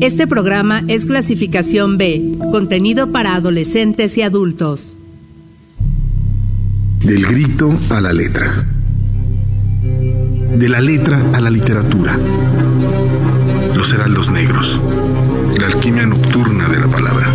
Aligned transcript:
Este 0.00 0.26
programa 0.26 0.82
es 0.88 1.06
clasificación 1.06 1.96
B, 1.96 2.38
contenido 2.50 3.12
para 3.12 3.36
adolescentes 3.36 4.18
y 4.18 4.22
adultos. 4.22 4.96
Del 7.04 7.24
grito 7.24 7.72
a 7.90 8.00
la 8.00 8.12
letra. 8.12 8.66
De 10.58 10.68
la 10.68 10.80
letra 10.80 11.22
a 11.32 11.40
la 11.40 11.50
literatura. 11.50 12.18
Los 13.76 13.92
heraldos 13.92 14.28
negros. 14.28 14.80
La 15.56 15.66
alquimia 15.66 16.04
nocturna 16.04 16.68
de 16.68 16.80
la 16.80 16.88
palabra. 16.88 17.32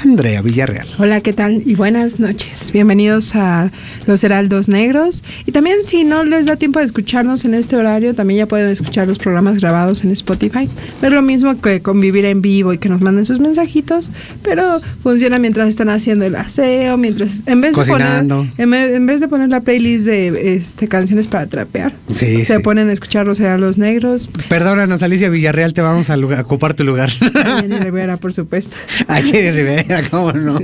Andrea 0.04 0.42
Villarreal. 0.42 0.88
Hola, 0.98 1.22
¿qué 1.22 1.34
tal? 1.34 1.64
Y 1.66 1.76
buenas 1.76 2.20
noches. 2.20 2.72
Bienvenidos 2.72 3.36
a 3.36 3.72
Los 4.06 4.24
Heraldos 4.24 4.70
Negros. 4.70 5.24
Y 5.46 5.52
también 5.52 5.84
si 5.84 6.04
no 6.04 6.24
les 6.24 6.46
da 6.46 6.56
tiempo 6.56 6.80
de 6.80 6.86
escucharnos 6.86 7.46
en 7.46 7.54
este 7.54 7.76
horario, 7.76 8.16
también 8.16 8.40
ya 8.40 8.48
pueden 8.48 8.68
escuchar 8.68 9.08
los 9.08 9.18
programas 9.18 9.60
grabados 9.60 10.04
en 10.04 10.12
Spotify. 10.12 10.70
Es 11.02 11.12
lo 11.12 11.22
mismo 11.22 11.60
que 11.62 11.82
convivir 11.82 12.26
en 12.26 12.42
vivo 12.42 12.74
y 12.74 12.78
que 12.78 12.90
nos 12.90 13.02
manden 13.02 13.26
sus 13.26 13.40
mensajitos 13.40 14.12
pero 14.44 14.82
funciona 15.02 15.40
mientras 15.40 15.70
están 15.70 15.90
haciendo 15.90 16.26
el 16.26 16.36
aseo, 16.36 16.98
mientras 16.98 17.44
en 17.46 17.62
vez 17.62 17.76
de 17.76 17.86
poner 17.86 18.26
en, 18.58 19.06
vez 19.06 19.20
de 19.20 19.28
poner 19.28 19.50
la 19.50 19.62
playlist 19.62 20.06
de 20.06 20.56
este 20.56 20.88
canciones 20.88 21.28
para 21.28 21.48
trapear, 21.48 21.94
se 22.10 22.60
ponen 22.62 22.90
a 22.90 22.94
escuchar 22.94 23.26
los 23.26 23.38
los 23.40 23.78
negros. 23.78 24.30
Perdónanos 24.50 25.04
Alicia 25.04 25.30
Villarreal, 25.30 25.74
te 25.74 25.82
vamos 25.82 26.10
a, 26.10 26.18
ocupar 26.18 26.74
tu 26.74 26.84
lugar. 26.84 27.10
A 27.36 27.62
Jenny 27.62 27.78
Rivera, 27.78 28.18
por 28.18 28.34
supuesto. 28.34 28.76
A 29.08 29.22
Jenny 29.22 29.52
Rivera, 29.52 29.87
cómo 30.12 30.34
no. 30.34 30.60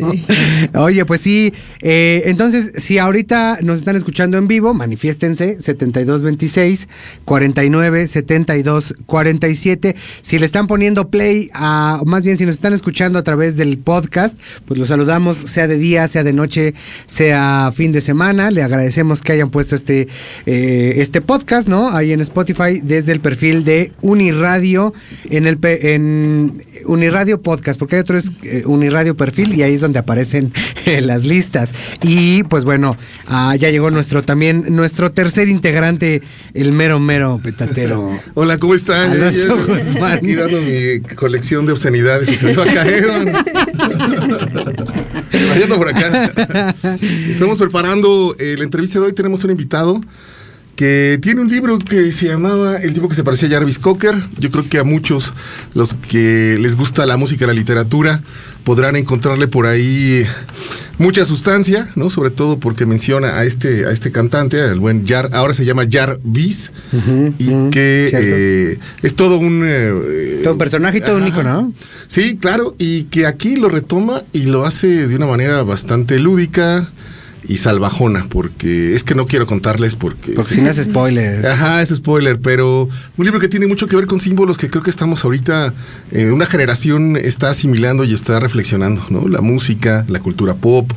Oye, 0.75 1.05
pues 1.05 1.21
sí, 1.21 1.53
eh, 1.81 2.23
entonces 2.25 2.73
si 2.77 2.97
ahorita 2.97 3.59
nos 3.61 3.79
están 3.79 3.95
escuchando 3.95 4.37
en 4.37 4.47
vivo, 4.47 4.73
manifiéstense 4.73 5.59
7226 5.61 6.87
49 7.25 8.07
72 8.07 8.95
47. 9.05 9.95
Si 10.21 10.39
le 10.39 10.45
están 10.45 10.67
poniendo 10.67 11.09
play 11.09 11.49
a 11.53 12.01
más 12.05 12.23
bien 12.23 12.37
si 12.37 12.45
nos 12.45 12.55
están 12.55 12.73
escuchando 12.73 13.19
a 13.19 13.23
través 13.23 13.55
del 13.55 13.77
podcast, 13.77 14.37
pues 14.65 14.79
los 14.79 14.89
saludamos, 14.89 15.37
sea 15.37 15.67
de 15.67 15.77
día, 15.77 16.07
sea 16.07 16.23
de 16.23 16.33
noche, 16.33 16.73
sea 17.05 17.71
fin 17.75 17.91
de 17.91 18.01
semana. 18.01 18.51
Le 18.51 18.63
agradecemos 18.63 19.21
que 19.21 19.33
hayan 19.33 19.49
puesto 19.49 19.75
este, 19.75 20.07
eh, 20.45 20.93
este 20.97 21.21
podcast, 21.21 21.67
¿no? 21.67 21.89
Ahí 21.95 22.11
en 22.13 22.21
Spotify, 22.21 22.81
desde 22.81 23.11
el 23.11 23.19
perfil 23.19 23.63
de 23.63 23.91
Uniradio, 24.01 24.93
en 25.29 25.47
el 25.47 25.57
en 25.63 26.53
Uniradio 26.85 27.41
Podcast, 27.41 27.79
porque 27.79 27.95
hay 27.95 28.01
otro 28.01 28.17
es 28.17 28.31
eh, 28.43 28.63
Uniradio 28.65 29.12
Perfil 29.15 29.55
y 29.55 29.63
ahí 29.63 29.73
es 29.73 29.81
donde 29.81 29.99
aparecen 29.99 30.53
eh, 30.85 31.01
las 31.01 31.25
listas. 31.25 31.71
Y 32.01 32.43
pues 32.43 32.63
bueno, 32.63 32.97
ah, 33.27 33.55
ya 33.55 33.69
llegó 33.69 33.91
nuestro 33.91 34.23
también, 34.23 34.75
nuestro 34.75 35.11
tercer 35.11 35.47
integrante, 35.47 36.21
el 36.53 36.71
mero 36.71 36.99
mero 36.99 37.39
petatero. 37.43 38.19
Hola, 38.33 38.57
¿cómo 38.57 38.73
están? 38.73 39.21
Aquí 39.21 40.35
dando 40.35 40.61
mi 40.61 41.01
colección 41.15 41.65
de 41.65 41.73
obscenidades 41.73 42.29
y 42.31 42.37
que 42.37 42.45
me 42.47 42.53
va 42.53 42.63
a 42.63 42.73
caer. 42.73 43.07
por 45.77 45.87
acá. 45.89 46.75
Estamos 47.29 47.57
preparando 47.57 48.35
eh, 48.39 48.55
la 48.57 48.63
entrevista 48.63 48.99
de 48.99 49.05
hoy. 49.05 49.13
Tenemos 49.13 49.43
un 49.43 49.51
invitado 49.51 50.01
que 50.75 51.19
tiene 51.21 51.41
un 51.41 51.49
libro 51.49 51.77
que 51.79 52.11
se 52.11 52.27
llamaba 52.27 52.77
El 52.77 52.93
tipo 52.93 53.07
que 53.07 53.15
se 53.15 53.23
parecía 53.23 53.47
a 53.49 53.51
Jarvis 53.51 53.79
Cocker. 53.79 54.15
Yo 54.39 54.51
creo 54.51 54.67
que 54.67 54.79
a 54.79 54.83
muchos 54.83 55.33
los 55.73 55.93
que 55.93 56.57
les 56.59 56.75
gusta 56.75 57.05
la 57.05 57.17
música 57.17 57.45
la 57.45 57.53
literatura 57.53 58.21
podrán 58.63 58.95
encontrarle 58.95 59.47
por 59.47 59.67
ahí 59.67 60.25
mucha 60.97 61.25
sustancia, 61.25 61.91
¿no? 61.95 62.09
Sobre 62.09 62.29
todo 62.29 62.59
porque 62.59 62.85
menciona 62.85 63.37
a 63.37 63.43
este, 63.43 63.85
a 63.85 63.91
este 63.91 64.11
cantante, 64.11 64.59
el 64.59 64.79
buen 64.79 65.05
Jar, 65.07 65.29
ahora 65.33 65.53
se 65.53 65.65
llama 65.65 65.83
Jarvis, 65.89 66.71
y 67.39 67.69
que 67.69 68.09
eh, 68.13 68.79
es 69.01 69.15
todo 69.15 69.37
un... 69.37 69.63
Eh, 69.65 70.41
todo 70.43 70.53
un 70.53 70.59
personaje 70.59 70.99
y 70.99 71.01
todo 71.01 71.17
único, 71.17 71.43
¿no? 71.43 71.73
Sí, 72.07 72.37
claro, 72.37 72.75
y 72.77 73.05
que 73.05 73.25
aquí 73.25 73.55
lo 73.55 73.69
retoma 73.69 74.23
y 74.33 74.43
lo 74.43 74.65
hace 74.65 75.07
de 75.07 75.15
una 75.15 75.25
manera 75.25 75.63
bastante 75.63 76.19
lúdica, 76.19 76.89
y 77.47 77.57
salvajona, 77.57 78.25
porque 78.29 78.95
es 78.95 79.03
que 79.03 79.15
no 79.15 79.27
quiero 79.27 79.45
contarles 79.45 79.95
porque... 79.95 80.33
Porque 80.33 80.53
si 80.53 80.61
no 80.61 80.69
es 80.69 80.77
spoiler. 80.77 81.45
Ajá, 81.45 81.81
es 81.81 81.89
spoiler, 81.89 82.39
pero 82.39 82.87
un 83.17 83.25
libro 83.25 83.39
que 83.39 83.47
tiene 83.47 83.67
mucho 83.67 83.87
que 83.87 83.95
ver 83.95 84.05
con 84.05 84.19
símbolos 84.19 84.57
que 84.57 84.69
creo 84.69 84.83
que 84.83 84.89
estamos 84.89 85.23
ahorita, 85.25 85.73
eh, 86.11 86.31
una 86.31 86.45
generación 86.45 87.17
está 87.17 87.49
asimilando 87.49 88.03
y 88.03 88.13
está 88.13 88.39
reflexionando, 88.39 89.05
¿no? 89.09 89.27
La 89.27 89.41
música, 89.41 90.05
la 90.07 90.19
cultura 90.19 90.55
pop, 90.55 90.91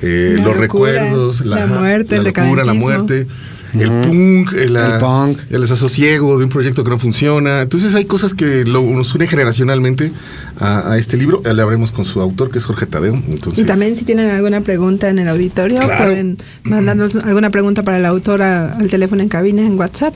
eh, 0.00 0.36
los 0.42 0.56
recuerdos, 0.56 1.44
la, 1.44 1.66
muerte, 1.66 2.16
la 2.16 2.24
locura, 2.24 2.64
la 2.64 2.74
muerte 2.74 3.26
el 3.74 3.88
punk, 3.88 4.52
el, 4.52 4.76
el, 4.76 4.98
punk, 4.98 5.38
el 5.50 5.62
desasosiego 5.62 6.38
de 6.38 6.44
un 6.44 6.50
proyecto 6.50 6.84
que 6.84 6.90
no 6.90 6.98
funciona. 6.98 7.62
Entonces 7.62 7.94
hay 7.94 8.04
cosas 8.04 8.34
que 8.34 8.64
nos 8.64 9.14
unen 9.14 9.28
generacionalmente 9.28 10.12
a, 10.58 10.96
este 10.98 11.16
libro. 11.16 11.42
Le 11.42 11.50
hablaremos 11.50 11.92
con 11.92 12.04
su 12.04 12.20
autor, 12.20 12.50
que 12.50 12.58
es 12.58 12.64
Jorge 12.64 12.86
Tadeo. 12.86 13.14
Entonces, 13.14 13.64
y 13.64 13.66
también 13.66 13.96
si 13.96 14.04
tienen 14.04 14.30
alguna 14.30 14.60
pregunta 14.60 15.08
en 15.08 15.18
el 15.18 15.28
auditorio, 15.28 15.80
pueden 15.80 16.36
mandarnos 16.64 17.16
alguna 17.16 17.50
pregunta 17.50 17.82
para 17.82 17.98
el 17.98 18.06
autor 18.06 18.42
al 18.42 18.88
teléfono 18.88 19.22
en 19.22 19.28
cabina 19.28 19.62
en 19.62 19.78
WhatsApp 19.78 20.14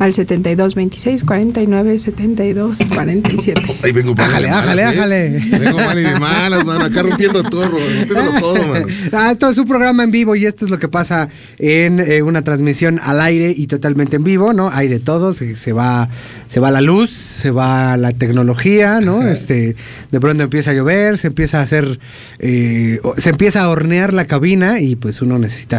al 0.00 0.14
72 0.14 0.74
26 0.74 1.24
49 1.24 1.98
72 1.98 2.78
47. 2.94 3.76
Ahí 3.82 3.92
vengo 3.92 4.14
mal. 4.14 4.30
Ájale, 4.30 4.48
ájale, 4.48 4.84
ájale. 4.84 5.28
Vengo 5.58 5.78
mal 5.78 5.98
y 5.98 6.02
de 6.02 6.18
malas, 6.18 6.64
mano. 6.64 6.86
Acá 6.86 7.02
rompiendo 7.02 7.42
todo, 7.42 7.68
rompiendo 7.68 8.32
todo, 8.40 8.66
mano. 8.66 8.86
Ah, 9.12 9.32
esto 9.32 9.50
es 9.50 9.58
un 9.58 9.66
programa 9.66 10.02
en 10.02 10.10
vivo 10.10 10.34
y 10.34 10.46
esto 10.46 10.64
es 10.64 10.70
lo 10.70 10.78
que 10.78 10.88
pasa 10.88 11.28
en 11.58 12.00
eh, 12.00 12.22
una 12.22 12.42
transmisión 12.42 12.98
al 13.02 13.20
aire 13.20 13.54
y 13.54 13.66
totalmente 13.66 14.16
en 14.16 14.24
vivo, 14.24 14.54
¿no? 14.54 14.70
Hay 14.70 14.88
de 14.88 15.00
todo, 15.00 15.34
se, 15.34 15.54
se, 15.54 15.74
va 15.74 16.08
se 16.48 16.60
va 16.60 16.70
la 16.70 16.80
luz, 16.80 17.10
se 17.10 17.50
va 17.50 17.98
la 17.98 18.12
tecnología, 18.12 19.00
¿no? 19.02 19.22
Este, 19.22 19.76
de 20.10 20.20
pronto 20.20 20.42
empieza 20.42 20.70
a 20.70 20.74
llover, 20.74 21.18
se 21.18 21.26
empieza 21.26 21.60
a 21.60 21.62
hacer, 21.62 22.00
eh, 22.38 23.00
se 23.18 23.30
empieza 23.30 23.64
a 23.64 23.68
hornear 23.68 24.14
la 24.14 24.24
cabina 24.24 24.80
y 24.80 24.96
pues 24.96 25.20
uno 25.20 25.38
necesita 25.38 25.78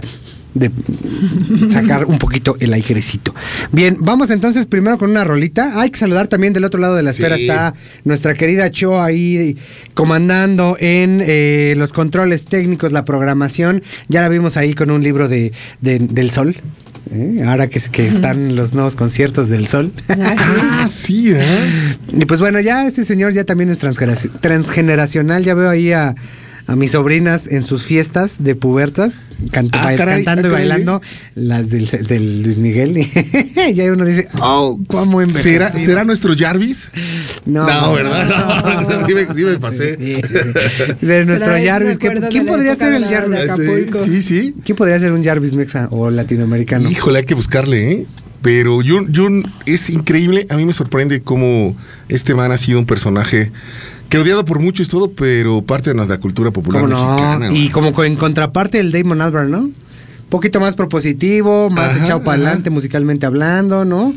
de 0.53 0.69
sacar 1.71 2.05
un 2.05 2.17
poquito 2.19 2.57
el 2.59 2.73
airecito. 2.73 3.33
Bien, 3.71 3.97
vamos 3.99 4.29
entonces 4.31 4.65
primero 4.65 4.97
con 4.97 5.09
una 5.11 5.23
rolita. 5.23 5.79
Hay 5.79 5.89
que 5.91 5.99
saludar 5.99 6.27
también 6.27 6.53
del 6.53 6.63
otro 6.65 6.79
lado 6.79 6.95
de 6.95 7.03
la 7.03 7.13
Sí. 7.13 7.21
esfera 7.21 7.35
está 7.37 7.73
nuestra 8.03 8.33
querida 8.33 8.69
Cho 8.71 9.01
ahí 9.01 9.57
comandando 9.93 10.75
en 10.79 11.21
eh, 11.25 11.73
los 11.77 11.93
controles 11.93 12.45
técnicos, 12.45 12.91
la 12.91 13.05
programación. 13.05 13.81
Ya 14.07 14.21
la 14.21 14.29
vimos 14.29 14.57
ahí 14.57 14.73
con 14.73 14.91
un 14.91 15.03
libro 15.03 15.27
de, 15.29 15.51
de- 15.81 15.99
del 15.99 16.31
sol. 16.31 16.55
¿eh? 17.13 17.43
Ahora 17.45 17.67
que, 17.67 17.79
que 17.79 18.07
están 18.07 18.55
los 18.55 18.73
nuevos 18.73 18.95
conciertos 18.95 19.47
del 19.49 19.67
sol. 19.67 19.91
Ah, 20.09 20.87
sí, 20.87 21.31
¿eh? 21.33 21.95
Y 22.13 22.25
pues 22.25 22.39
bueno, 22.39 22.59
ya 22.59 22.87
ese 22.87 23.05
señor 23.05 23.33
ya 23.33 23.43
también 23.43 23.69
es 23.69 23.79
transgeneraci- 23.81 24.31
transgeneracional. 24.41 25.43
Ya 25.43 25.53
veo 25.53 25.69
ahí 25.69 25.91
a, 25.91 26.15
a 26.67 26.75
mis 26.75 26.91
sobrinas 26.91 27.47
en 27.47 27.63
sus 27.63 27.83
fiestas 27.83 28.35
de 28.39 28.55
pubertas, 28.55 29.23
cant- 29.51 29.69
Ah, 29.73 29.93
caray, 29.97 30.23
cantando 30.23 30.47
ah, 30.47 30.51
y 30.51 30.53
caray. 30.53 30.67
bailando 30.69 31.01
las 31.35 31.69
del, 31.69 31.87
del 32.07 32.43
Luis 32.43 32.59
Miguel. 32.59 32.97
y 33.73 33.79
ahí 33.81 33.89
uno 33.89 34.05
dice, 34.05 34.27
oh, 34.39 34.79
¿cómo 34.87 35.21
envejecido? 35.21 35.69
¿Será, 35.69 35.71
¿Será 35.71 36.03
nuestro 36.03 36.33
Jarvis? 36.37 36.87
No, 37.45 37.65
No, 37.65 37.93
¿verdad? 37.93 38.85
No, 38.87 39.05
sí 39.07 39.13
me- 39.13 39.33
sí 39.35 39.43
me 39.43 39.57
pasé. 39.59 39.97
Sí, 39.99 40.15
sí, 40.15 40.37
sí. 40.99 41.05
Será 41.05 41.25
nuestro 41.25 41.53
Jarvis. 41.65 41.97
¿Qué- 41.97 42.09
recuerdo 42.09 42.29
¿Quién 42.29 42.45
podría 42.45 42.75
ser 42.75 42.93
el 42.93 43.05
Jarvis? 43.05 43.39
Sí, 44.05 44.21
sí. 44.21 44.55
¿Quién 44.63 44.75
podría 44.77 44.99
ser 44.99 45.11
un 45.11 45.23
Jarvis 45.23 45.53
mexa 45.55 45.87
o 45.91 46.09
latinoamericano? 46.09 46.89
Híjole, 46.89 47.19
hay 47.19 47.25
que 47.25 47.35
buscarle, 47.35 47.91
¿eh? 47.91 48.05
Pero 48.41 48.77
Jun, 48.77 49.13
Jun 49.15 49.51
es 49.67 49.89
increíble. 49.91 50.47
A 50.49 50.57
mí 50.57 50.65
me 50.65 50.73
sorprende 50.73 51.21
cómo 51.21 51.75
este 52.09 52.33
man 52.33 52.51
ha 52.51 52.57
sido 52.57 52.79
un 52.79 52.85
personaje 52.87 53.51
que 54.11 54.19
odiado 54.19 54.43
por 54.45 54.59
muchos 54.59 54.89
todo, 54.89 55.11
pero 55.11 55.61
parte 55.61 55.93
de 55.93 56.05
la 56.05 56.17
cultura 56.19 56.51
popular 56.51 56.81
¿Cómo 56.81 56.93
no? 56.93 57.15
mexicana. 57.15 57.49
Y 57.53 57.69
como 57.69 57.93
co- 57.93 58.03
en 58.03 58.15
contraparte 58.17 58.79
el 58.79 58.91
Damon 58.91 59.21
Albarn, 59.21 59.49
¿no? 59.49 59.59
Un 59.61 59.73
poquito 60.29 60.59
más 60.59 60.75
propositivo, 60.75 61.69
más 61.69 61.93
Ajá, 61.95 62.03
echado 62.05 62.23
para 62.23 62.35
adelante 62.35 62.69
musicalmente 62.69 63.25
hablando, 63.25 63.83
¿no? 63.85 64.13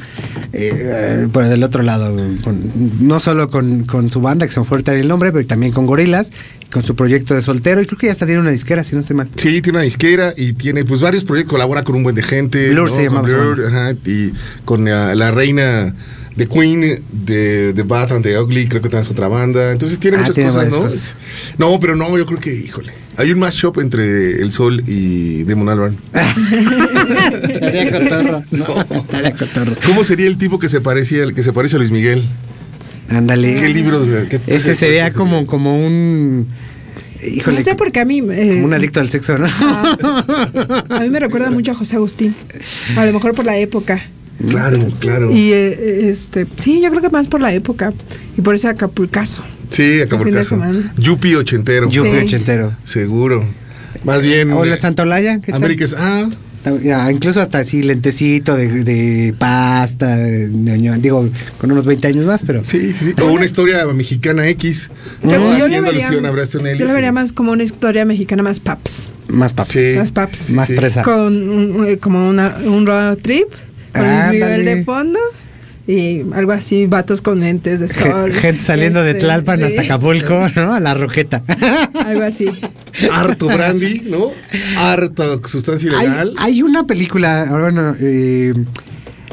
Eh, 0.52 0.70
eh, 0.72 1.28
pero 1.32 1.48
del 1.48 1.62
otro 1.64 1.82
lado, 1.82 2.14
con- 2.42 2.60
no 3.00 3.18
solo 3.20 3.50
con, 3.50 3.84
con 3.84 4.10
su 4.10 4.20
banda, 4.20 4.46
que 4.46 4.52
se 4.52 4.60
me 4.60 4.66
fue 4.66 4.82
el 4.84 5.08
nombre, 5.08 5.32
pero 5.32 5.44
también 5.46 5.72
con 5.72 5.86
Gorilas, 5.86 6.32
con 6.72 6.82
su 6.82 6.94
proyecto 6.96 7.34
de 7.34 7.42
soltero, 7.42 7.80
y 7.80 7.86
creo 7.86 7.98
que 7.98 8.06
ya 8.06 8.12
hasta 8.12 8.26
tiene 8.26 8.40
una 8.40 8.50
disquera, 8.50 8.82
si 8.84 8.94
no 8.94 9.00
estoy 9.00 9.16
mal. 9.16 9.28
Sí, 9.36 9.60
tiene 9.62 9.78
una 9.78 9.82
disquera 9.82 10.34
y 10.36 10.52
tiene 10.52 10.84
pues 10.84 11.00
varios 11.00 11.24
proyectos, 11.24 11.52
colabora 11.52 11.82
con 11.84 11.94
un 11.96 12.02
buen 12.02 12.14
de 12.16 12.22
gente. 12.22 12.70
Blur 12.70 12.90
se 12.90 13.06
su 13.06 13.10
Blur, 13.22 13.64
ajá, 13.66 13.92
y 14.04 14.32
con 14.64 14.82
uh, 14.82 15.14
la 15.14 15.30
reina 15.30 15.94
de 16.36 16.48
Queen, 16.48 16.98
de, 17.12 17.72
de 17.72 17.82
Bad 17.84 18.12
and 18.12 18.22
the 18.24 18.38
Ugly, 18.38 18.66
creo 18.68 18.82
que 18.82 18.88
también 18.88 19.02
es 19.04 19.10
otra 19.10 19.28
banda. 19.28 19.70
Entonces 19.72 19.98
tiene 19.98 20.16
Ah, 20.16 20.20
muchas 20.20 20.34
tiene 20.34 20.50
cosas, 20.50 20.70
¿no? 20.70 20.76
cosas. 20.78 21.14
No, 21.58 21.78
pero 21.80 21.94
no, 21.96 22.16
yo 22.18 22.26
creo 22.26 22.40
que, 22.40 22.52
híjole. 22.54 22.92
Hay 23.16 23.30
un 23.30 23.38
mashup 23.38 23.78
entre 23.78 24.42
El 24.42 24.50
Sol 24.52 24.82
y 24.88 25.44
Demon 25.44 25.68
Albarn. 25.68 25.96
Estaría 27.48 27.90
cotorro. 27.90 28.42
No, 28.50 28.66
cotorro. 29.38 29.72
¿Cómo 29.86 30.02
sería 30.04 30.26
el 30.26 30.36
tipo 30.38 30.58
que 30.58 30.68
se 30.68 30.80
parecía, 30.80 31.22
el 31.22 31.34
que 31.34 31.42
se 31.42 31.52
parece 31.52 31.76
a 31.76 31.78
Luis 31.78 31.90
Miguel? 31.90 32.24
Ándale. 33.08 33.54
¿Qué 33.54 33.68
libros? 33.68 34.08
de- 34.08 34.26
qué- 34.28 34.40
Ese 34.46 34.70
qué- 34.70 34.74
sería 34.74 35.10
qué- 35.10 35.16
como, 35.16 35.46
como 35.46 35.76
un. 35.86 36.48
Híjole. 37.22 37.58
no 37.58 37.64
sé 37.64 37.74
por 37.74 37.90
qué 37.92 38.00
a 38.00 38.04
mí. 38.04 38.18
eh, 38.18 38.48
Como 38.54 38.64
un 38.64 38.74
adicto 38.74 39.00
al 39.00 39.08
sexo, 39.08 39.38
¿no? 39.38 39.46
Ah, 39.60 40.84
a 40.90 41.00
mí 41.00 41.08
me 41.10 41.20
recuerda 41.20 41.50
mucho 41.50 41.70
a 41.72 41.74
José 41.74 41.96
Agustín. 41.96 42.34
A 42.96 43.06
lo 43.06 43.12
mejor 43.12 43.34
por 43.34 43.44
la 43.46 43.56
época. 43.56 44.02
Claro, 44.48 44.78
claro. 44.98 45.30
Y 45.32 45.52
eh, 45.52 46.10
este, 46.10 46.46
sí, 46.58 46.80
yo 46.82 46.90
creo 46.90 47.02
que 47.02 47.10
más 47.10 47.28
por 47.28 47.40
la 47.40 47.52
época 47.54 47.92
y 48.36 48.40
por 48.40 48.54
ese 48.54 48.68
acapulcazo. 48.68 49.44
Sí, 49.70 50.00
caso. 50.08 50.48
semana. 50.56 50.92
Yupi 50.98 51.34
ochentero. 51.34 51.88
Yupi 51.88 52.10
Sí. 52.10 52.16
ochentero. 52.26 52.72
Seguro. 52.84 53.44
Más 54.04 54.22
bien. 54.24 54.52
O 54.52 54.64
la 54.64 54.74
eh, 54.74 54.78
Santa 54.78 55.02
Olaya. 55.04 55.38
¿qué 55.40 55.52
tal? 55.52 55.56
América 55.62 55.84
es. 55.84 55.94
Ah, 55.98 56.28
Ya, 56.82 57.10
incluso 57.12 57.40
hasta 57.42 57.58
así, 57.58 57.82
lentecito 57.82 58.56
de, 58.56 58.84
de 58.84 59.34
pasta, 59.38 60.16
de 60.16 60.48
digo, 60.98 61.28
con 61.60 61.70
unos 61.70 61.84
20 61.84 62.08
años 62.08 62.24
más, 62.24 62.42
pero... 62.46 62.64
sí, 62.64 62.92
sí, 62.92 63.12
sí. 63.14 63.22
O 63.22 63.32
una 63.32 63.44
historia 63.44 63.84
mexicana 63.88 64.48
X. 64.48 64.88
Yo, 65.22 65.28
¿no? 65.30 65.36
yo 65.36 65.40
le 65.40 65.62
Haciendo 65.64 65.82
vería, 65.90 66.06
alusión 66.06 66.26
a 66.26 66.30
Braston 66.30 66.66
Ellis. 66.66 66.78
yo 66.78 66.86
le 66.86 66.92
y- 66.92 66.94
vería 66.94 67.12
más 67.12 67.32
como 67.34 67.52
una 67.52 67.64
historia 67.64 68.04
mexicana 68.06 68.42
más 68.42 68.60
paps. 68.60 69.12
Más 69.28 69.52
paps. 69.52 69.70
Sí. 69.72 69.94
Más 69.98 70.12
paps. 70.12 70.50
Más 70.50 70.68
sí. 70.70 70.74
presa. 70.74 71.02
Con 71.02 71.48
un- 71.50 71.86
eh, 71.86 71.98
como 71.98 72.26
una, 72.28 72.56
un 72.64 72.86
road 72.86 73.18
trip, 73.18 73.48
con 73.94 74.02
Ándale. 74.04 74.58
Miguel 74.58 74.64
de 74.64 74.84
fondo 74.84 75.18
y 75.86 76.22
algo 76.34 76.52
así, 76.52 76.86
vatos 76.86 77.20
con 77.20 77.40
lentes 77.40 77.78
de 77.80 77.88
sol. 77.88 78.30
Gen- 78.32 78.40
Gente 78.40 78.62
saliendo 78.62 79.02
de 79.02 79.10
Este, 79.10 79.20
Tlalpan 79.20 79.58
sí, 79.58 79.64
hasta 79.64 79.82
Acapulco, 79.82 80.46
¿no? 80.56 80.72
A 80.72 80.80
la 80.80 80.94
roqueta. 80.94 81.42
Algo 82.06 82.22
así. 82.22 82.46
Harto 83.12 83.46
brandy, 83.46 84.00
¿no? 84.06 84.30
Harto 84.78 85.40
sustancia 85.46 85.90
hay, 85.98 86.06
ilegal. 86.06 86.34
hay 86.38 86.62
una 86.62 86.86
película, 86.86 87.46
bueno, 87.50 87.94
eh, 88.00 88.54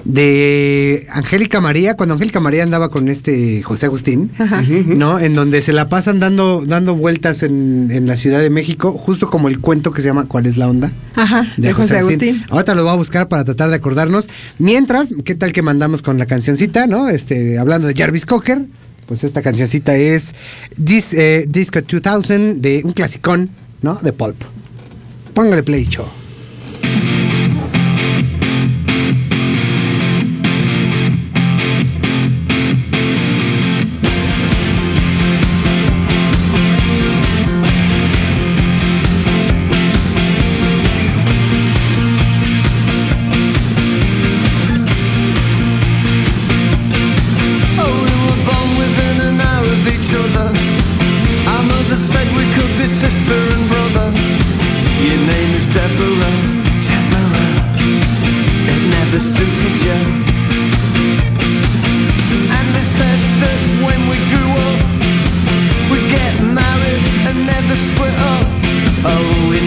de 0.06 1.06
Angélica 1.12 1.62
María, 1.62 1.96
cuando 1.96 2.14
Angélica 2.16 2.40
María 2.40 2.64
andaba 2.64 2.90
con 2.90 3.08
este 3.08 3.62
José 3.64 3.86
Agustín, 3.86 4.32
Ajá. 4.40 4.62
¿no? 4.62 5.20
En 5.20 5.34
donde 5.36 5.62
se 5.62 5.74
la 5.74 5.90
pasan 5.90 6.20
dando, 6.20 6.64
dando 6.66 6.96
vueltas 6.96 7.44
en, 7.44 7.90
en 7.92 8.08
la 8.08 8.16
Ciudad 8.18 8.40
de 8.42 8.50
México, 8.50 8.94
justo 8.94 9.30
como 9.30 9.48
el 9.48 9.60
cuento 9.60 9.92
que 9.92 10.02
se 10.02 10.08
llama 10.08 10.26
¿Cuál 10.28 10.46
es 10.48 10.58
la 10.58 10.68
onda? 10.68 10.92
Ajá, 11.16 11.54
de, 11.58 11.74
José 11.74 11.98
Agustín. 11.98 12.44
Ahorita 12.50 12.74
lo 12.76 12.84
voy 12.84 12.94
a 12.94 12.96
buscar 12.96 13.28
para 13.28 13.44
tratar 13.44 13.70
de 13.70 13.76
acordarnos. 13.76 14.30
Mientras, 14.58 15.14
¿qué 15.24 15.36
tal 15.36 15.54
que 15.54 15.62
mandamos 15.62 16.02
con 16.02 16.18
la 16.18 16.26
cancioncita, 16.26 16.88
no? 16.88 17.10
Este, 17.10 17.58
hablando 17.60 17.88
de 17.88 17.94
Jarvis 17.94 18.26
Cocker, 18.26 18.66
pues 19.06 19.24
esta 19.24 19.42
cancioncita 19.42 19.96
es 19.96 20.34
Dis- 20.78 21.14
eh, 21.14 21.46
Disco 21.48 21.80
2000 21.82 22.62
de 22.62 22.82
un 22.84 22.92
clasicón, 22.94 23.50
¿no? 23.82 23.96
De 24.02 24.14
Pulp. 24.14 24.38
Póngale 25.34 25.64
play, 25.64 25.86
show. 25.86 26.06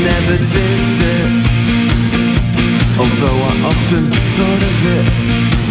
Never 0.05 0.37
did 0.37 0.97
it. 1.17 1.33
Although 3.01 3.41
I 3.51 3.55
often 3.71 4.05
thought 4.37 4.63
of 4.71 4.79
it. 4.97 5.07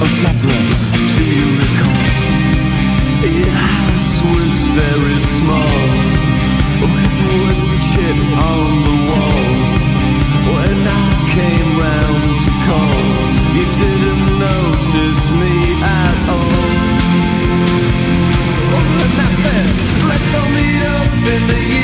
Oh, 0.02 0.12
Deborah, 0.22 0.66
do 1.14 1.24
you 1.38 1.48
recall? 1.62 2.24
Your 3.24 3.50
house 3.50 4.20
was 4.36 4.58
very 4.76 5.20
small 5.40 5.80
With 6.84 7.16
wood 7.24 7.60
chip 7.88 8.20
on 8.36 8.72
the 8.84 8.98
wall 9.08 9.44
When 10.52 10.80
I 10.84 11.08
came 11.32 11.70
round 11.80 12.26
to 12.44 12.52
call 12.68 13.00
You 13.56 13.66
didn't 13.80 14.28
notice 14.44 15.24
me 15.40 15.56
at 15.82 16.18
all 16.36 16.84
And 19.04 19.16
I 19.16 19.32
said, 19.44 19.68
let's 20.10 20.32
all 20.36 20.50
meet 20.52 20.84
up 20.84 21.14
in 21.32 21.42
the 21.48 21.83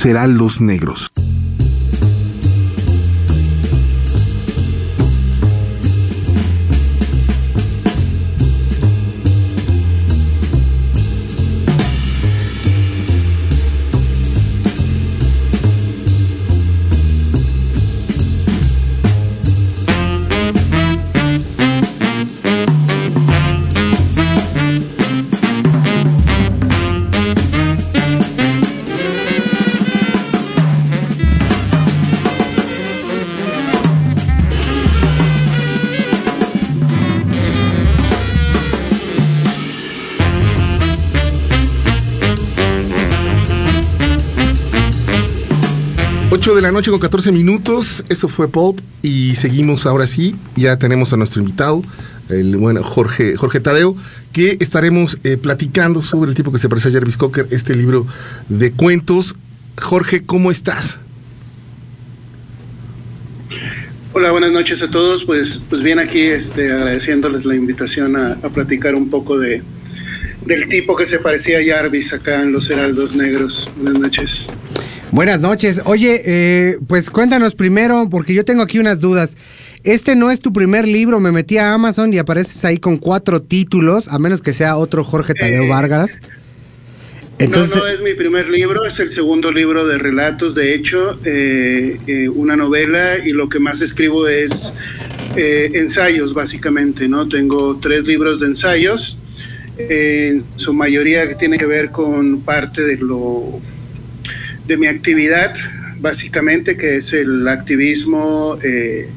Los 0.00 0.06
Heraldos 0.06 0.60
Negros. 0.62 1.12
La 46.60 46.72
noche 46.72 46.90
con 46.90 47.00
14 47.00 47.32
minutos. 47.32 48.04
Eso 48.08 48.28
fue 48.28 48.48
Pop. 48.48 48.80
Y 49.02 49.34
seguimos 49.36 49.86
ahora 49.86 50.06
sí. 50.06 50.36
Ya 50.56 50.78
tenemos 50.78 51.12
a 51.12 51.16
nuestro 51.16 51.40
invitado, 51.40 51.82
el 52.28 52.56
bueno 52.56 52.82
Jorge, 52.82 53.36
Jorge 53.36 53.60
Tadeo, 53.60 53.96
que 54.32 54.56
estaremos 54.60 55.18
eh, 55.24 55.36
platicando 55.36 56.02
sobre 56.02 56.30
el 56.30 56.36
tipo 56.36 56.52
que 56.52 56.58
se 56.58 56.68
parece 56.68 56.88
a 56.88 56.92
Jarvis 56.92 57.16
Cocker, 57.16 57.46
este 57.50 57.74
libro 57.74 58.06
de 58.48 58.72
cuentos. 58.72 59.36
Jorge, 59.80 60.24
¿cómo 60.24 60.50
estás? 60.50 60.98
Hola, 64.12 64.32
buenas 64.32 64.52
noches 64.52 64.82
a 64.82 64.90
todos. 64.90 65.24
Pues, 65.24 65.58
pues 65.68 65.82
bien 65.82 65.98
aquí, 65.98 66.20
este, 66.20 66.72
agradeciéndoles 66.72 67.44
la 67.44 67.54
invitación 67.54 68.16
a, 68.16 68.32
a 68.32 68.48
platicar 68.50 68.94
un 68.94 69.08
poco 69.08 69.38
de 69.38 69.62
del 70.44 70.68
tipo 70.68 70.96
que 70.96 71.06
se 71.06 71.18
parecía 71.18 71.58
a 71.58 71.76
Jarvis 71.76 72.12
acá 72.12 72.42
en 72.42 72.52
los 72.52 72.68
Heraldos 72.70 73.14
Negros. 73.14 73.68
Buenas 73.76 74.00
noches. 74.00 74.30
Buenas 75.12 75.40
noches. 75.40 75.82
Oye, 75.86 76.22
eh, 76.24 76.78
pues 76.86 77.10
cuéntanos 77.10 77.54
primero, 77.54 78.08
porque 78.10 78.32
yo 78.32 78.44
tengo 78.44 78.62
aquí 78.62 78.78
unas 78.78 79.00
dudas. 79.00 79.36
Este 79.82 80.14
no 80.14 80.30
es 80.30 80.40
tu 80.40 80.52
primer 80.52 80.86
libro, 80.86 81.18
me 81.20 81.32
metí 81.32 81.58
a 81.58 81.72
Amazon 81.72 82.12
y 82.14 82.18
apareces 82.18 82.64
ahí 82.64 82.78
con 82.78 82.96
cuatro 82.98 83.42
títulos, 83.42 84.08
a 84.08 84.18
menos 84.18 84.40
que 84.40 84.52
sea 84.52 84.76
otro 84.76 85.02
Jorge 85.02 85.34
Tadeo 85.34 85.64
Eh, 85.64 85.68
Vargas. 85.68 86.20
Entonces, 87.38 87.74
no, 87.74 87.84
no 87.84 87.90
es 87.90 88.00
mi 88.02 88.14
primer 88.14 88.50
libro, 88.50 88.84
es 88.84 88.98
el 89.00 89.14
segundo 89.14 89.50
libro 89.50 89.86
de 89.86 89.96
relatos, 89.96 90.54
de 90.54 90.74
hecho, 90.74 91.18
eh, 91.24 91.98
eh, 92.06 92.28
una 92.28 92.54
novela 92.54 93.18
y 93.24 93.32
lo 93.32 93.48
que 93.48 93.58
más 93.58 93.80
escribo 93.80 94.28
es 94.28 94.50
eh, 95.36 95.70
ensayos, 95.72 96.34
básicamente, 96.34 97.08
¿no? 97.08 97.26
Tengo 97.26 97.78
tres 97.80 98.04
libros 98.04 98.40
de 98.40 98.48
ensayos, 98.48 99.16
eh, 99.78 100.32
en 100.34 100.44
su 100.56 100.74
mayoría 100.74 101.26
que 101.26 101.34
tiene 101.34 101.56
que 101.56 101.64
ver 101.64 101.90
con 101.90 102.42
parte 102.42 102.82
de 102.82 102.98
lo 102.98 103.58
de 104.66 104.76
mi 104.76 104.86
actividad, 104.86 105.54
básicamente, 105.98 106.76
que 106.76 106.98
es 106.98 107.12
el 107.12 107.46
activismo, 107.48 108.58
eh, 108.62 109.08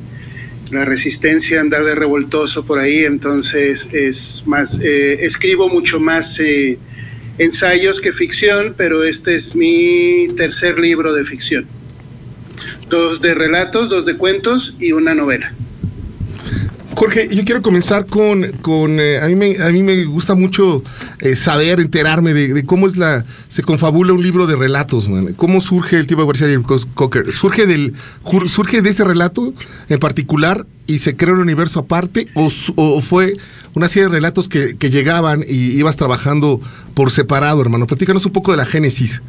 la 0.71 0.85
resistencia, 0.85 1.61
andar 1.61 1.83
de 1.83 1.95
revoltoso 1.95 2.65
por 2.65 2.79
ahí, 2.79 3.05
entonces 3.05 3.79
es 3.91 4.17
más, 4.45 4.69
eh, 4.81 5.19
escribo 5.21 5.69
mucho 5.69 5.99
más 5.99 6.27
eh, 6.39 6.77
ensayos 7.37 8.01
que 8.01 8.11
ficción, 8.13 8.73
pero 8.75 9.03
este 9.03 9.35
es 9.35 9.55
mi 9.55 10.27
tercer 10.35 10.79
libro 10.79 11.13
de 11.13 11.23
ficción. 11.25 11.65
Dos 12.89 13.21
de 13.21 13.33
relatos, 13.33 13.89
dos 13.89 14.05
de 14.05 14.15
cuentos 14.15 14.75
y 14.79 14.91
una 14.91 15.13
novela. 15.13 15.53
Jorge, 17.03 17.27
yo 17.35 17.43
quiero 17.43 17.61
comenzar 17.61 18.05
con, 18.05 18.43
con 18.61 18.97
eh, 18.97 19.19
a, 19.19 19.27
mí 19.27 19.35
me, 19.35 19.61
a 19.61 19.69
mí 19.71 19.83
me 19.83 20.05
gusta 20.05 20.35
mucho 20.35 20.81
eh, 21.19 21.35
saber, 21.35 21.81
enterarme 21.81 22.33
de, 22.33 22.63
cómo 22.65 22.87
es 22.87 22.95
la, 22.95 23.25
se 23.49 23.61
confabula 23.61 24.13
un 24.13 24.23
libro 24.23 24.47
de 24.47 24.55
relatos, 24.55 25.09
man. 25.09 25.33
¿Cómo 25.33 25.59
surge 25.59 25.97
el 25.97 26.07
tipo 26.07 26.21
de 26.21 26.27
García 26.27 26.47
Cocker? 26.93 27.29
¿Surge, 27.33 27.65
del, 27.67 27.93
¿Surge 28.47 28.81
de 28.81 28.89
ese 28.89 29.03
relato 29.03 29.53
en 29.89 29.99
particular 29.99 30.65
y 30.87 30.99
se 30.99 31.17
crea 31.17 31.33
un 31.33 31.41
universo 31.41 31.81
aparte 31.81 32.29
o, 32.35 32.49
o 32.77 33.01
fue 33.01 33.35
una 33.73 33.89
serie 33.89 34.07
de 34.07 34.13
relatos 34.15 34.47
que, 34.47 34.77
que 34.77 34.89
llegaban 34.89 35.43
y 35.45 35.77
ibas 35.77 35.97
trabajando 35.97 36.61
por 36.93 37.11
separado, 37.11 37.61
hermano? 37.61 37.85
Platícanos 37.85 38.25
un 38.25 38.31
poco 38.31 38.51
de 38.51 38.57
la 38.59 38.65
génesis. 38.65 39.21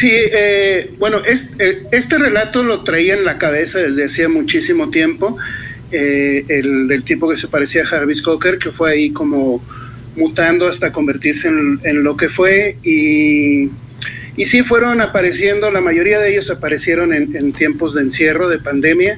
Sí, 0.00 0.10
eh, 0.10 0.92
bueno, 0.98 1.18
es- 1.24 1.42
eh, 1.60 1.84
este 1.92 2.18
relato 2.18 2.64
lo 2.64 2.82
traía 2.82 3.14
en 3.14 3.24
la 3.24 3.38
cabeza 3.38 3.78
desde 3.78 4.06
hacía 4.06 4.28
muchísimo 4.28 4.90
tiempo, 4.90 5.36
eh, 5.96 6.44
el 6.48 6.88
del 6.88 7.04
tipo 7.04 7.28
que 7.28 7.40
se 7.40 7.46
parecía 7.46 7.82
a 7.82 7.86
Jarvis 7.86 8.20
Cocker, 8.20 8.58
que 8.58 8.72
fue 8.72 8.92
ahí 8.92 9.10
como 9.10 9.62
mutando 10.16 10.68
hasta 10.68 10.90
convertirse 10.92 11.46
en, 11.46 12.02
lo 12.02 12.16
que 12.16 12.28
fue. 12.30 12.76
Y, 12.82 13.70
y 14.36 14.46
sí 14.50 14.62
fueron 14.64 15.00
apareciendo, 15.00 15.70
la 15.70 15.80
mayoría 15.80 16.18
de 16.18 16.32
ellos 16.32 16.50
aparecieron 16.50 17.12
en, 17.12 17.52
tiempos 17.52 17.94
de 17.94 18.02
encierro, 18.02 18.48
de 18.48 18.58
pandemia. 18.58 19.16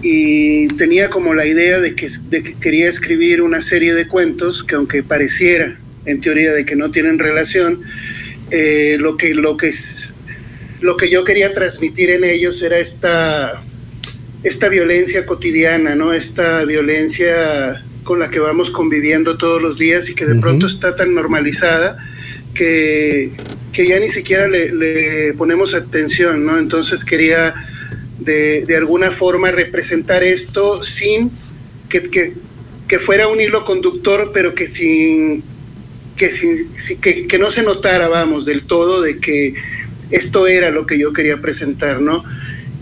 Y 0.00 0.68
tenía 0.78 1.10
como 1.10 1.34
la 1.34 1.44
idea 1.44 1.78
de 1.78 1.94
que, 1.94 2.10
de 2.30 2.42
que 2.42 2.54
quería 2.54 2.88
escribir 2.88 3.42
una 3.42 3.62
serie 3.64 3.94
de 3.94 4.06
cuentos 4.06 4.64
que 4.64 4.76
aunque 4.76 5.02
pareciera 5.02 5.76
en 6.06 6.20
teoría 6.22 6.52
de 6.52 6.64
que 6.64 6.74
no 6.74 6.90
tienen 6.90 7.18
relación, 7.18 7.82
eh, 8.50 8.96
lo 8.98 9.18
que 9.18 9.34
lo 9.34 9.58
que 9.58 9.74
lo 10.80 10.96
que 10.96 11.10
yo 11.10 11.24
quería 11.24 11.52
transmitir 11.52 12.10
en 12.10 12.24
ellos 12.24 12.62
era 12.62 12.78
esta 12.78 13.60
esta 14.42 14.68
violencia 14.68 15.26
cotidiana, 15.26 15.94
¿no? 15.94 16.12
Esta 16.12 16.64
violencia 16.64 17.82
con 18.04 18.20
la 18.20 18.30
que 18.30 18.38
vamos 18.38 18.70
conviviendo 18.70 19.36
todos 19.36 19.60
los 19.60 19.78
días 19.78 20.08
y 20.08 20.14
que 20.14 20.24
de 20.24 20.40
pronto 20.40 20.66
está 20.66 20.96
tan 20.96 21.14
normalizada 21.14 21.98
que, 22.54 23.30
que 23.72 23.86
ya 23.86 23.98
ni 23.98 24.10
siquiera 24.12 24.48
le, 24.48 24.72
le 24.72 25.34
ponemos 25.34 25.74
atención, 25.74 26.44
¿no? 26.46 26.58
Entonces 26.58 27.04
quería 27.04 27.54
de, 28.20 28.64
de 28.66 28.76
alguna 28.76 29.10
forma 29.12 29.50
representar 29.50 30.22
esto 30.24 30.82
sin 30.84 31.30
que, 31.90 32.08
que, 32.10 32.32
que 32.88 32.98
fuera 33.00 33.28
un 33.28 33.40
hilo 33.40 33.64
conductor, 33.64 34.30
pero 34.32 34.54
que 34.54 34.68
sin 34.68 35.42
que, 36.16 36.36
sin- 36.38 36.68
si- 36.86 36.96
que, 36.96 37.26
que 37.28 37.38
no 37.38 37.52
se 37.52 37.62
notara, 37.62 38.08
vamos, 38.08 38.44
del 38.46 38.62
todo 38.66 39.02
de 39.02 39.18
que 39.18 39.54
esto 40.10 40.46
era 40.46 40.70
lo 40.70 40.86
que 40.86 40.98
yo 40.98 41.12
quería 41.12 41.36
presentar, 41.36 42.00
¿no? 42.00 42.24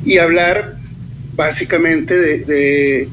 Y 0.04 0.18
hablar 0.18 0.76
básicamente 1.36 2.18
de, 2.18 2.38
de, 2.38 3.08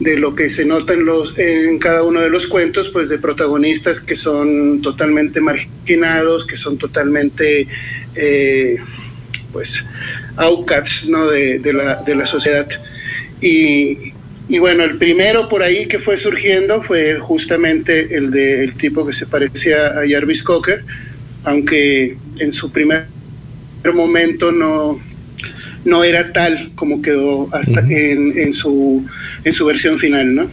de 0.00 0.16
lo 0.16 0.34
que 0.34 0.54
se 0.54 0.64
nota 0.64 0.94
en, 0.94 1.04
los, 1.04 1.36
en 1.38 1.78
cada 1.78 2.02
uno 2.02 2.20
de 2.20 2.30
los 2.30 2.46
cuentos, 2.46 2.88
pues 2.92 3.08
de 3.08 3.18
protagonistas 3.18 4.00
que 4.00 4.16
son 4.16 4.80
totalmente 4.80 5.40
marginados, 5.40 6.46
que 6.46 6.56
son 6.56 6.78
totalmente, 6.78 7.66
eh, 8.14 8.76
pues, 9.52 9.68
outcasts, 10.36 11.06
¿no? 11.08 11.28
De, 11.28 11.58
de, 11.58 11.72
la, 11.72 11.96
de 11.96 12.14
la 12.14 12.26
sociedad. 12.26 12.66
Y, 13.40 14.12
y 14.48 14.58
bueno, 14.58 14.84
el 14.84 14.98
primero 14.98 15.48
por 15.48 15.62
ahí 15.62 15.86
que 15.88 15.98
fue 15.98 16.18
surgiendo 16.18 16.82
fue 16.82 17.18
justamente 17.18 18.14
el 18.14 18.30
del 18.30 18.74
tipo 18.74 19.06
que 19.06 19.14
se 19.14 19.26
parecía 19.26 19.98
a 19.98 20.08
Jarvis 20.08 20.42
Cocker, 20.42 20.84
aunque 21.44 22.16
en 22.38 22.52
su 22.52 22.70
primer 22.70 23.06
momento 23.92 24.50
no, 24.50 25.00
no 25.84 26.04
era 26.04 26.32
tal 26.32 26.70
como 26.74 27.02
quedó 27.02 27.48
hasta 27.52 27.80
en, 27.80 28.38
en 28.38 28.54
su, 28.54 29.04
en 29.44 29.52
su 29.52 29.64
versión 29.66 29.98
final, 29.98 30.34
¿no? 30.34 30.48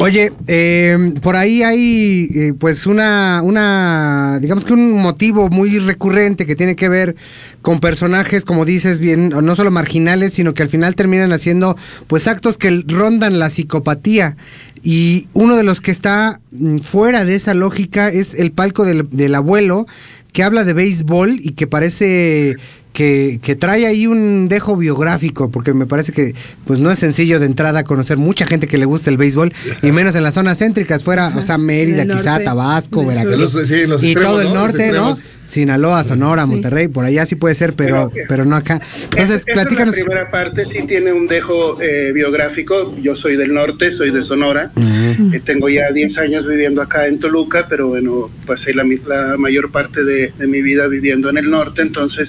Oye, 0.00 0.30
eh, 0.46 0.96
por 1.22 1.34
ahí 1.34 1.64
hay 1.64 2.28
eh, 2.32 2.52
pues 2.56 2.86
una, 2.86 3.40
una, 3.42 4.38
digamos 4.40 4.64
que 4.64 4.72
un 4.72 5.02
motivo 5.02 5.48
muy 5.48 5.80
recurrente 5.80 6.46
que 6.46 6.54
tiene 6.54 6.76
que 6.76 6.88
ver 6.88 7.16
con 7.62 7.80
personajes, 7.80 8.44
como 8.44 8.64
dices 8.64 9.00
bien, 9.00 9.30
no 9.30 9.56
solo 9.56 9.72
marginales, 9.72 10.34
sino 10.34 10.54
que 10.54 10.62
al 10.62 10.68
final 10.68 10.94
terminan 10.94 11.32
haciendo 11.32 11.76
pues 12.06 12.28
actos 12.28 12.58
que 12.58 12.84
rondan 12.86 13.40
la 13.40 13.50
psicopatía. 13.50 14.36
Y 14.84 15.26
uno 15.32 15.56
de 15.56 15.64
los 15.64 15.80
que 15.80 15.90
está 15.90 16.40
mm, 16.52 16.78
fuera 16.78 17.24
de 17.24 17.34
esa 17.34 17.54
lógica 17.54 18.08
es 18.08 18.34
el 18.34 18.52
palco 18.52 18.84
del, 18.84 19.10
del 19.10 19.34
abuelo, 19.34 19.86
que 20.32 20.44
habla 20.44 20.62
de 20.62 20.74
béisbol 20.74 21.40
y 21.42 21.54
que 21.54 21.66
parece 21.66 22.56
que, 22.92 23.38
que 23.42 23.54
trae 23.56 23.86
ahí 23.86 24.06
un 24.06 24.48
dejo 24.48 24.76
biográfico, 24.76 25.50
porque 25.50 25.72
me 25.74 25.86
parece 25.86 26.12
que 26.12 26.34
pues 26.66 26.80
no 26.80 26.90
es 26.90 26.98
sencillo 26.98 27.38
de 27.38 27.46
entrada 27.46 27.84
conocer 27.84 28.16
mucha 28.16 28.46
gente 28.46 28.66
que 28.66 28.78
le 28.78 28.84
gusta 28.86 29.10
el 29.10 29.16
béisbol, 29.16 29.52
y 29.82 29.92
menos 29.92 30.14
en 30.16 30.22
las 30.24 30.34
zonas 30.34 30.58
céntricas, 30.58 31.04
fuera, 31.04 31.32
o 31.36 31.42
sea, 31.42 31.58
Mérida, 31.58 32.04
quizá 32.04 32.30
norte, 32.32 32.44
Tabasco, 32.44 33.00
del 33.04 33.08
Veracruz, 33.08 33.52
sur. 33.52 33.66
Sí, 33.66 33.86
los 33.86 34.02
y 34.02 34.12
extremos, 34.12 34.32
todo 34.32 34.40
el 34.42 34.48
¿no? 34.48 34.54
Los 34.54 34.62
norte, 34.74 34.92
¿no? 34.92 35.16
Sinaloa, 35.44 36.04
Sonora, 36.04 36.44
Sí. 36.44 36.50
Monterrey, 36.50 36.88
por 36.88 37.06
allá 37.06 37.24
sí 37.24 37.34
puede 37.34 37.54
ser, 37.54 37.72
pero, 37.72 38.10
Pero- 38.12 38.26
pero 38.28 38.44
no 38.44 38.54
acá. 38.54 38.82
Entonces, 39.04 39.44
esa 39.46 39.52
platícanos. 39.54 39.96
La 39.96 40.04
primera 40.04 40.30
parte 40.30 40.66
sí 40.66 40.86
tiene 40.86 41.10
un 41.10 41.26
dejo 41.26 41.80
eh, 41.80 42.10
biográfico. 42.12 42.94
Yo 43.00 43.16
soy 43.16 43.36
del 43.36 43.54
norte, 43.54 43.96
soy 43.96 44.10
de 44.10 44.20
Sonora. 44.24 44.70
Ujú. 44.76 45.34
Eh, 45.34 45.40
tengo 45.42 45.70
ya 45.70 45.90
10 45.90 46.18
años 46.18 46.46
viviendo 46.46 46.82
acá 46.82 47.06
en 47.06 47.18
Toluca, 47.18 47.64
pero 47.66 47.88
bueno, 47.88 48.28
pasé 48.46 48.74
la, 48.74 48.84
la 49.08 49.38
mayor 49.38 49.70
parte 49.70 50.04
de, 50.04 50.34
de 50.38 50.46
mi 50.46 50.60
vida 50.60 50.86
viviendo 50.86 51.30
en 51.30 51.38
el 51.38 51.48
norte. 51.48 51.80
Entonces, 51.80 52.28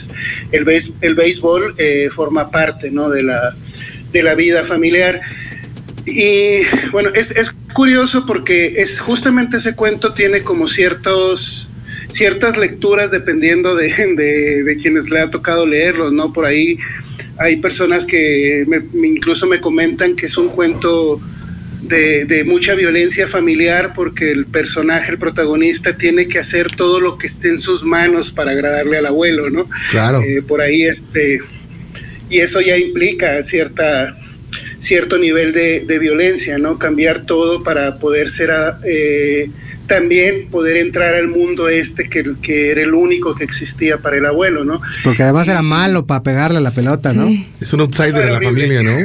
el, 0.52 0.66
béis- 0.66 0.94
el 1.02 1.16
béisbol 1.16 1.76
eh, 1.78 2.10
forma 2.16 2.50
parte 2.50 2.92
¿no? 2.92 3.10
de, 3.10 3.24
la, 3.24 3.56
de 4.12 4.24
la 4.24 4.36
vida 4.36 4.66
familiar. 4.66 5.22
Y 6.06 6.62
bueno, 6.92 7.10
es, 7.14 7.30
es 7.32 7.48
curioso 7.74 8.26
porque 8.26 8.82
es 8.82 9.00
justamente 9.00 9.58
ese 9.58 9.76
cuento 9.76 10.14
tiene 10.14 10.42
como 10.42 10.68
ciertos 10.68 11.56
ciertas 12.16 12.58
lecturas 12.58 13.12
dependiendo 13.12 13.76
de, 13.76 13.90
de, 14.18 14.64
de 14.64 14.78
quienes 14.78 15.10
le 15.10 15.20
ha 15.22 15.30
tocado 15.30 15.66
leerlos, 15.66 16.12
¿no? 16.12 16.34
Por 16.34 16.46
ahí 16.46 16.78
hay 17.38 17.58
personas 17.58 18.04
que 18.06 18.66
me- 18.68 19.08
incluso 19.08 19.46
me 19.46 19.62
comentan 19.62 20.16
que 20.16 20.26
es 20.26 20.38
un 20.38 20.50
cuento 20.50 21.22
de, 21.90 22.26
de 22.26 22.44
mucha 22.46 22.74
violencia 22.76 23.28
familiar 23.28 23.94
porque 23.94 24.32
el 24.32 24.46
personaje, 24.46 25.12
el 25.12 25.18
protagonista, 25.18 25.94
tiene 25.94 26.28
que 26.28 26.40
hacer 26.40 26.68
todo 26.72 27.00
lo 27.00 27.18
que 27.18 27.28
esté 27.28 27.50
en 27.50 27.62
sus 27.62 27.84
manos 27.84 28.32
para 28.32 28.52
agradarle 28.52 28.98
al 28.98 29.08
abuelo, 29.08 29.50
¿no? 29.50 29.68
Claro. 29.90 30.22
Eh, 30.22 30.42
por 30.48 30.62
ahí, 30.62 30.84
este, 30.84 31.40
y 32.30 32.40
eso 32.40 32.62
ya 32.62 32.78
implica 32.78 33.44
cierta 33.44 34.16
cierto 34.88 35.20
nivel 35.20 35.54
de, 35.54 35.82
de 35.86 36.00
violencia, 36.00 36.58
¿no? 36.58 36.80
Cambiar 36.80 37.26
todo 37.26 37.64
para 37.64 37.98
poder 37.98 38.32
ser, 38.34 38.50
ah, 38.50 38.80
eh, 38.86 39.50
también 39.90 40.48
poder 40.50 40.78
entrar 40.78 41.16
al 41.16 41.28
mundo 41.28 41.68
este 41.68 42.08
que, 42.08 42.24
que 42.42 42.72
era 42.72 42.82
el 42.82 42.94
único 42.94 43.36
que 43.36 43.44
existía 43.44 43.98
para 43.98 44.16
el 44.16 44.26
abuelo, 44.26 44.64
¿no? 44.64 44.82
Porque 45.04 45.24
además 45.24 45.50
era 45.50 45.62
malo 45.62 46.06
para 46.06 46.24
pegarle 46.24 46.60
a 46.60 46.62
la 46.62 46.72
pelota, 46.72 47.12
¿no? 47.12 47.28
Sí. 47.28 47.46
Es 47.60 47.74
un 47.74 47.82
outsider 47.82 48.26
de 48.26 48.32
la 48.32 48.42
familia, 48.42 48.82
¿no? 48.82 48.98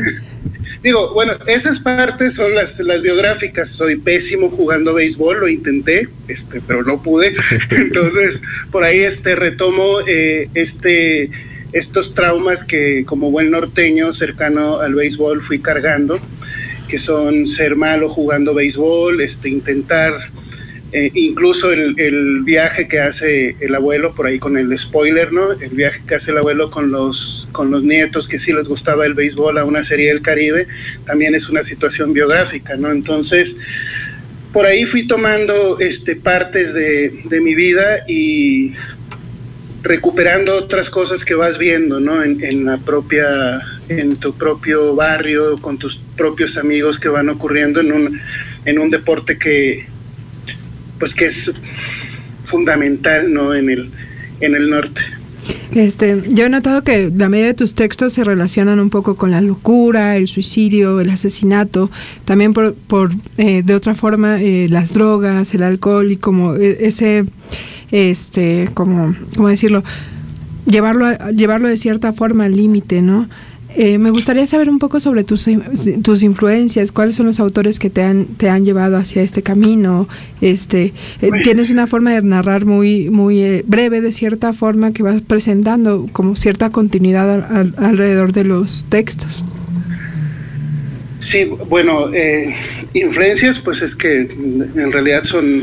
Digo, 0.84 1.14
bueno, 1.14 1.32
esas 1.46 1.78
partes 1.80 2.34
son 2.34 2.54
las, 2.54 2.78
las 2.78 3.00
biográficas. 3.00 3.70
Soy 3.70 3.96
pésimo 3.96 4.50
jugando 4.50 4.92
béisbol, 4.92 5.40
lo 5.40 5.48
intenté, 5.48 6.08
este, 6.28 6.60
pero 6.66 6.82
no 6.82 7.02
pude. 7.02 7.32
Entonces, 7.70 8.38
por 8.70 8.84
ahí 8.84 9.00
este 9.00 9.34
retomo 9.34 10.00
eh, 10.06 10.48
este 10.54 11.30
estos 11.72 12.14
traumas 12.14 12.62
que 12.66 13.04
como 13.04 13.30
buen 13.32 13.50
norteño 13.50 14.14
cercano 14.14 14.78
al 14.78 14.94
béisbol 14.94 15.42
fui 15.42 15.58
cargando, 15.58 16.20
que 16.88 16.98
son 16.98 17.48
ser 17.48 17.74
malo 17.74 18.10
jugando 18.10 18.54
béisbol, 18.54 19.20
este 19.22 19.48
intentar 19.48 20.12
eh, 20.96 21.10
incluso 21.14 21.72
el, 21.72 21.98
el 21.98 22.42
viaje 22.44 22.86
que 22.86 23.00
hace 23.00 23.56
el 23.58 23.74
abuelo, 23.74 24.14
por 24.14 24.28
ahí 24.28 24.38
con 24.38 24.56
el 24.56 24.78
spoiler, 24.78 25.32
¿no? 25.32 25.50
El 25.50 25.70
viaje 25.70 26.00
que 26.06 26.14
hace 26.14 26.30
el 26.30 26.38
abuelo 26.38 26.70
con 26.70 26.92
los 26.92 27.48
con 27.50 27.72
los 27.72 27.82
nietos 27.82 28.28
que 28.28 28.38
sí 28.38 28.52
les 28.52 28.68
gustaba 28.68 29.04
el 29.04 29.14
béisbol 29.14 29.58
a 29.58 29.64
una 29.64 29.84
serie 29.84 30.08
del 30.08 30.22
Caribe, 30.22 30.68
también 31.04 31.34
es 31.34 31.48
una 31.48 31.64
situación 31.64 32.12
biográfica, 32.12 32.76
¿no? 32.76 32.92
Entonces, 32.92 33.50
por 34.52 34.66
ahí 34.66 34.84
fui 34.84 35.08
tomando 35.08 35.80
este 35.80 36.14
partes 36.14 36.72
de, 36.72 37.12
de 37.24 37.40
mi 37.40 37.56
vida 37.56 38.04
y 38.06 38.74
recuperando 39.82 40.54
otras 40.54 40.88
cosas 40.90 41.24
que 41.24 41.34
vas 41.34 41.58
viendo, 41.58 41.98
¿no? 41.98 42.22
En, 42.22 42.42
en 42.44 42.64
la 42.66 42.78
propia, 42.78 43.60
en 43.88 44.14
tu 44.16 44.32
propio 44.32 44.94
barrio, 44.94 45.58
con 45.60 45.76
tus 45.76 46.00
propios 46.16 46.56
amigos 46.56 47.00
que 47.00 47.08
van 47.08 47.28
ocurriendo 47.30 47.80
en 47.80 47.90
un, 47.90 48.20
en 48.64 48.78
un 48.78 48.90
deporte 48.90 49.36
que, 49.38 49.86
pues 50.98 51.12
que 51.14 51.26
es 51.26 51.34
fundamental, 52.46 53.32
¿no? 53.32 53.54
En 53.54 53.70
el, 53.70 53.90
en 54.40 54.54
el 54.54 54.70
norte. 54.70 55.00
Este, 55.74 56.22
yo 56.30 56.46
he 56.46 56.48
notado 56.48 56.82
que 56.84 57.10
la 57.14 57.28
mayoría 57.28 57.48
de 57.48 57.54
tus 57.54 57.74
textos 57.74 58.12
se 58.14 58.24
relacionan 58.24 58.80
un 58.80 58.88
poco 58.90 59.16
con 59.16 59.30
la 59.30 59.40
locura, 59.42 60.16
el 60.16 60.26
suicidio, 60.28 61.00
el 61.00 61.10
asesinato, 61.10 61.90
también 62.24 62.54
por, 62.54 62.74
por 62.74 63.10
eh, 63.36 63.62
de 63.62 63.74
otra 63.74 63.94
forma 63.94 64.40
eh, 64.40 64.68
las 64.70 64.94
drogas, 64.94 65.52
el 65.54 65.62
alcohol 65.62 66.10
y 66.12 66.16
como 66.16 66.54
eh, 66.54 66.78
ese, 66.80 67.24
este, 67.90 68.68
como, 68.72 69.14
cómo 69.36 69.48
decirlo, 69.48 69.82
llevarlo, 70.66 71.06
a- 71.06 71.30
llevarlo 71.32 71.68
de 71.68 71.76
cierta 71.76 72.12
forma 72.12 72.44
al 72.44 72.56
límite, 72.56 73.02
¿no? 73.02 73.28
Eh, 73.76 73.98
me 73.98 74.10
gustaría 74.10 74.46
saber 74.46 74.68
un 74.68 74.78
poco 74.78 75.00
sobre 75.00 75.24
tus, 75.24 75.48
tus 76.02 76.22
influencias, 76.22 76.92
cuáles 76.92 77.16
son 77.16 77.26
los 77.26 77.40
autores 77.40 77.80
que 77.80 77.90
te 77.90 78.02
han, 78.02 78.26
te 78.26 78.48
han 78.48 78.64
llevado 78.64 78.96
hacia 78.96 79.22
este 79.22 79.42
camino. 79.42 80.08
Este, 80.40 80.92
eh, 81.20 81.30
tienes 81.42 81.70
una 81.70 81.86
forma 81.88 82.12
de 82.12 82.22
narrar 82.22 82.66
muy, 82.66 83.10
muy 83.10 83.40
eh, 83.40 83.64
breve, 83.66 84.00
de 84.00 84.12
cierta 84.12 84.52
forma, 84.52 84.92
que 84.92 85.02
vas 85.02 85.20
presentando 85.22 86.06
como 86.12 86.36
cierta 86.36 86.70
continuidad 86.70 87.28
al- 87.32 87.56
al- 87.56 87.74
alrededor 87.84 88.32
de 88.32 88.44
los 88.44 88.86
textos. 88.88 89.42
Sí, 91.30 91.44
bueno, 91.68 92.12
eh, 92.14 92.54
influencias, 92.92 93.56
pues 93.64 93.82
es 93.82 93.94
que 93.96 94.20
en 94.20 94.92
realidad 94.92 95.24
son, 95.24 95.62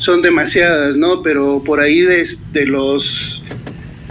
son 0.00 0.20
demasiadas, 0.20 0.96
¿no? 0.96 1.22
Pero 1.22 1.62
por 1.64 1.80
ahí 1.80 2.00
de, 2.00 2.28
de 2.52 2.66
los, 2.66 3.37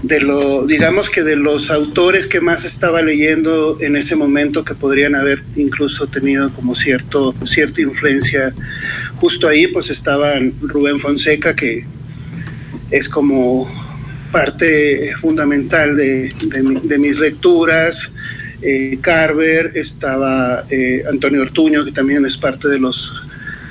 de 0.08 0.20
lo, 0.22 0.66
digamos 0.66 1.10
que 1.10 1.24
de 1.24 1.36
los 1.36 1.70
autores 1.70 2.28
que 2.28 2.40
más 2.40 2.64
estaba 2.66 3.02
leyendo 3.02 3.78
en 3.82 3.96
ese 3.96 4.16
momento 4.16 4.64
que 4.64 4.74
podrían 4.74 5.16
haber 5.16 5.40
incluso 5.56 6.08
tenido 6.08 6.50
como 6.54 6.76
cierto, 6.76 7.36
cierta 7.54 7.82
influencia, 7.82 8.54
justo 9.16 9.48
ahí 9.48 9.68
pues 9.68 9.90
estaban 9.90 10.54
Rubén 10.62 11.00
Fonseca, 11.00 11.54
que 11.56 11.84
es 12.92 13.10
como 13.10 13.70
parte 14.32 15.14
fundamental 15.22 15.96
de, 15.96 16.34
de 16.42 16.64
mi- 16.64 16.80
de 16.88 16.98
mis 16.98 17.18
lecturas, 17.18 17.96
eh, 18.62 18.98
Carver, 19.02 19.72
estaba 19.76 20.64
eh, 20.70 21.04
Antonio 21.10 21.42
Ortuño, 21.42 21.84
que 21.86 21.92
también 21.92 22.26
es 22.26 22.38
parte 22.38 22.68
de 22.70 22.80
los 22.80 23.14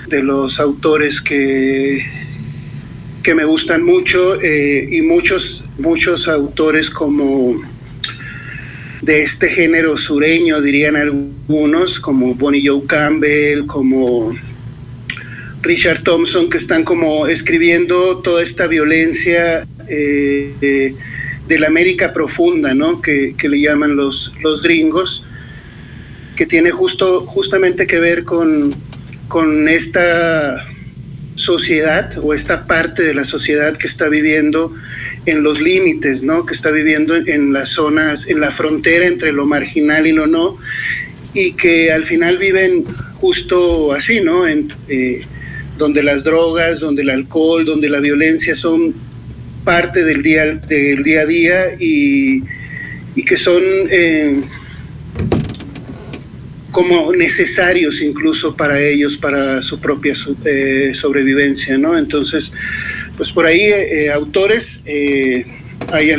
de 0.08 0.22
los 0.22 0.60
autores 0.60 1.20
que, 1.22 2.04
que 3.24 3.34
me 3.34 3.44
gustan 3.44 3.82
mucho, 3.82 4.40
eh, 4.40 4.86
y 4.88 5.02
muchos, 5.02 5.55
muchos 5.78 6.26
autores 6.28 6.88
como 6.90 7.60
de 9.02 9.24
este 9.24 9.50
género 9.50 9.96
sureño, 9.98 10.60
dirían 10.60 10.96
algunos, 10.96 12.00
como 12.00 12.34
Bonnie 12.34 12.66
Joe 12.66 12.86
Campbell, 12.86 13.66
como 13.66 14.32
Richard 15.62 16.02
Thompson, 16.02 16.48
que 16.50 16.58
están 16.58 16.84
como 16.84 17.26
escribiendo 17.26 18.18
toda 18.18 18.42
esta 18.42 18.66
violencia 18.66 19.64
eh, 19.88 20.54
eh, 20.60 20.94
de 21.46 21.58
la 21.58 21.66
América 21.68 22.12
profunda, 22.12 22.74
¿no? 22.74 23.00
Que, 23.00 23.34
que 23.36 23.48
le 23.48 23.60
llaman 23.60 23.96
los, 23.96 24.32
los 24.42 24.62
gringos, 24.62 25.22
que 26.36 26.46
tiene 26.46 26.70
justo, 26.70 27.22
justamente 27.26 27.86
que 27.86 27.98
ver 28.00 28.24
con, 28.24 28.70
con 29.28 29.68
esta 29.68 30.66
sociedad 31.34 32.12
o 32.18 32.34
esta 32.34 32.66
parte 32.66 33.02
de 33.02 33.14
la 33.14 33.24
sociedad 33.24 33.76
que 33.76 33.86
está 33.86 34.08
viviendo 34.08 34.72
en 35.26 35.42
los 35.42 35.60
límites, 35.60 36.22
¿no? 36.22 36.46
Que 36.46 36.54
está 36.54 36.70
viviendo 36.70 37.16
en, 37.16 37.52
las 37.52 37.70
zonas, 37.70 38.20
en 38.26 38.40
la 38.40 38.52
frontera 38.52 39.06
entre 39.06 39.32
lo 39.32 39.44
marginal 39.44 40.06
y 40.06 40.12
lo 40.12 40.26
no, 40.26 40.56
y 41.34 41.52
que 41.52 41.92
al 41.92 42.04
final 42.04 42.38
viven 42.38 42.84
justo 43.14 43.92
así, 43.92 44.20
¿no? 44.20 44.46
En, 44.46 44.68
eh, 44.88 45.20
donde 45.76 46.02
las 46.02 46.24
drogas, 46.24 46.80
donde 46.80 47.02
el 47.02 47.10
alcohol, 47.10 47.64
donde 47.64 47.88
la 47.88 48.00
violencia 48.00 48.56
son 48.56 48.94
parte 49.64 50.04
del 50.04 50.22
día, 50.22 50.44
del 50.54 51.02
día 51.02 51.22
a 51.22 51.26
día 51.26 51.74
y, 51.78 52.42
y 53.14 53.24
que 53.24 53.36
son 53.36 53.62
eh, 53.90 54.40
como 56.70 57.12
necesarios 57.12 58.00
incluso 58.00 58.54
para 58.54 58.80
ellos, 58.80 59.16
para 59.16 59.62
su 59.62 59.80
propia 59.80 60.14
eh, 60.44 60.92
sobrevivencia, 61.00 61.76
¿no? 61.78 61.96
Entonces, 61.98 62.50
pues 63.16 63.30
por 63.32 63.46
ahí 63.46 63.60
eh, 63.62 64.10
autores, 64.12 64.64
eh, 64.84 65.46
hay 65.92 66.10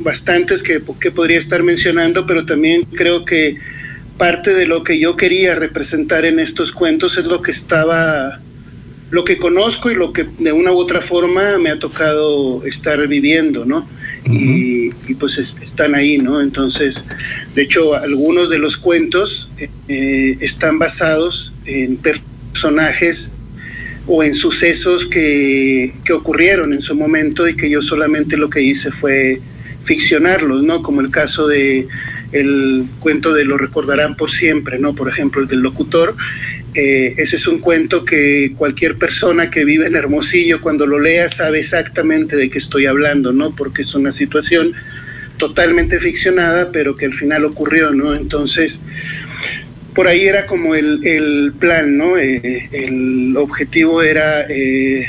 bastantes 0.00 0.62
que, 0.62 0.80
que 1.00 1.10
podría 1.10 1.40
estar 1.40 1.62
mencionando, 1.62 2.26
pero 2.26 2.44
también 2.44 2.82
creo 2.94 3.24
que 3.24 3.56
parte 4.18 4.54
de 4.54 4.66
lo 4.66 4.84
que 4.84 4.98
yo 4.98 5.16
quería 5.16 5.54
representar 5.54 6.24
en 6.24 6.38
estos 6.38 6.70
cuentos 6.72 7.16
es 7.18 7.24
lo 7.24 7.42
que 7.42 7.52
estaba 7.52 8.38
lo 9.10 9.24
que 9.24 9.36
conozco 9.36 9.90
y 9.90 9.94
lo 9.94 10.12
que 10.12 10.26
de 10.38 10.50
una 10.52 10.72
u 10.72 10.76
otra 10.78 11.00
forma 11.02 11.56
me 11.58 11.70
ha 11.70 11.78
tocado 11.78 12.64
estar 12.66 13.06
viviendo, 13.06 13.64
¿no? 13.64 13.88
y, 14.26 14.90
y, 15.06 15.14
pues 15.14 15.36
es- 15.38 15.54
están 15.62 15.94
ahí, 15.94 16.16
¿no? 16.18 16.40
Entonces, 16.40 16.94
de 17.54 17.62
hecho, 17.62 17.94
algunos 17.94 18.48
de 18.48 18.58
los 18.58 18.76
cuentos 18.78 19.48
eh, 19.58 19.68
eh, 19.88 20.38
están 20.40 20.78
basados 20.78 21.52
en 21.66 21.98
personajes 21.98 23.18
o 24.06 24.22
en 24.22 24.34
sucesos 24.34 25.06
que, 25.10 25.92
que 26.04 26.12
ocurrieron 26.12 26.72
en 26.72 26.82
su 26.82 26.94
momento 26.94 27.48
y 27.48 27.56
que 27.56 27.70
yo 27.70 27.82
solamente 27.82 28.36
lo 28.36 28.50
que 28.50 28.62
hice 28.62 28.90
fue 28.90 29.40
ficcionarlos, 29.84 30.62
¿no? 30.62 30.82
Como 30.82 31.00
el 31.00 31.10
caso 31.10 31.46
de 31.46 31.86
el 32.32 32.86
cuento 32.98 33.32
de 33.32 33.44
Lo 33.44 33.56
recordarán 33.56 34.16
por 34.16 34.30
siempre, 34.32 34.78
¿no? 34.78 34.94
Por 34.94 35.08
ejemplo, 35.08 35.42
el 35.42 35.48
del 35.48 35.60
locutor. 35.60 36.16
Eh, 36.74 37.14
ese 37.18 37.36
es 37.36 37.46
un 37.46 37.60
cuento 37.60 38.04
que 38.04 38.52
cualquier 38.56 38.96
persona 38.96 39.48
que 39.48 39.64
vive 39.64 39.86
en 39.86 39.94
Hermosillo 39.94 40.60
cuando 40.60 40.86
lo 40.86 40.98
lea 40.98 41.30
sabe 41.36 41.60
exactamente 41.60 42.34
de 42.36 42.50
qué 42.50 42.58
estoy 42.58 42.86
hablando, 42.86 43.32
¿no? 43.32 43.54
Porque 43.54 43.82
es 43.82 43.94
una 43.94 44.12
situación 44.12 44.72
totalmente 45.38 46.00
ficcionada, 46.00 46.70
pero 46.72 46.96
que 46.96 47.06
al 47.06 47.14
final 47.14 47.44
ocurrió, 47.44 47.92
¿no? 47.92 48.14
Entonces, 48.14 48.72
por 49.94 50.08
ahí 50.08 50.24
era 50.24 50.46
como 50.46 50.74
el, 50.74 51.06
el 51.06 51.52
plan, 51.58 51.96
¿no? 51.96 52.18
Eh, 52.18 52.68
el 52.72 53.36
objetivo 53.36 54.02
era 54.02 54.46
eh, 54.48 55.06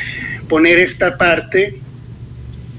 poner 0.47 0.77
esta 0.79 1.17
parte 1.17 1.75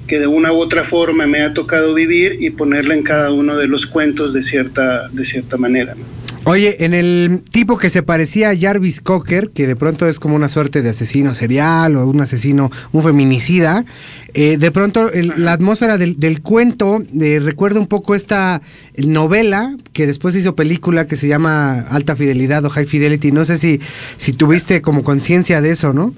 que 0.06 0.20
de 0.20 0.26
una 0.26 0.52
u 0.52 0.58
otra 0.58 0.84
forma 0.84 1.26
me 1.26 1.42
ha 1.42 1.52
tocado 1.52 1.92
vivir 1.94 2.36
y 2.40 2.50
ponerla 2.50 2.94
en 2.94 3.02
cada 3.02 3.32
uno 3.32 3.56
de 3.56 3.66
los 3.66 3.86
cuentos 3.86 4.32
de 4.32 4.44
cierta, 4.44 5.08
de 5.08 5.26
cierta 5.26 5.56
manera. 5.56 5.94
¿no? 5.94 6.15
Oye, 6.48 6.84
en 6.84 6.94
el 6.94 7.42
tipo 7.50 7.76
que 7.76 7.90
se 7.90 8.04
parecía 8.04 8.50
a 8.50 8.56
Jarvis 8.56 9.00
Cocker, 9.00 9.50
que 9.50 9.66
de 9.66 9.74
pronto 9.74 10.06
es 10.06 10.20
como 10.20 10.36
una 10.36 10.48
suerte 10.48 10.80
de 10.80 10.90
asesino 10.90 11.34
serial 11.34 11.96
o 11.96 12.06
un 12.06 12.20
asesino, 12.20 12.70
un 12.92 13.02
feminicida, 13.02 13.84
eh, 14.32 14.56
de 14.56 14.70
pronto 14.70 15.10
el- 15.12 15.32
la 15.38 15.52
atmósfera 15.54 15.98
del, 15.98 16.20
del 16.20 16.42
cuento 16.42 17.02
eh, 17.20 17.40
recuerda 17.42 17.80
un 17.80 17.88
poco 17.88 18.14
esta 18.14 18.62
novela 18.96 19.76
que 19.92 20.06
después 20.06 20.36
hizo 20.36 20.54
película 20.54 21.08
que 21.08 21.16
se 21.16 21.26
llama 21.26 21.80
Alta 21.80 22.14
Fidelidad 22.14 22.64
o 22.64 22.70
High 22.70 22.86
Fidelity. 22.86 23.32
No 23.32 23.44
sé 23.44 23.58
si, 23.58 23.80
si 24.16 24.32
tuviste 24.32 24.82
como 24.82 25.02
conciencia 25.02 25.60
de 25.60 25.72
eso, 25.72 25.92
¿no? 25.92 26.14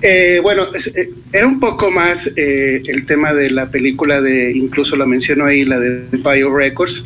Eh, 0.00 0.38
bueno, 0.42 0.68
eh, 0.74 1.10
era 1.32 1.46
un 1.46 1.58
poco 1.58 1.90
más 1.90 2.18
eh, 2.36 2.80
el 2.86 3.04
tema 3.04 3.34
de 3.34 3.50
la 3.50 3.66
película 3.68 4.20
de, 4.20 4.52
incluso 4.52 4.94
la 4.94 5.06
menciono 5.06 5.44
ahí, 5.44 5.64
la 5.64 5.80
de 5.80 6.02
Bio 6.12 6.54
Records, 6.56 7.02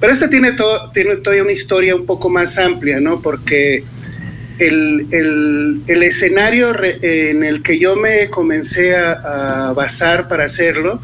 pero 0.00 0.14
esta 0.14 0.30
tiene, 0.30 0.52
todo, 0.52 0.90
tiene 0.92 1.16
todavía 1.16 1.42
una 1.42 1.52
historia 1.52 1.94
un 1.94 2.06
poco 2.06 2.30
más 2.30 2.56
amplia, 2.56 2.98
¿no? 2.98 3.20
Porque 3.20 3.84
el, 4.58 5.06
el, 5.10 5.80
el 5.86 6.02
escenario 6.02 6.72
re- 6.72 6.98
en 7.02 7.44
el 7.44 7.62
que 7.62 7.78
yo 7.78 7.94
me 7.96 8.30
comencé 8.30 8.96
a, 8.96 9.68
a 9.68 9.72
basar 9.74 10.26
para 10.28 10.44
hacerlo 10.44 11.02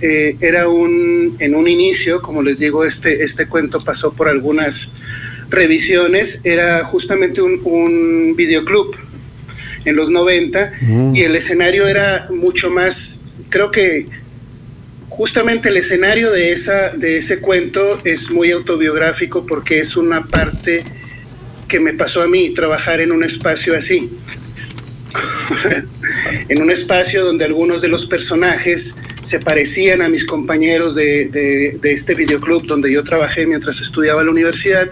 eh, 0.00 0.36
era 0.40 0.68
un, 0.68 1.36
en 1.40 1.56
un 1.56 1.66
inicio, 1.66 2.22
como 2.22 2.40
les 2.40 2.56
digo, 2.56 2.84
este, 2.84 3.24
este 3.24 3.46
cuento 3.46 3.82
pasó 3.82 4.12
por 4.12 4.28
algunas 4.28 4.76
revisiones, 5.50 6.38
era 6.44 6.84
justamente 6.84 7.40
un, 7.40 7.60
un 7.64 8.34
videoclub 8.36 8.94
en 9.88 9.96
los 9.96 10.10
90 10.10 10.72
Mm. 10.82 11.16
y 11.16 11.22
el 11.22 11.36
escenario 11.36 11.86
era 11.86 12.28
mucho 12.30 12.70
más, 12.70 12.96
creo 13.48 13.70
que 13.70 14.06
justamente 15.08 15.68
el 15.70 15.78
escenario 15.78 16.30
de 16.30 16.52
esa 16.52 16.90
de 16.90 17.18
ese 17.18 17.38
cuento 17.38 17.98
es 18.04 18.30
muy 18.30 18.50
autobiográfico 18.52 19.44
porque 19.46 19.80
es 19.80 19.96
una 19.96 20.22
parte 20.22 20.84
que 21.68 21.80
me 21.80 21.92
pasó 21.94 22.22
a 22.22 22.26
mí 22.26 22.50
trabajar 22.54 23.00
en 23.00 23.12
un 23.12 23.24
espacio 23.24 23.76
así. 23.76 24.08
en 26.48 26.62
un 26.62 26.70
espacio 26.70 27.24
donde 27.24 27.44
algunos 27.44 27.80
de 27.80 27.88
los 27.88 28.06
personajes 28.06 28.82
se 29.30 29.38
parecían 29.38 30.02
a 30.02 30.08
mis 30.08 30.24
compañeros 30.24 30.94
de, 30.94 31.28
de, 31.28 31.78
de 31.80 31.92
este 31.92 32.14
videoclub 32.14 32.66
donde 32.66 32.92
yo 32.92 33.02
trabajé 33.04 33.46
mientras 33.46 33.78
estudiaba 33.80 34.22
la 34.24 34.30
universidad 34.30 34.88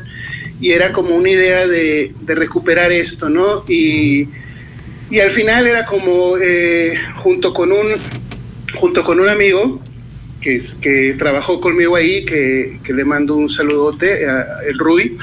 y 0.60 0.72
era 0.72 0.92
como 0.92 1.14
una 1.14 1.30
idea 1.30 1.66
de, 1.66 2.12
de 2.20 2.34
recuperar 2.34 2.90
esto, 2.92 3.28
¿no? 3.28 3.64
Y, 3.68 4.28
y 5.10 5.20
al 5.20 5.32
final 5.32 5.66
era 5.66 5.86
como 5.86 6.36
eh, 6.40 6.98
junto 7.16 7.52
con 7.54 7.72
un 7.72 7.86
junto 8.74 9.04
con 9.04 9.20
un 9.20 9.28
amigo 9.28 9.80
que, 10.40 10.62
que 10.80 11.14
trabajó 11.18 11.60
conmigo 11.60 11.96
ahí, 11.96 12.24
que, 12.24 12.78
que 12.84 12.92
le 12.92 13.04
mando 13.04 13.36
un 13.36 13.50
saludote, 13.50 14.28
a, 14.28 14.60
el 14.68 14.78
Rui. 14.78 15.16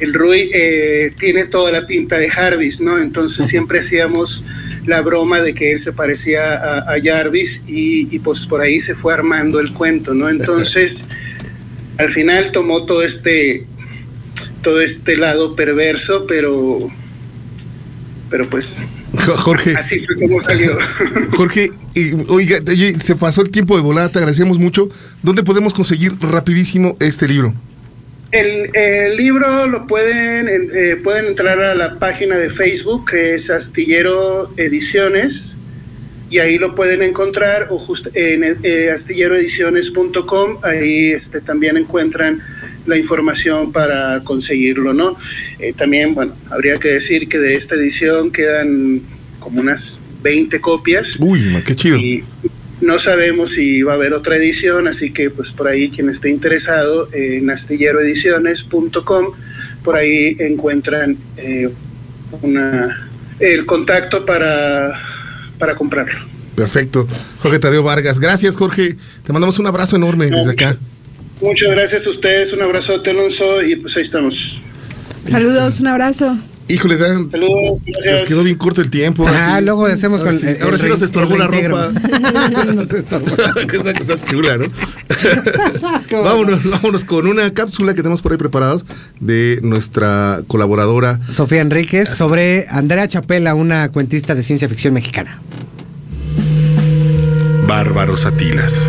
El 0.00 0.14
Rui 0.14 0.50
eh, 0.52 1.12
tiene 1.18 1.46
toda 1.46 1.70
la 1.72 1.86
pinta 1.86 2.16
de 2.16 2.30
Jarvis, 2.30 2.80
¿no? 2.80 2.98
Entonces 2.98 3.46
siempre 3.46 3.80
hacíamos 3.80 4.42
la 4.86 5.00
broma 5.00 5.40
de 5.40 5.54
que 5.54 5.72
él 5.72 5.84
se 5.84 5.92
parecía 5.92 6.54
a, 6.54 6.78
a 6.92 7.02
Jarvis 7.02 7.60
y, 7.66 8.14
y 8.14 8.18
pues 8.18 8.40
por 8.46 8.60
ahí 8.60 8.80
se 8.82 8.94
fue 8.94 9.14
armando 9.14 9.60
el 9.60 9.72
cuento, 9.72 10.14
¿no? 10.14 10.28
Entonces 10.28 10.92
al 11.98 12.12
final 12.12 12.52
tomó 12.52 12.84
todo 12.84 13.02
este 13.02 13.64
todo 14.62 14.80
este 14.80 15.16
lado 15.16 15.54
perverso, 15.54 16.26
pero 16.26 16.90
pero 18.30 18.48
pues 18.48 18.66
Jorge, 19.16 19.74
así 19.78 20.00
fue 20.06 20.16
como 20.16 20.42
salió. 20.42 20.76
Jorge, 21.36 21.70
oiga, 22.28 22.58
oye, 22.68 22.98
se 22.98 23.16
pasó 23.16 23.42
el 23.42 23.50
tiempo 23.50 23.76
de 23.76 23.82
volada, 23.82 24.08
te 24.08 24.18
agradecemos 24.18 24.58
mucho. 24.58 24.88
¿Dónde 25.22 25.42
podemos 25.42 25.72
conseguir 25.74 26.12
rapidísimo 26.20 26.96
este 27.00 27.28
libro? 27.28 27.54
El, 28.32 28.74
el 28.74 29.16
libro 29.16 29.66
lo 29.68 29.86
pueden 29.86 30.48
en- 30.48 30.70
eh, 30.74 30.96
pueden 31.04 31.26
entrar 31.26 31.60
a 31.60 31.74
la 31.74 31.98
página 31.98 32.36
de 32.36 32.50
Facebook 32.50 33.08
que 33.10 33.36
es 33.36 33.48
Astillero 33.48 34.50
Ediciones 34.56 35.34
y 36.30 36.38
ahí 36.40 36.58
lo 36.58 36.74
pueden 36.74 37.02
encontrar 37.02 37.68
o 37.70 37.78
just, 37.78 38.08
en 38.14 38.56
eh, 38.64 38.90
astilleroediciones.com 38.90 40.58
ahí 40.62 41.12
este, 41.12 41.40
también 41.40 41.76
encuentran 41.76 42.40
la 42.86 42.96
información 42.98 43.72
para 43.72 44.20
conseguirlo, 44.24 44.92
¿no? 44.92 45.16
Eh, 45.58 45.72
también, 45.76 46.14
bueno, 46.14 46.34
habría 46.50 46.74
que 46.76 46.88
decir 46.88 47.28
que 47.28 47.38
de 47.38 47.54
esta 47.54 47.74
edición 47.74 48.30
quedan 48.30 49.00
como 49.40 49.60
unas 49.60 49.82
20 50.22 50.58
copias 50.60 51.06
Uy, 51.18 51.62
qué 51.66 51.76
chido. 51.76 51.96
y 51.98 52.24
no 52.80 53.00
sabemos 53.00 53.52
si 53.52 53.82
va 53.82 53.92
a 53.92 53.94
haber 53.96 54.12
otra 54.12 54.36
edición, 54.36 54.88
así 54.88 55.10
que 55.10 55.30
pues 55.30 55.50
por 55.50 55.68
ahí 55.68 55.90
quien 55.90 56.10
esté 56.10 56.30
interesado 56.30 57.08
eh, 57.12 57.38
en 57.38 57.50
astilleroediciones.com, 57.50 59.26
por 59.82 59.96
ahí 59.96 60.36
encuentran 60.38 61.16
eh, 61.36 61.70
una, 62.42 63.08
el 63.38 63.66
contacto 63.66 64.24
para, 64.26 65.00
para 65.58 65.74
comprarlo. 65.74 66.20
Perfecto. 66.54 67.08
Jorge 67.40 67.58
Tadeo 67.58 67.82
Vargas. 67.82 68.18
Gracias, 68.18 68.56
Jorge. 68.56 68.96
Te 69.24 69.32
mandamos 69.32 69.58
un 69.58 69.66
abrazo 69.66 69.96
enorme 69.96 70.26
desde 70.26 70.52
acá. 70.52 70.76
Muchas 71.40 71.70
gracias 71.72 72.06
a 72.06 72.10
ustedes, 72.10 72.52
un 72.52 72.62
abrazote 72.62 73.10
Alonso 73.10 73.62
y 73.62 73.76
pues 73.76 73.96
ahí 73.96 74.04
estamos. 74.04 74.34
Saludos, 75.30 75.80
un 75.80 75.86
abrazo. 75.88 76.36
Híjole, 76.66 76.96
Dan, 76.96 77.30
Saludos, 77.30 77.78
se 77.84 77.90
gracias. 77.90 78.20
nos 78.20 78.28
quedó 78.28 78.42
bien 78.42 78.56
corto 78.56 78.80
el 78.80 78.88
tiempo. 78.88 79.26
Ah, 79.28 79.56
así. 79.56 79.64
luego 79.66 79.84
hacemos 79.84 80.20
Ahora 80.20 80.30
con 80.30 80.40
sí, 80.40 80.46
el- 80.46 80.56
el 80.56 80.62
Ahora 80.62 80.78
sí 80.78 80.86
nos 80.88 81.02
estorbó 81.02 81.36
la 81.36 81.46
ropa. 81.46 81.92
Nos 82.74 82.90
estorbó. 82.94 83.26
Que 83.66 83.76
esa 83.76 83.92
cosa 83.92 84.14
chula, 84.30 84.56
¿no? 84.58 84.66
vámonos, 86.22 86.64
vámonos 86.70 87.04
con 87.04 87.26
una 87.26 87.52
cápsula 87.52 87.92
que 87.92 88.00
tenemos 88.00 88.22
por 88.22 88.32
ahí 88.32 88.38
preparados 88.38 88.86
de 89.20 89.58
nuestra 89.62 90.40
colaboradora. 90.46 91.20
Sofía 91.28 91.60
Enríquez 91.60 92.08
sobre 92.08 92.66
Andrea 92.70 93.08
Chapela, 93.08 93.54
una 93.54 93.90
cuentista 93.90 94.34
de 94.34 94.42
ciencia 94.42 94.66
ficción 94.68 94.94
mexicana. 94.94 95.40
Bárbaros 97.68 98.24
Atilas. 98.24 98.86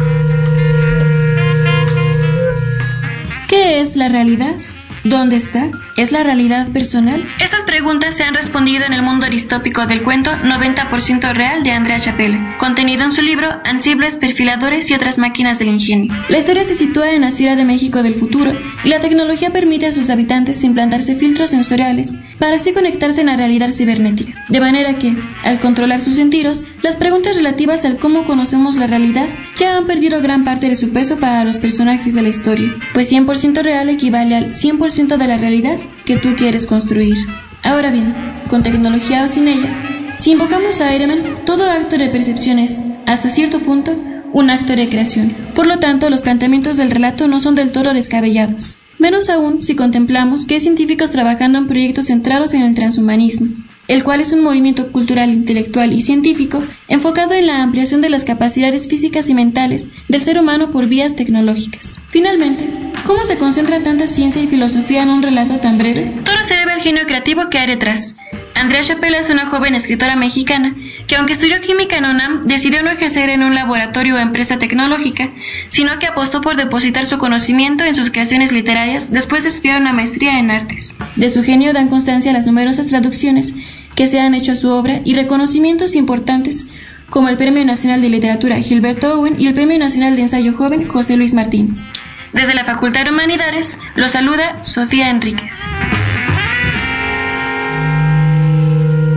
¿Qué 3.55 3.79
es 3.79 3.95
la 3.95 4.09
realidad? 4.09 4.57
¿Dónde 5.05 5.37
está? 5.37 5.71
¿Es 5.95 6.11
la 6.11 6.23
realidad 6.23 6.73
personal? 6.73 7.25
Estas 7.39 7.63
preguntas 7.63 8.17
se 8.17 8.23
han 8.25 8.33
respondido 8.33 8.83
en 8.83 8.91
el 8.91 9.01
mundo 9.01 9.27
aristópico 9.27 9.85
del 9.85 10.03
cuento 10.03 10.29
90% 10.31 11.33
real 11.33 11.63
de 11.63 11.71
Andrea 11.71 11.97
Chapelle, 11.97 12.37
contenido 12.59 13.05
en 13.05 13.13
su 13.13 13.21
libro 13.21 13.47
Ansibles, 13.63 14.17
Perfiladores 14.17 14.91
y 14.91 14.93
otras 14.93 15.17
máquinas 15.17 15.57
del 15.57 15.69
ingenio. 15.69 16.13
La 16.27 16.37
historia 16.37 16.65
se 16.65 16.73
sitúa 16.73 17.13
en 17.13 17.21
la 17.21 17.31
Ciudad 17.31 17.55
de 17.55 17.63
México 17.63 18.03
del 18.03 18.15
futuro 18.15 18.51
y 18.83 18.89
la 18.89 18.99
tecnología 18.99 19.51
permite 19.51 19.85
a 19.85 19.93
sus 19.93 20.09
habitantes 20.09 20.61
implantarse 20.65 21.15
filtros 21.15 21.51
sensoriales 21.51 22.17
para 22.39 22.56
así 22.56 22.74
conectarse 22.74 23.21
en 23.21 23.28
la 23.28 23.38
realidad 23.38 23.71
cibernética. 23.71 24.45
De 24.50 24.60
manera 24.60 24.98
que, 24.98 25.15
al 25.43 25.60
controlar 25.60 26.02
sus 26.02 26.15
sentidos, 26.15 26.65
las 26.82 26.95
preguntas 26.95 27.38
relativas 27.38 27.86
al 27.86 27.98
cómo 27.98 28.26
conocemos 28.26 28.76
la 28.76 28.88
realidad 28.88 29.28
ya 29.58 29.78
han 29.78 29.88
perdido 29.88 30.21
gran 30.21 30.43
parte 30.43 30.69
de 30.69 30.76
su 30.76 30.91
peso 30.91 31.17
para 31.17 31.43
los 31.43 31.58
personajes 31.58 32.15
de 32.15 32.21
la 32.21 32.30
historia, 32.30 32.74
pues 32.93 33.12
100% 33.12 33.62
real 33.62 33.89
equivale 33.89 34.36
al 34.36 34.48
100% 34.52 35.17
de 35.17 35.28
la 35.28 35.38
realidad 35.38 35.78
que 36.06 36.17
tú 36.17 36.36
quieres 36.36 36.65
construir. 36.65 37.15
Ahora 37.63 37.91
bien, 37.91 38.13
con 38.50 38.63
tecnología 38.63 39.24
o 39.24 39.28
sin 39.28 39.48
ella, 39.48 39.74
si 40.17 40.32
invocamos 40.32 40.82
a 40.82 40.95
Iron 40.95 41.36
todo 41.45 41.69
acto 41.69 41.98
de 41.98 42.10
percepción 42.10 42.60
es, 42.60 42.80
hasta 43.06 43.30
cierto 43.30 43.60
punto, 43.60 43.95
un 44.34 44.50
acto 44.50 44.76
de 44.76 44.89
creación. 44.89 45.34
Por 45.54 45.65
lo 45.65 45.80
tanto, 45.80 46.10
los 46.10 46.21
planteamientos 46.21 46.78
del 46.78 46.91
relato 46.91 47.28
no 47.28 47.39
son 47.39 47.56
del 47.56 47.71
todo 47.71 47.93
descabellados. 47.93 48.80
Menos 49.05 49.29
aún 49.29 49.61
si 49.61 49.75
contemplamos 49.75 50.47
que 50.47 50.55
hay 50.55 50.59
científicos 50.59 51.11
trabajando 51.11 51.59
en 51.59 51.67
proyectos 51.67 52.07
centrados 52.07 52.55
en 52.55 52.63
el 52.63 52.73
transhumanismo, 52.73 53.49
el 53.87 54.03
cual 54.03 54.19
es 54.19 54.33
un 54.33 54.41
movimiento 54.41 54.91
cultural, 54.91 55.31
intelectual 55.31 55.93
y 55.93 56.01
científico 56.01 56.63
enfocado 56.87 57.33
en 57.33 57.45
la 57.45 57.61
ampliación 57.61 58.01
de 58.01 58.09
las 58.09 58.25
capacidades 58.25 58.87
físicas 58.87 59.29
y 59.29 59.35
mentales 59.35 59.91
del 60.09 60.21
ser 60.21 60.39
humano 60.39 60.71
por 60.71 60.87
vías 60.87 61.15
tecnológicas. 61.15 62.01
Finalmente, 62.09 62.67
¿cómo 63.05 63.23
se 63.25 63.37
concentra 63.37 63.83
tanta 63.83 64.07
ciencia 64.07 64.41
y 64.41 64.47
filosofía 64.47 65.03
en 65.03 65.09
un 65.09 65.21
relato 65.21 65.57
tan 65.57 65.77
breve? 65.77 66.11
Todo 66.25 66.41
se 66.41 66.55
debe 66.55 66.71
al 66.71 66.81
genio 66.81 67.05
creativo 67.05 67.51
que 67.51 67.59
hay 67.59 67.67
detrás. 67.67 68.14
Andrea 68.55 68.81
Chapela 68.81 69.19
es 69.19 69.29
una 69.29 69.47
joven 69.47 69.75
escritora 69.75 70.15
mexicana 70.15 70.73
que 71.07 71.17
aunque 71.17 71.33
estudió 71.33 71.59
química 71.59 71.97
en 71.97 72.05
UNAM, 72.05 72.47
decidió 72.47 72.81
no 72.83 72.89
ejercer 72.89 73.29
en 73.29 73.43
un 73.43 73.53
laboratorio 73.53 74.15
o 74.15 74.17
empresa 74.17 74.57
tecnológica, 74.59 75.29
sino 75.69 75.99
que 75.99 76.07
apostó 76.07 76.39
por 76.39 76.55
depositar 76.55 77.05
su 77.05 77.17
conocimiento 77.17 77.83
en 77.83 77.93
sus 77.93 78.11
creaciones 78.11 78.53
literarias 78.53 79.11
después 79.11 79.43
de 79.43 79.49
estudiar 79.49 79.81
una 79.81 79.91
maestría 79.91 80.39
en 80.39 80.51
artes. 80.51 80.95
De 81.17 81.29
su 81.29 81.43
genio 81.43 81.73
dan 81.73 81.89
constancia 81.89 82.31
las 82.31 82.47
numerosas 82.47 82.87
traducciones 82.87 83.53
que 83.93 84.07
se 84.07 84.21
han 84.21 84.33
hecho 84.33 84.53
a 84.53 84.55
su 84.55 84.71
obra 84.71 85.01
y 85.03 85.15
reconocimientos 85.15 85.93
importantes 85.93 86.73
como 87.09 87.27
el 87.27 87.37
Premio 87.37 87.65
Nacional 87.65 88.01
de 88.01 88.09
Literatura 88.09 88.59
Gilberto 88.61 89.19
Owen 89.19 89.35
y 89.37 89.47
el 89.47 89.53
Premio 89.53 89.77
Nacional 89.77 90.15
de 90.15 90.23
Ensayo 90.23 90.53
Joven 90.53 90.87
José 90.87 91.17
Luis 91.17 91.33
Martínez. 91.33 91.89
Desde 92.31 92.53
la 92.53 92.63
Facultad 92.63 93.03
de 93.03 93.11
Humanidades, 93.11 93.79
lo 93.95 94.07
saluda 94.07 94.63
Sofía 94.63 95.09
Enríquez. 95.09 95.61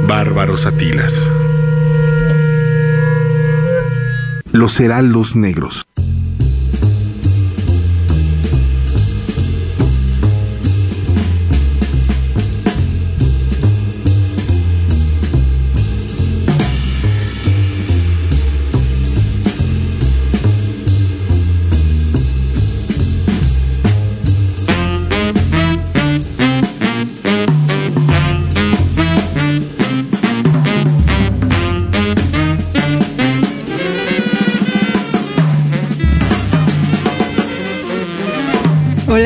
Bárbaros 0.08 0.64
Atilas. 0.64 1.28
Los 4.52 4.72
negros. 5.36 5.84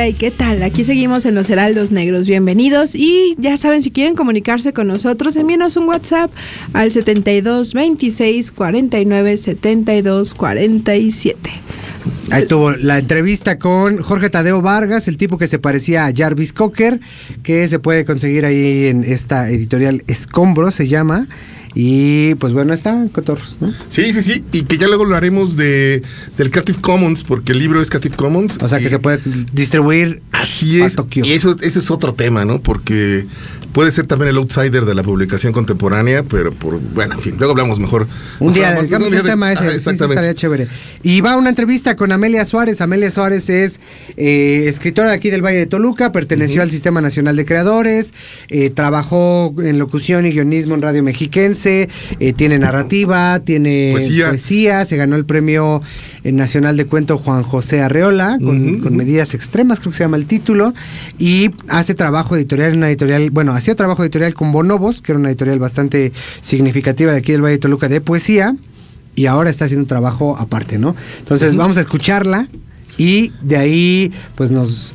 ¿Y 0.09 0.15
qué 0.15 0.31
tal? 0.31 0.63
Aquí 0.63 0.83
seguimos 0.83 1.27
en 1.27 1.35
los 1.35 1.49
Heraldos 1.49 1.93
Negros. 1.93 2.27
Bienvenidos. 2.27 2.95
Y 2.95 3.37
ya 3.39 3.57
saben, 3.57 3.83
si 3.83 3.91
quieren 3.91 4.17
comunicarse 4.17 4.73
con 4.73 4.89
nosotros, 4.89 5.37
envíenos 5.37 5.77
un 5.77 5.85
WhatsApp 5.85 6.31
al 6.73 6.91
72 6.91 7.73
26 7.73 8.53
49 8.53 9.37
72 9.37 10.35
47. 10.35 11.51
Ahí 12.31 12.43
estuvo 12.43 12.73
la 12.73 12.99
entrevista 12.99 13.59
con 13.59 13.99
Jorge 13.99 14.29
Tadeo 14.29 14.61
Vargas, 14.61 15.07
el 15.07 15.17
tipo 15.17 15.39
que 15.39 15.47
se 15.47 15.59
parecía 15.59 16.07
a 16.07 16.13
Jarvis 16.15 16.53
Cocker, 16.53 17.01
que 17.43 17.69
se 17.69 17.79
puede 17.79 18.05
conseguir 18.05 18.45
ahí 18.45 18.87
en 18.87 19.05
esta 19.05 19.51
editorial 19.51 20.03
Escombro, 20.09 20.73
se 20.73 20.89
llama. 20.89 21.29
Y 21.75 22.35
pues 22.37 22.53
bueno, 22.53 22.73
está 22.73 23.07
Cotorros, 23.13 23.57
¿no? 23.61 23.73
Sí, 23.89 24.13
sí, 24.13 24.23
sí. 24.23 24.45
Y 24.53 24.63
que 24.63 24.79
ya 24.79 24.89
luego 24.89 25.05
lo 25.05 25.17
haremos 25.17 25.57
de, 25.57 26.03
del 26.37 26.51
Creative 26.51 26.79
Commons, 26.81 27.25
porque 27.25 27.53
el 27.53 27.59
libro 27.59 27.81
es 27.81 27.89
Creative 27.89 28.17
Commons. 28.17 28.59
O 28.61 28.69
sea 28.69 28.79
que 28.79 28.89
se 28.89 28.99
puede 28.99 29.21
distribuir 29.53 30.23
Así 30.33 30.81
a 30.81 30.87
es. 30.87 30.97
Tokio. 30.97 31.25
Y 31.25 31.33
eso, 31.33 31.57
ese 31.61 31.79
es 31.79 31.91
otro 31.91 32.15
tema, 32.15 32.45
¿no? 32.45 32.61
Porque 32.61 33.27
puede 33.73 33.91
ser 33.91 34.07
también 34.07 34.29
el 34.29 34.37
outsider 34.37 34.85
de 34.85 34.95
la 34.95 35.03
publicación 35.03 35.53
contemporánea, 35.53 36.23
pero 36.23 36.53
por, 36.53 36.79
bueno, 36.81 37.15
en 37.15 37.21
fin, 37.21 37.37
luego 37.39 37.53
hablamos 37.53 37.79
mejor. 37.79 38.07
Un 38.39 38.53
día, 38.53 38.71
digamos, 38.83 39.07
un 39.07 39.13
día 39.13 39.23
de- 39.23 39.31
tema 39.31 39.53
ese, 39.53 39.67
exactamente. 39.69 40.15
estaría 40.15 40.35
chévere. 40.35 40.69
Y 41.03 41.21
va 41.21 41.37
una 41.37 41.49
entrevista 41.49 41.97
con 41.97 42.13
Amelia 42.13 42.45
Suárez. 42.45 42.81
Amelia 42.81 43.11
Suárez 43.11 43.49
es 43.49 43.81
eh, 44.17 44.65
escritora 44.69 45.11
de 45.11 45.15
aquí 45.17 45.31
del 45.31 45.43
Valle 45.45 45.59
de 45.59 45.67
Toluca, 45.67 46.13
perteneció 46.13 46.63
al 46.63 46.71
Sistema 46.71 47.01
Nacional 47.01 47.37
de 47.37 47.45
Creadores, 47.45 48.13
eh, 48.49 48.71
trabajó 48.71 49.55
en 49.59 49.79
locución 49.79 50.27
y 50.27 50.31
guionismo 50.31 50.75
en 50.75 50.83
Radio 50.83 51.03
Mexiquense, 51.03 51.89
eh, 52.21 52.33
tiene 52.35 52.59
narrativa, 52.59 53.41
tiene 53.41 53.91
Poesía. 53.93 54.29
poesía, 54.29 54.85
se 54.85 54.97
ganó 54.97 55.17
el 55.17 55.25
premio 55.25 55.81
eh, 56.25 56.33
nacional 56.33 56.77
de 56.77 56.85
cuento 56.87 57.17
Juan 57.19 57.43
José 57.43 57.81
Arreola, 57.81 58.39
con, 58.39 58.81
con 58.81 58.97
medidas 58.97 59.35
extremas, 59.35 59.81
creo 59.81 59.93
que 59.93 59.99
se 59.99 60.05
llama 60.05 60.17
el 60.17 60.27
título, 60.27 60.75
y 61.19 61.51
hace 61.69 61.95
trabajo 61.95 62.37
editorial 62.37 62.73
en 62.73 62.79
una 62.79 62.89
editorial, 62.89 63.31
bueno, 63.31 63.53
hacía 63.63 63.75
trabajo 63.77 64.03
editorial 64.03 64.35
con 64.35 64.53
Bonobos, 64.53 65.03
que 65.03 65.13
era 65.13 65.19
una 65.19 65.29
editorial 65.29 65.59
bastante 65.59 66.13
significativa 66.41 67.13
de 67.13 67.19
aquí 67.19 67.33
del 67.33 67.43
Valle 67.43 67.53
de 67.53 67.59
Toluca 67.59 67.89
de 67.89 68.01
poesía, 68.01 68.57
y 69.15 69.27
ahora 69.27 69.51
está 69.51 69.67
haciendo 69.67 69.85
un 69.85 69.89
trabajo 69.89 70.37
aparte, 70.37 70.79
¿no? 70.79 70.97
Entonces 71.19 71.55
vamos 71.57 71.77
a 71.77 71.81
escucharla. 71.81 72.47
Y 72.99 73.33
de 73.41 73.57
ahí, 73.57 74.13
pues 74.35 74.51
nos, 74.51 74.95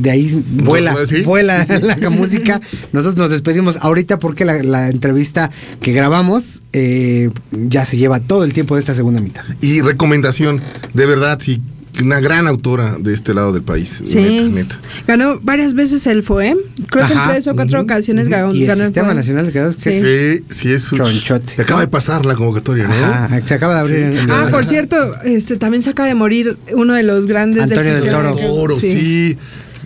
de 0.00 0.10
ahí 0.10 0.42
vuela, 0.64 0.96
¿sí? 1.06 1.22
vuela 1.22 1.64
Sí, 1.66 1.74
la 2.00 2.08
música. 2.08 2.58
Nosotros 2.92 3.18
nos 3.18 3.30
despedimos 3.30 3.76
ahorita 3.82 4.18
porque 4.18 4.46
la, 4.46 4.62
la 4.62 4.88
entrevista 4.88 5.50
que 5.82 5.92
grabamos 5.92 6.62
eh, 6.72 7.30
ya 7.52 7.84
se 7.84 7.98
lleva 7.98 8.20
todo 8.20 8.44
el 8.44 8.54
tiempo 8.54 8.76
de 8.76 8.80
esta 8.80 8.94
segunda 8.94 9.20
mitad. 9.20 9.44
Y 9.60 9.82
recomendación, 9.82 10.62
de 10.94 11.04
verdad, 11.04 11.38
sí, 11.40 11.60
una 12.02 12.20
gran 12.20 12.46
autora 12.46 12.96
de 12.98 13.12
este 13.14 13.34
lado 13.34 13.52
del 13.52 13.62
país. 13.62 14.00
Sí. 14.04 14.16
Neta, 14.16 14.48
neta. 14.48 14.78
Ganó 15.06 15.38
varias 15.40 15.74
veces 15.74 16.06
el 16.06 16.22
FOEM. 16.22 16.58
Creo 16.90 17.06
que 17.06 17.12
en 17.12 17.18
Ajá, 17.18 17.32
tres 17.32 17.46
o 17.48 17.54
cuatro 17.54 17.78
ujú, 17.78 17.84
ocasiones 17.84 18.24
ujú. 18.28 18.30
ganó, 18.36 18.54
Y 18.54 18.62
el 18.62 18.66
ganó 18.68 18.84
Sistema 18.84 19.06
FOEM. 19.06 19.16
Nacional 19.16 19.46
de 19.46 19.52
Creadores, 19.52 19.76
Sí. 19.80 20.00
Sí, 20.00 20.44
sí, 20.50 20.72
es 20.72 20.92
un 20.92 20.98
Chonchote. 20.98 21.60
Acaba 21.62 21.80
de 21.80 21.88
pasar 21.88 22.24
la 22.26 22.34
convocatoria, 22.34 22.88
¿no? 22.88 22.94
Ajá, 22.94 23.40
se 23.44 23.54
acaba 23.54 23.74
de 23.74 23.80
abrir. 23.80 23.98
en- 24.18 24.30
Ah, 24.30 24.48
por 24.50 24.66
cierto, 24.66 24.96
este 25.24 25.56
también 25.56 25.82
se 25.82 25.90
acaba 25.90 26.08
de 26.08 26.14
morir 26.14 26.56
uno 26.72 26.94
de 26.94 27.02
los 27.02 27.26
grandes 27.26 27.62
Antonio 27.64 27.84
del 27.94 28.02
sistema 28.02 28.22
Toro. 28.32 28.36
Toro, 28.36 28.76
sí. 28.76 29.36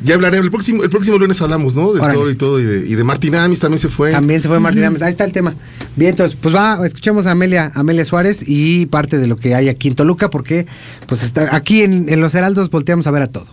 Ya 0.04 0.14
hablaremos. 0.14 0.44
El 0.44 0.50
próximo, 0.50 0.82
el 0.82 0.90
próximo 0.90 1.18
lunes 1.18 1.40
hablamos, 1.40 1.74
¿no? 1.74 1.88
Órale. 1.88 2.14
Toro 2.14 2.30
y 2.30 2.34
todo. 2.34 2.61
Y 2.61 2.64
de, 2.64 2.87
y 2.87 2.94
de 2.94 3.04
Martín 3.04 3.34
Amis 3.34 3.58
también 3.61 3.78
se 3.78 3.88
fue. 3.88 4.11
También 4.11 4.40
se 4.40 4.48
fue 4.48 4.61
Martín 4.61 4.84
Ames. 4.84 5.02
Ahí 5.02 5.11
está 5.11 5.24
el 5.24 5.32
tema. 5.32 5.54
Bien, 5.96 6.11
entonces, 6.11 6.38
pues 6.40 6.54
va, 6.54 6.78
escuchemos 6.87 7.26
a 7.26 7.32
Amelia, 7.32 7.72
Amelia 7.74 8.04
Suárez 8.04 8.44
y 8.46 8.87
parte 8.87 9.18
de 9.18 9.26
lo 9.26 9.37
que 9.37 9.54
hay 9.54 9.68
aquí 9.68 9.88
en 9.88 9.94
Toluca, 9.94 10.30
porque 10.30 10.66
pues 11.06 11.22
está 11.22 11.54
aquí 11.54 11.82
en, 11.82 12.08
en 12.08 12.20
Los 12.20 12.34
Heraldos 12.34 12.70
volteamos 12.70 13.06
a 13.06 13.11
ver 13.11 13.22
a 13.22 13.26
todo. 13.28 13.46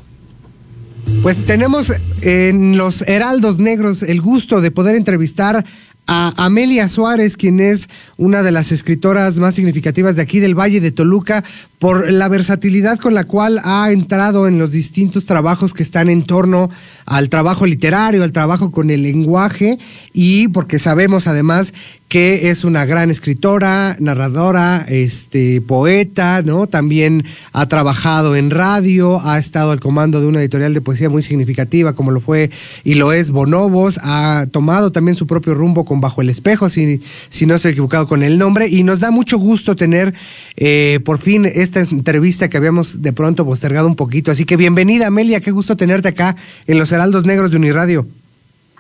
Pues 1.22 1.46
tenemos 1.46 1.94
en 2.22 2.78
Los 2.78 3.04
Heraldos 3.04 3.60
Negros 3.60 4.04
el 4.04 4.22
gusto 4.22 4.62
de 4.62 4.72
poder 4.72 4.96
entrevistar 4.96 5.66
a 6.08 6.34
Amelia 6.38 6.88
Suárez, 6.90 7.36
quien 7.38 7.60
es 7.60 7.88
una 8.18 8.44
de 8.44 8.52
las 8.52 8.72
escritoras 8.72 9.38
más 9.40 9.56
significativas 9.56 10.16
de 10.16 10.22
aquí 10.22 10.40
del 10.40 10.58
Valle 10.58 10.82
de 10.82 10.92
Toluca, 10.92 11.44
por 11.86 12.12
la 12.12 12.30
versatilidad 12.30 12.98
con 12.98 13.14
la 13.14 13.26
cual 13.26 13.62
ha 13.64 13.92
entrado 13.92 14.48
en 14.48 14.58
los 14.58 14.72
distintos 14.72 15.28
trabajos 15.28 15.76
que 15.76 15.84
están 15.84 16.10
en 16.10 16.24
torno 16.24 16.72
al 17.06 17.30
trabajo 17.30 17.68
literario, 17.68 18.24
al 18.24 18.32
trabajo 18.32 18.72
con 18.72 18.90
el 18.90 19.04
lenguaje, 19.04 19.78
y 20.12 20.48
porque 20.48 20.80
sabemos 20.80 21.28
además 21.28 21.74
que 22.08 22.50
es 22.50 22.64
una 22.64 22.86
gran 22.86 23.10
escritora, 23.10 23.98
narradora, 24.00 24.86
este, 24.88 25.60
poeta, 25.60 26.44
¿no? 26.44 26.68
También 26.68 27.26
ha 27.52 27.68
trabajado 27.68 28.36
en 28.36 28.52
radio, 28.52 29.20
ha 29.28 29.40
estado 29.40 29.72
al 29.72 29.80
comando 29.80 30.22
de 30.22 30.28
una 30.28 30.40
editorial 30.40 30.74
de 30.74 30.82
poesía 30.82 31.10
muy 31.10 31.24
significativa, 31.24 31.94
como 31.94 32.12
lo 32.12 32.20
fue 32.20 32.52
y 32.84 32.94
lo 32.94 33.12
es 33.12 33.32
Bonobos, 33.32 34.00
ha 34.04 34.46
tomado 34.52 34.92
también 34.92 35.16
su 35.16 35.26
propio 35.26 35.56
rumbo 35.56 35.84
con 35.84 36.00
Bajo 36.00 36.22
el 36.22 36.30
Espejo, 36.30 36.70
si, 36.70 37.02
si 37.30 37.48
no 37.48 37.56
estoy 37.56 37.72
equivocado 37.72 38.08
con 38.08 38.22
el 38.22 38.38
nombre, 38.38 38.70
y 38.70 38.84
nos 38.84 39.00
da 39.00 39.10
mucho 39.10 39.40
gusto 39.40 39.76
tener 39.76 40.14
eh, 40.58 41.00
por 41.04 41.18
fin 41.18 41.46
esta 41.46 41.75
entrevista 41.82 42.50
que 42.50 42.58
habíamos 42.58 43.02
de 43.02 43.14
pronto 43.14 43.46
postergado 43.46 43.88
un 43.88 43.96
poquito. 43.96 44.32
Así 44.32 44.46
que 44.46 44.58
bienvenida, 44.58 45.08
Amelia, 45.08 45.40
qué 45.40 45.52
gusto 45.52 45.76
tenerte 45.76 46.10
acá 46.10 46.36
en 46.68 46.80
Los 46.80 46.92
Heraldos 46.92 47.26
Negros 47.26 47.52
de 47.52 47.58
Uniradio. 47.58 48.06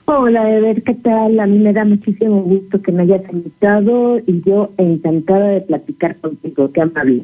Hola, 0.05 0.55
Ever, 0.55 0.83
¿qué 0.83 0.93
tal? 0.93 1.39
A 1.39 1.47
mí 1.47 1.57
me 1.57 1.73
da 1.73 1.83
muchísimo 1.83 2.43
gusto 2.43 2.79
que 2.79 2.91
me 2.91 3.03
hayas 3.03 3.23
invitado 3.31 4.19
y 4.19 4.43
yo 4.45 4.71
encantada 4.77 5.47
de 5.47 5.61
platicar 5.61 6.15
contigo. 6.17 6.71
Qué 6.71 6.81
amable. 6.81 7.23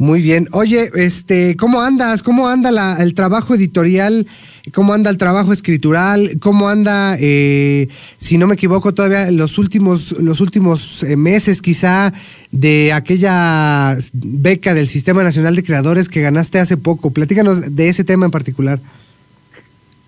Muy 0.00 0.22
bien. 0.22 0.46
Oye, 0.52 0.88
este, 0.94 1.56
¿cómo 1.56 1.82
andas? 1.82 2.22
¿Cómo 2.22 2.48
anda 2.48 2.70
la- 2.70 2.96
el 3.02 3.12
trabajo 3.12 3.54
editorial? 3.54 4.26
¿Cómo 4.72 4.94
anda 4.94 5.10
el 5.10 5.18
trabajo 5.18 5.52
escritural? 5.52 6.38
¿Cómo 6.40 6.70
anda, 6.70 7.18
eh, 7.20 7.86
si 8.16 8.38
no 8.38 8.46
me 8.46 8.54
equivoco, 8.54 8.94
todavía 8.94 9.30
los 9.30 9.58
últimos, 9.58 10.12
los 10.18 10.40
últimos 10.40 11.02
eh, 11.02 11.16
meses 11.16 11.60
quizá 11.60 12.14
de 12.50 12.94
aquella 12.94 13.94
beca 14.14 14.72
del 14.72 14.88
Sistema 14.88 15.22
Nacional 15.22 15.54
de 15.54 15.64
Creadores 15.64 16.08
que 16.08 16.22
ganaste 16.22 16.58
hace 16.60 16.78
poco? 16.78 17.10
Platícanos 17.10 17.76
de 17.76 17.88
ese 17.90 18.02
tema 18.02 18.24
en 18.24 18.30
particular. 18.30 18.80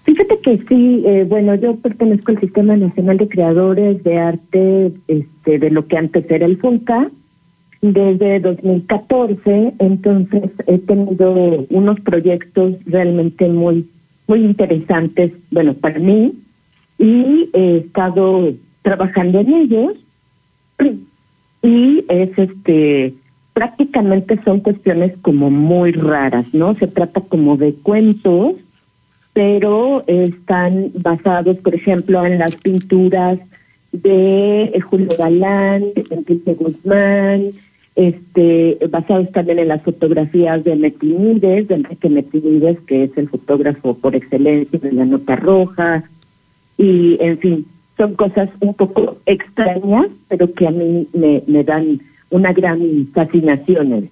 Fíjate 0.05 0.39
que 0.43 0.59
sí, 0.71 1.03
eh, 1.05 1.27
bueno, 1.29 1.55
yo 1.57 1.77
pertenezco 1.77 2.33
al 2.33 2.41
Sistema 2.41 2.79
Nacional 2.79 3.19
de 3.19 3.29
Creadores 3.29 4.03
de 4.03 4.19
Arte, 4.19 4.93
este, 5.07 5.59
de 5.59 5.69
lo 5.71 5.87
que 5.87 5.99
antes 5.99 6.25
era 6.31 6.47
el 6.47 6.57
FUNCA, 6.57 7.11
desde 7.83 8.39
2014, 8.39 9.75
entonces 9.81 10.51
he 10.69 10.79
tenido 10.79 11.67
unos 11.69 12.01
proyectos 12.01 12.77
realmente 12.87 13.49
muy, 13.49 13.89
muy 14.29 14.45
interesantes, 14.45 15.33
bueno, 15.51 15.75
para 15.75 15.99
mí, 15.99 16.33
y 16.99 17.51
he 17.53 17.79
estado 17.79 18.53
trabajando 18.83 19.41
en 19.41 19.53
ellos, 19.53 19.93
y 21.63 22.05
es 22.09 22.39
este, 22.39 23.15
prácticamente 23.53 24.39
son 24.45 24.61
cuestiones 24.61 25.15
como 25.21 25.51
muy 25.51 25.91
raras, 25.91 26.47
¿no? 26.53 26.75
Se 26.75 26.87
trata 26.87 27.21
como 27.21 27.57
de 27.57 27.75
cuentos, 27.75 28.55
pero 29.33 30.05
están 30.07 30.93
basados, 30.95 31.57
por 31.59 31.75
ejemplo, 31.75 32.25
en 32.25 32.39
las 32.39 32.55
pinturas 32.55 33.41
de 33.91 34.65
eh, 34.65 34.81
Julio 34.81 35.11
Galán, 35.19 35.83
de 35.95 36.07
Enrique 36.11 36.55
Guzmán, 36.55 37.53
este, 37.95 38.79
basados 38.91 39.31
también 39.33 39.59
en 39.59 39.69
las 39.69 39.83
fotografías 39.83 40.65
de 40.65 40.77
Metinides, 40.77 41.69
de 41.69 41.75
Enrique 41.75 42.09
Metinides, 42.09 42.81
que 42.87 43.05
es 43.05 43.11
el 43.17 43.29
fotógrafo 43.29 43.95
por 43.95 44.17
excelencia 44.17 44.79
de 44.79 44.93
la 44.93 45.05
nota 45.05 45.37
roja, 45.37 46.05
y 46.79 47.19
en 47.21 47.39
fin, 47.39 47.67
son 47.97 48.15
cosas 48.15 48.49
un 48.61 48.75
poco 48.75 49.19
extrañas, 49.27 50.07
pero 50.29 50.53
que 50.53 50.67
a 50.67 50.71
mí 50.71 51.07
me, 51.13 51.65
dan 51.65 52.01
una 52.31 52.53
gran 52.53 53.09
fascinación. 53.13 54.09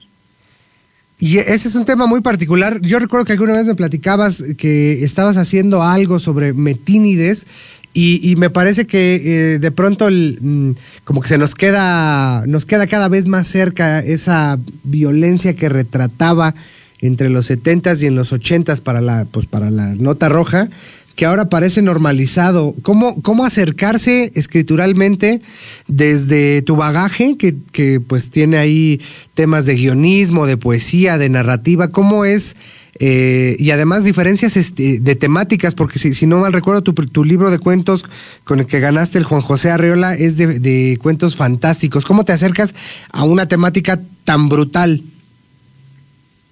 Y 1.18 1.38
ese 1.38 1.68
es 1.68 1.74
un 1.74 1.84
tema 1.84 2.06
muy 2.06 2.20
particular. 2.20 2.80
Yo 2.80 2.98
recuerdo 2.98 3.26
que 3.26 3.32
alguna 3.32 3.54
vez 3.54 3.66
me 3.66 3.74
platicabas 3.74 4.42
que 4.56 5.04
estabas 5.04 5.36
haciendo 5.36 5.82
algo 5.82 6.18
sobre 6.18 6.52
metínides 6.52 7.46
y, 7.92 8.30
y 8.30 8.36
me 8.36 8.50
parece 8.50 8.86
que 8.86 9.16
eh, 9.16 9.58
de 9.58 9.70
pronto 9.70 10.08
mm, 10.10 10.72
como 11.04 11.20
que 11.20 11.28
se 11.28 11.38
nos 11.38 11.54
queda, 11.54 12.44
nos 12.46 12.64
queda 12.66 12.86
cada 12.86 13.08
vez 13.08 13.26
más 13.26 13.48
cerca 13.48 13.98
esa 14.00 14.58
violencia 14.84 15.54
que 15.54 15.68
retrataba 15.68 16.54
entre 17.00 17.30
los 17.30 17.50
70s 17.50 18.02
y 18.02 18.06
en 18.06 18.14
los 18.14 18.32
80s 18.32 18.80
para 18.80 19.00
la, 19.00 19.26
pues 19.30 19.46
para 19.46 19.70
la 19.70 19.94
nota 19.96 20.28
roja, 20.28 20.68
que 21.16 21.24
ahora 21.26 21.48
parece 21.48 21.82
normalizado. 21.82 22.74
¿Cómo, 22.82 23.20
cómo 23.22 23.44
acercarse 23.44 24.30
escrituralmente 24.34 25.40
desde 25.88 26.62
tu 26.62 26.76
bagaje, 26.76 27.36
que, 27.36 27.56
que 27.72 28.00
pues 28.00 28.30
tiene 28.30 28.58
ahí 28.58 29.00
temas 29.34 29.66
de 29.66 29.74
guionismo, 29.74 30.46
de 30.46 30.56
poesía, 30.56 31.18
de 31.18 31.28
narrativa? 31.28 31.88
¿Cómo 31.88 32.24
es 32.24 32.54
eh, 33.02 33.56
y 33.58 33.70
además 33.70 34.04
diferencias 34.04 34.58
este, 34.58 35.00
de 35.00 35.14
temáticas, 35.14 35.74
porque 35.74 35.98
si, 35.98 36.12
si 36.12 36.26
no 36.26 36.40
mal 36.40 36.52
recuerdo, 36.52 36.82
tu, 36.82 36.92
tu, 36.92 37.24
libro 37.24 37.50
de 37.50 37.58
cuentos 37.58 38.04
con 38.44 38.60
el 38.60 38.66
que 38.66 38.78
ganaste 38.78 39.16
el 39.16 39.24
Juan 39.24 39.40
José 39.40 39.70
Arreola 39.70 40.12
es 40.12 40.36
de, 40.36 40.98
cuentos 41.00 41.34
fantásticos. 41.34 42.04
¿Cómo 42.04 42.26
te 42.26 42.32
acercas 42.32 42.74
a 43.10 43.24
una 43.24 43.48
temática 43.48 44.02
tan 44.24 44.50
brutal? 44.50 45.02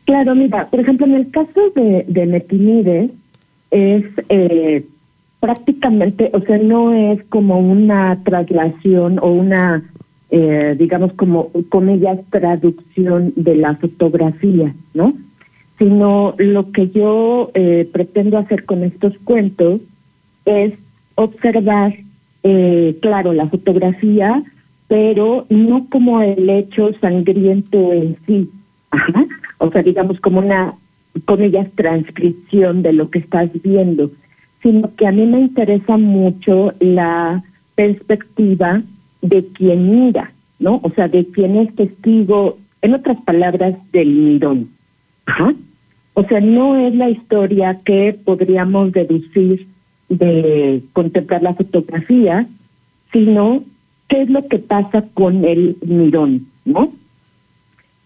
Claro, 0.07 0.35
mira, 0.35 0.71
por 0.71 0.81
ejemplo, 0.81 1.05
en 1.05 1.17
el 1.17 1.31
caso 1.31 1.71
de, 1.77 2.07
de 2.09 2.25
Metinides, 2.25 3.11
es 3.71 4.07
eh, 4.31 4.87
prácticamente, 5.41 6.31
o 6.33 6.41
sea, 6.41 6.57
no 6.57 6.95
es 6.95 7.23
como 7.25 7.59
una 7.59 8.19
traslación 8.25 9.19
o 9.21 9.33
una, 9.33 9.83
eh, 10.31 10.75
digamos, 10.79 11.13
como, 11.13 11.51
con 11.69 11.91
ellas, 11.91 12.21
traducción 12.31 13.35
de 13.37 13.57
la 13.57 13.77
fotografía, 13.77 14.73
¿no? 14.95 15.13
Sino 15.79 16.35
lo 16.39 16.73
que 16.73 16.91
yo 16.91 17.51
eh, 17.55 17.89
pretendo 17.93 18.37
hacer 18.37 18.65
con 18.65 18.83
estos 18.83 19.17
cuentos 19.19 19.81
es 20.45 20.75
observar, 21.15 21.95
eh, 22.43 22.97
claro, 23.01 23.33
la 23.33 23.47
fotografía, 23.47 24.43
pero 24.89 25.47
no 25.49 25.87
como 25.89 26.21
el 26.23 26.49
hecho 26.51 26.93
sangriento 27.01 27.93
en 27.93 28.17
sí, 28.27 28.51
Ajá. 28.91 29.27
o 29.59 29.71
sea, 29.71 29.83
digamos 29.83 30.19
como 30.21 30.41
una, 30.41 30.75
con 31.25 31.43
ellas, 31.43 31.69
transcripción 31.75 32.83
de 32.83 32.93
lo 32.93 33.11
que 33.11 33.21
estás 33.21 33.51
viendo, 33.63 34.11
sino 34.63 34.95
que 34.97 35.07
a 35.07 35.13
mí 35.13 35.27
me 35.27 35.41
interesa 35.41 35.97
mucho 35.97 36.73
la 36.81 37.45
perspectiva 37.75 38.83
de 39.23 39.47
quien 39.47 40.07
mira, 40.07 40.33
¿no? 40.59 40.81
O 40.83 40.91
sea, 40.91 41.07
de 41.09 41.27
quien 41.27 41.57
es 41.57 41.75
testigo, 41.77 42.59
en 42.83 42.95
otras 42.95 43.19
palabras, 43.23 43.75
del 43.93 44.09
mirón. 44.09 44.69
Ajá. 45.27 45.55
O 46.19 46.25
sea, 46.25 46.41
no 46.41 46.77
es 46.77 46.93
la 46.97 47.09
historia 47.11 47.79
que 47.85 48.13
podríamos 48.25 48.91
deducir 48.91 49.69
de 50.09 50.83
contemplar 50.93 51.45
la 51.45 51.55
fotografía, 51.55 52.45
sino 53.13 53.63
qué 54.09 54.23
es 54.23 54.29
lo 54.29 54.49
que 54.49 54.59
pasa 54.59 55.05
con 55.15 55.45
el 55.45 55.77
mirón, 55.87 56.49
¿no? 56.65 56.91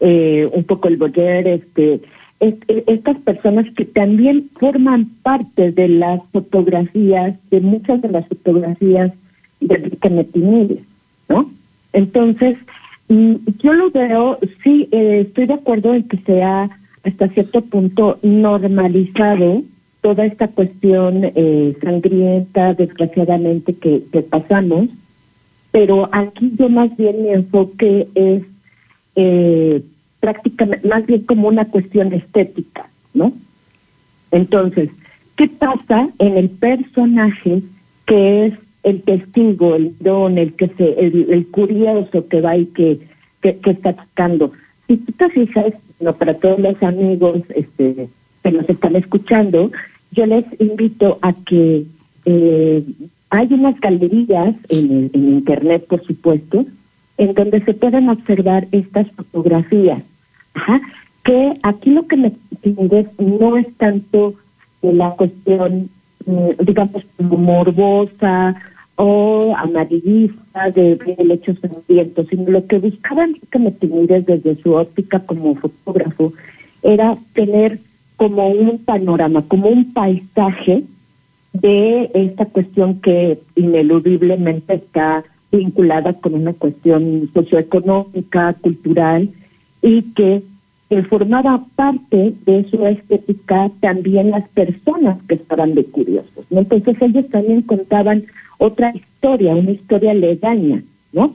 Eh, 0.01 0.47
un 0.53 0.65
poco 0.65 0.89
el 0.89 0.99
Boyer, 0.99 1.49
este, 1.49 2.03
estas 2.39 3.17
personas 3.17 3.73
que 3.75 3.87
también 3.87 4.51
forman 4.61 5.07
parte 5.23 5.73
de 5.73 5.89
las 5.89 6.21
fotografías, 6.33 7.37
de 7.51 7.61
muchas 7.63 8.03
de 8.03 8.11
las 8.11 8.29
fotografías 8.29 9.13
de 9.61 9.75
Enrique 9.75 10.11
Metinides, 10.11 10.85
¿no? 11.31 11.51
Entonces, 11.95 12.59
yo 13.09 13.73
lo 13.73 13.91
veo, 13.91 14.39
sí, 14.63 14.87
eh, 14.93 15.25
estoy 15.27 15.47
de 15.47 15.55
acuerdo 15.55 15.95
en 15.95 16.03
que 16.03 16.19
sea 16.19 16.69
hasta 17.05 17.29
cierto 17.29 17.61
punto 17.63 18.19
normalizado 18.23 19.63
toda 20.03 20.27
esta 20.27 20.49
cuestión 20.49 21.21
eh, 21.23 21.77
sangrienta, 21.81 22.75
desgraciadamente, 22.75 23.75
que, 23.75 24.03
que, 24.13 24.23
pasamos, 24.23 24.89
pero 25.71 26.09
aquí 26.13 26.53
yo 26.59 26.69
más 26.69 26.95
bien 26.97 27.23
mi 27.23 27.31
enfoque 27.31 28.09
es 28.15 28.43
eh, 29.15 29.83
prácticamente, 30.21 30.87
más 30.89 31.07
bien 31.07 31.23
como 31.23 31.49
una 31.49 31.67
cuestión 31.67 32.13
estética, 32.13 32.89
¿no? 33.15 33.33
Entonces, 34.33 34.91
¿qué 35.37 35.49
pasa 35.49 36.09
en 36.19 36.37
el 36.37 36.49
personaje 36.49 37.63
que 38.07 38.47
es 38.47 38.55
el 38.83 39.03
testigo, 39.03 39.77
el 39.77 39.97
don, 40.01 40.37
el 40.37 40.55
que 40.55 40.67
se, 40.69 40.99
el, 40.99 41.31
el 41.31 41.47
curioso 41.47 42.27
que 42.27 42.41
va 42.41 42.57
y 42.57 42.67
que, 42.67 42.99
que, 43.41 43.57
que 43.57 43.71
está 43.71 43.93
buscando? 43.93 44.53
Si 44.89 44.97
tú 44.97 45.13
te 45.13 45.29
fijas, 45.29 45.75
no, 46.03 46.15
para 46.15 46.35
todos 46.35 46.59
los 46.59 46.83
amigos 46.83 47.43
este, 47.55 48.09
que 48.43 48.51
nos 48.51 48.69
están 48.69 48.97
escuchando, 48.97 49.71
yo 50.11 50.27
les 50.27 50.45
invito 50.61 51.19
a 51.23 51.33
que 51.33 51.85
eh, 52.25 52.85
hay 53.31 53.53
unas 53.53 53.81
galerías 53.81 54.55
en, 54.69 55.11
en, 55.13 55.29
internet, 55.29 55.87
por 55.89 56.03
supuesto, 56.05 56.67
en 57.17 57.35
donde 57.35 57.65
se 57.65 57.75
pueden 57.75 58.09
observar 58.09 58.67
estas 58.73 59.11
fotografías. 59.13 60.03
Que 61.25 61.55
aquí 61.63 61.91
lo 61.91 62.07
que 62.09 62.17
me 62.17 62.33
entiendes 62.51 63.07
no 63.19 63.57
es 63.57 63.73
tanto 63.77 64.35
la 64.83 65.11
cuestión, 65.11 65.89
digamos, 66.59 67.05
morbosa 67.19 68.57
o 69.05 69.53
amarillista 69.57 70.71
de, 70.71 70.95
del 70.95 71.33
hecho 71.33 71.57
sangriento, 71.57 72.25
sino 72.27 72.53
lo 72.53 72.65
que 72.69 72.79
buscaban 72.79 73.35
que 73.51 73.59
Metinides 73.59 74.27
desde 74.27 74.55
su 74.55 74.75
óptica 74.75 75.19
como 75.19 75.57
fotógrafo 75.57 76.33
era 76.85 77.17
tener 77.33 77.81
como 78.15 78.47
un 78.51 78.79
panorama, 78.79 79.43
como 79.49 79.71
un 79.71 79.93
paisaje 79.93 80.85
de 81.53 82.13
esta 82.15 82.45
cuestión 82.45 83.01
que 83.01 83.41
ineludiblemente 83.57 84.75
está 84.75 85.25
vinculada 85.51 86.13
con 86.13 86.35
una 86.35 86.53
cuestión 86.53 87.29
socioeconómica, 87.35 88.55
cultural, 88.61 89.31
y 89.83 90.03
que 90.15 90.45
formaba 91.09 91.65
parte 91.75 92.35
de 92.47 92.67
su 92.71 92.87
estética 92.87 93.69
también 93.81 94.31
las 94.31 94.47
personas 94.51 95.19
que 95.27 95.35
estaban 95.35 95.75
de 95.75 95.87
curiosos. 95.87 96.45
Entonces 96.53 96.97
ellos 97.03 97.29
también 97.31 97.63
contaban 97.63 98.23
otra 98.63 98.93
historia, 98.95 99.57
una 99.57 99.73
historia 99.73 100.15
legaña, 100.15 100.83
¿no? 101.13 101.35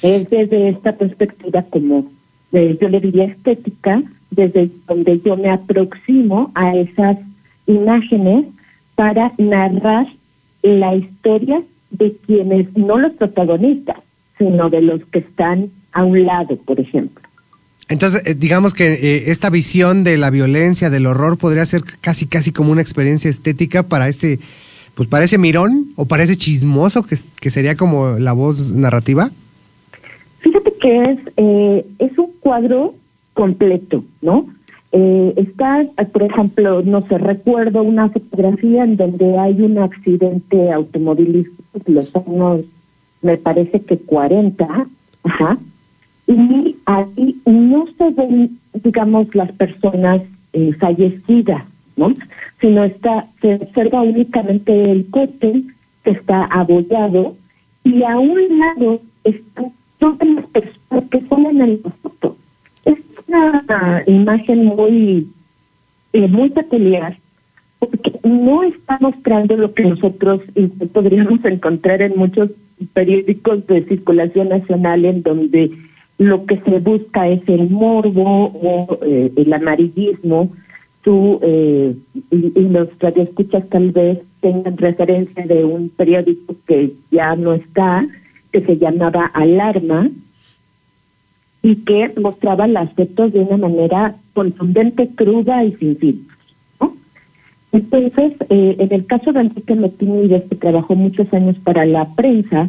Es 0.00 0.30
desde 0.30 0.70
esta 0.70 0.92
perspectiva 0.96 1.62
como 1.68 2.10
eh, 2.52 2.78
yo 2.80 2.88
le 2.88 3.00
diría 3.00 3.24
estética, 3.24 4.02
desde 4.30 4.70
donde 4.88 5.20
yo 5.20 5.36
me 5.36 5.50
aproximo 5.50 6.50
a 6.54 6.74
esas 6.74 7.18
imágenes 7.66 8.46
para 8.94 9.32
narrar 9.36 10.06
la 10.62 10.94
historia 10.96 11.62
de 11.90 12.16
quienes, 12.26 12.74
no 12.76 12.98
los 12.98 13.12
protagonistas, 13.12 13.98
sino 14.38 14.70
de 14.70 14.80
los 14.80 15.04
que 15.06 15.18
están 15.18 15.68
a 15.92 16.02
un 16.02 16.24
lado, 16.24 16.56
por 16.56 16.80
ejemplo. 16.80 17.22
Entonces, 17.90 18.22
eh, 18.26 18.34
digamos 18.34 18.72
que 18.72 18.94
eh, 18.94 19.24
esta 19.26 19.50
visión 19.50 20.02
de 20.02 20.16
la 20.16 20.30
violencia, 20.30 20.88
del 20.88 21.04
horror, 21.04 21.36
podría 21.36 21.66
ser 21.66 21.82
casi, 22.00 22.24
casi 22.24 22.52
como 22.52 22.72
una 22.72 22.80
experiencia 22.80 23.28
estética 23.28 23.82
para 23.82 24.08
este 24.08 24.38
pues 24.94 25.08
parece 25.08 25.38
mirón 25.38 25.88
o 25.96 26.04
parece 26.04 26.36
chismoso, 26.36 27.02
que, 27.02 27.16
que 27.40 27.50
sería 27.50 27.76
como 27.76 28.18
la 28.18 28.32
voz 28.32 28.72
narrativa? 28.72 29.30
Fíjate 30.40 30.72
que 30.80 31.04
es, 31.04 31.18
eh, 31.36 31.86
es 31.98 32.18
un 32.18 32.30
cuadro 32.40 32.94
completo, 33.34 34.04
¿no? 34.20 34.46
Eh, 34.94 35.32
está, 35.36 35.86
por 36.12 36.22
ejemplo, 36.22 36.82
no 36.82 37.06
sé, 37.06 37.16
recuerdo 37.16 37.82
una 37.82 38.10
fotografía 38.10 38.84
en 38.84 38.98
donde 38.98 39.38
hay 39.38 39.62
un 39.62 39.78
accidente 39.78 40.70
automovilístico 40.70 41.62
los 41.86 42.14
años, 42.14 42.60
me 43.22 43.38
parece 43.38 43.80
que 43.80 43.96
40, 43.96 44.86
ajá, 45.24 45.58
y 46.26 46.76
ahí 46.84 47.40
no 47.46 47.86
se 47.96 48.10
ven, 48.10 48.58
digamos, 48.84 49.34
las 49.34 49.50
personas 49.52 50.20
eh, 50.52 50.72
fallecidas, 50.78 51.64
¿no? 51.96 52.14
Sino 52.60 52.84
está, 52.84 53.26
se 53.40 53.54
observa 53.54 54.02
únicamente 54.02 54.90
el 54.90 55.06
coche 55.10 55.62
que 56.04 56.10
está 56.10 56.44
abollado 56.44 57.36
y 57.84 58.02
a 58.02 58.18
un 58.18 58.58
lado 58.58 59.00
están 59.24 59.72
todas 59.98 60.28
las 60.28 60.46
personas 60.46 61.04
que 61.10 61.18
ponen 61.18 61.60
en 61.60 61.80
la 61.84 61.90
foto. 61.90 62.36
Es 62.84 62.98
una 63.28 64.02
imagen 64.06 64.64
muy, 64.64 65.28
eh, 66.12 66.28
muy 66.28 66.50
peculiar 66.50 67.16
porque 67.78 68.12
no 68.22 68.62
está 68.62 68.98
mostrando 69.00 69.56
lo 69.56 69.74
que 69.74 69.84
nosotros 69.84 70.40
podríamos 70.92 71.44
encontrar 71.44 72.00
en 72.02 72.16
muchos 72.16 72.50
periódicos 72.94 73.66
de 73.66 73.84
circulación 73.84 74.48
nacional 74.50 75.04
en 75.04 75.22
donde 75.22 75.70
lo 76.18 76.46
que 76.46 76.58
se 76.58 76.78
busca 76.78 77.28
es 77.28 77.40
el 77.48 77.70
morbo 77.70 78.46
o 78.46 78.98
eh, 79.04 79.32
el 79.36 79.52
amarillismo. 79.52 80.50
Tú 81.02 81.40
eh, 81.42 81.94
y, 82.30 82.52
y 82.58 82.68
los 82.68 82.88
radioescuchas 82.98 83.68
tal 83.68 83.90
vez 83.90 84.20
tengan 84.40 84.76
referencia 84.76 85.46
de 85.46 85.64
un 85.64 85.88
periódico 85.88 86.54
que 86.66 86.92
ya 87.10 87.34
no 87.36 87.54
está, 87.54 88.06
que 88.52 88.60
se 88.60 88.78
llamaba 88.78 89.26
Alarma, 89.26 90.10
y 91.62 91.76
que 91.76 92.12
mostraba 92.20 92.66
las 92.66 92.92
fotos 92.92 93.32
de 93.32 93.40
una 93.40 93.56
manera 93.56 94.16
contundente, 94.34 95.08
cruda 95.14 95.64
y 95.64 95.72
sin 95.74 95.96
filtros. 95.96 96.38
¿no? 96.80 96.96
Entonces, 97.70 98.32
eh, 98.50 98.76
en 98.78 98.92
el 98.92 99.06
caso 99.06 99.32
de 99.32 99.40
Enrique 99.40 99.74
Metinides, 99.76 100.42
que 100.48 100.56
trabajó 100.56 100.96
muchos 100.96 101.32
años 101.32 101.56
para 101.62 101.84
la 101.84 102.06
prensa, 102.14 102.68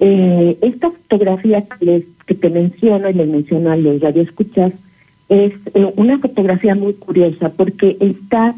eh, 0.00 0.58
esta 0.60 0.90
fotografía 0.90 1.62
que, 1.62 1.84
les, 1.84 2.04
que 2.26 2.34
te 2.34 2.50
menciono 2.50 3.08
y 3.08 3.14
les 3.14 3.28
menciono 3.28 3.70
a 3.70 3.76
los 3.76 4.00
radioescuchas 4.00 4.72
es 5.30 5.52
eh, 5.74 5.92
una 5.96 6.18
fotografía 6.18 6.74
muy 6.74 6.92
curiosa 6.94 7.50
porque 7.50 7.96
está, 8.00 8.54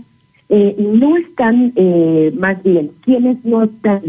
eh, 0.49 0.75
no 0.79 1.19
están, 1.19 1.73
eh, 1.77 2.33
más 2.37 2.61
bien, 2.63 2.91
quienes 3.05 3.45
no 3.45 3.63
están 3.65 4.01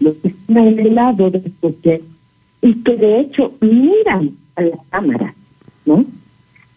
los 0.00 0.16
que 0.22 0.34
en 0.48 0.78
el 0.78 0.94
lado 0.94 1.30
del 1.30 1.52
coche 1.60 2.00
y 2.62 2.74
que 2.82 2.96
de 2.96 3.20
hecho 3.20 3.52
miran 3.60 4.30
a 4.54 4.62
la 4.62 4.78
cámara, 4.90 5.34
¿no? 5.84 6.04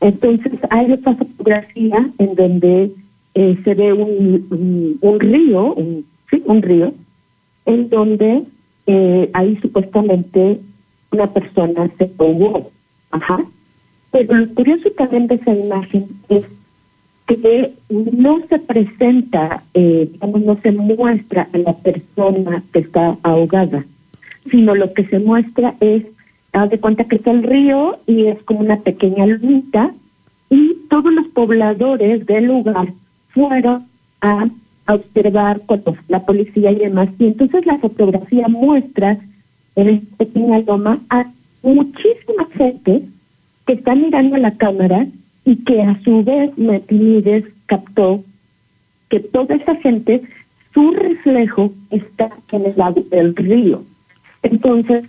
Entonces 0.01 0.53
hay 0.69 0.91
otra 0.91 1.13
fotografía 1.13 2.09
en 2.17 2.35
donde 2.35 2.91
eh, 3.35 3.57
se 3.63 3.73
ve 3.75 3.93
un, 3.93 4.47
un, 4.49 4.97
un 5.01 5.19
río, 5.19 5.73
un, 5.75 6.05
sí, 6.29 6.41
un 6.45 6.61
río, 6.61 6.93
en 7.65 7.89
donde 7.89 8.43
eh, 8.87 9.29
ahí 9.33 9.55
supuestamente 9.61 10.59
una 11.11 11.27
persona 11.27 11.89
se 11.97 12.09
ahogó. 12.17 12.71
Ajá. 13.11 13.43
Pero 14.11 14.35
lo 14.35 14.53
curioso 14.53 14.89
también 14.91 15.27
de 15.27 15.35
esa 15.35 15.53
imagen 15.53 16.07
es 16.29 16.45
que 17.27 17.73
no 17.89 18.39
se 18.47 18.59
presenta, 18.59 19.63
eh, 19.73 20.09
digamos, 20.11 20.41
no 20.41 20.57
se 20.61 20.71
muestra 20.71 21.47
a 21.53 21.57
la 21.57 21.73
persona 21.73 22.63
que 22.73 22.79
está 22.79 23.17
ahogada, 23.21 23.85
sino 24.49 24.73
lo 24.73 24.93
que 24.93 25.05
se 25.05 25.19
muestra 25.19 25.75
es, 25.79 26.05
haz 26.53 26.69
de 26.71 26.79
cuenta 26.79 27.03
que 27.03 27.17
está 27.17 27.31
el 27.31 27.43
río 27.43 27.99
y 28.07 28.25
es 28.25 28.41
como 28.43 28.61
una 28.61 28.77
pequeña 28.77 29.27
lunita 29.27 29.93
y 30.49 30.75
todos 30.89 31.13
los 31.13 31.27
pobladores 31.27 32.25
del 32.25 32.45
lugar 32.45 32.93
fueron 33.29 33.85
a, 34.21 34.47
observar 34.91 35.61
cuando 35.67 35.95
la 36.07 36.25
policía 36.25 36.71
y 36.71 36.77
demás. 36.77 37.09
Y 37.19 37.27
entonces 37.27 37.63
la 37.67 37.77
fotografía 37.77 38.47
muestra 38.47 39.19
en 39.81 39.89
esta 39.89 40.15
pequeña 40.17 40.59
loma 40.59 40.99
a 41.09 41.25
muchísima 41.63 42.45
gente 42.55 43.03
que 43.65 43.73
está 43.73 43.95
mirando 43.95 44.35
a 44.35 44.39
la 44.39 44.57
cámara 44.57 45.07
y 45.45 45.57
que 45.57 45.81
a 45.81 45.99
su 46.03 46.23
vez 46.23 46.57
Metinides 46.57 47.45
captó 47.65 48.23
que 49.09 49.19
toda 49.19 49.55
esa 49.55 49.75
gente, 49.75 50.21
su 50.73 50.91
reflejo 50.91 51.73
está 51.89 52.29
en 52.51 52.65
el 52.65 52.73
lado 52.77 53.03
del 53.09 53.35
río. 53.35 53.83
Entonces, 54.43 55.05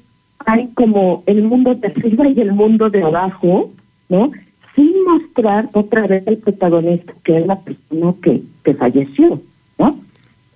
hay 0.47 0.69
como 0.75 1.23
el 1.27 1.43
mundo 1.43 1.75
de 1.75 1.89
arriba 1.89 2.29
y 2.29 2.41
el 2.41 2.53
mundo 2.53 2.89
de 2.89 3.03
abajo, 3.03 3.71
¿no? 4.09 4.33
Sin 4.75 5.05
mostrar 5.05 5.69
otra 5.73 6.07
vez 6.07 6.27
el 6.27 6.39
protagonista, 6.39 7.13
que 7.25 7.39
es 7.39 7.47
la 7.47 7.59
persona 7.61 8.15
que, 8.23 8.43
que 8.65 8.75
falleció, 8.75 9.41
¿no? 9.79 9.99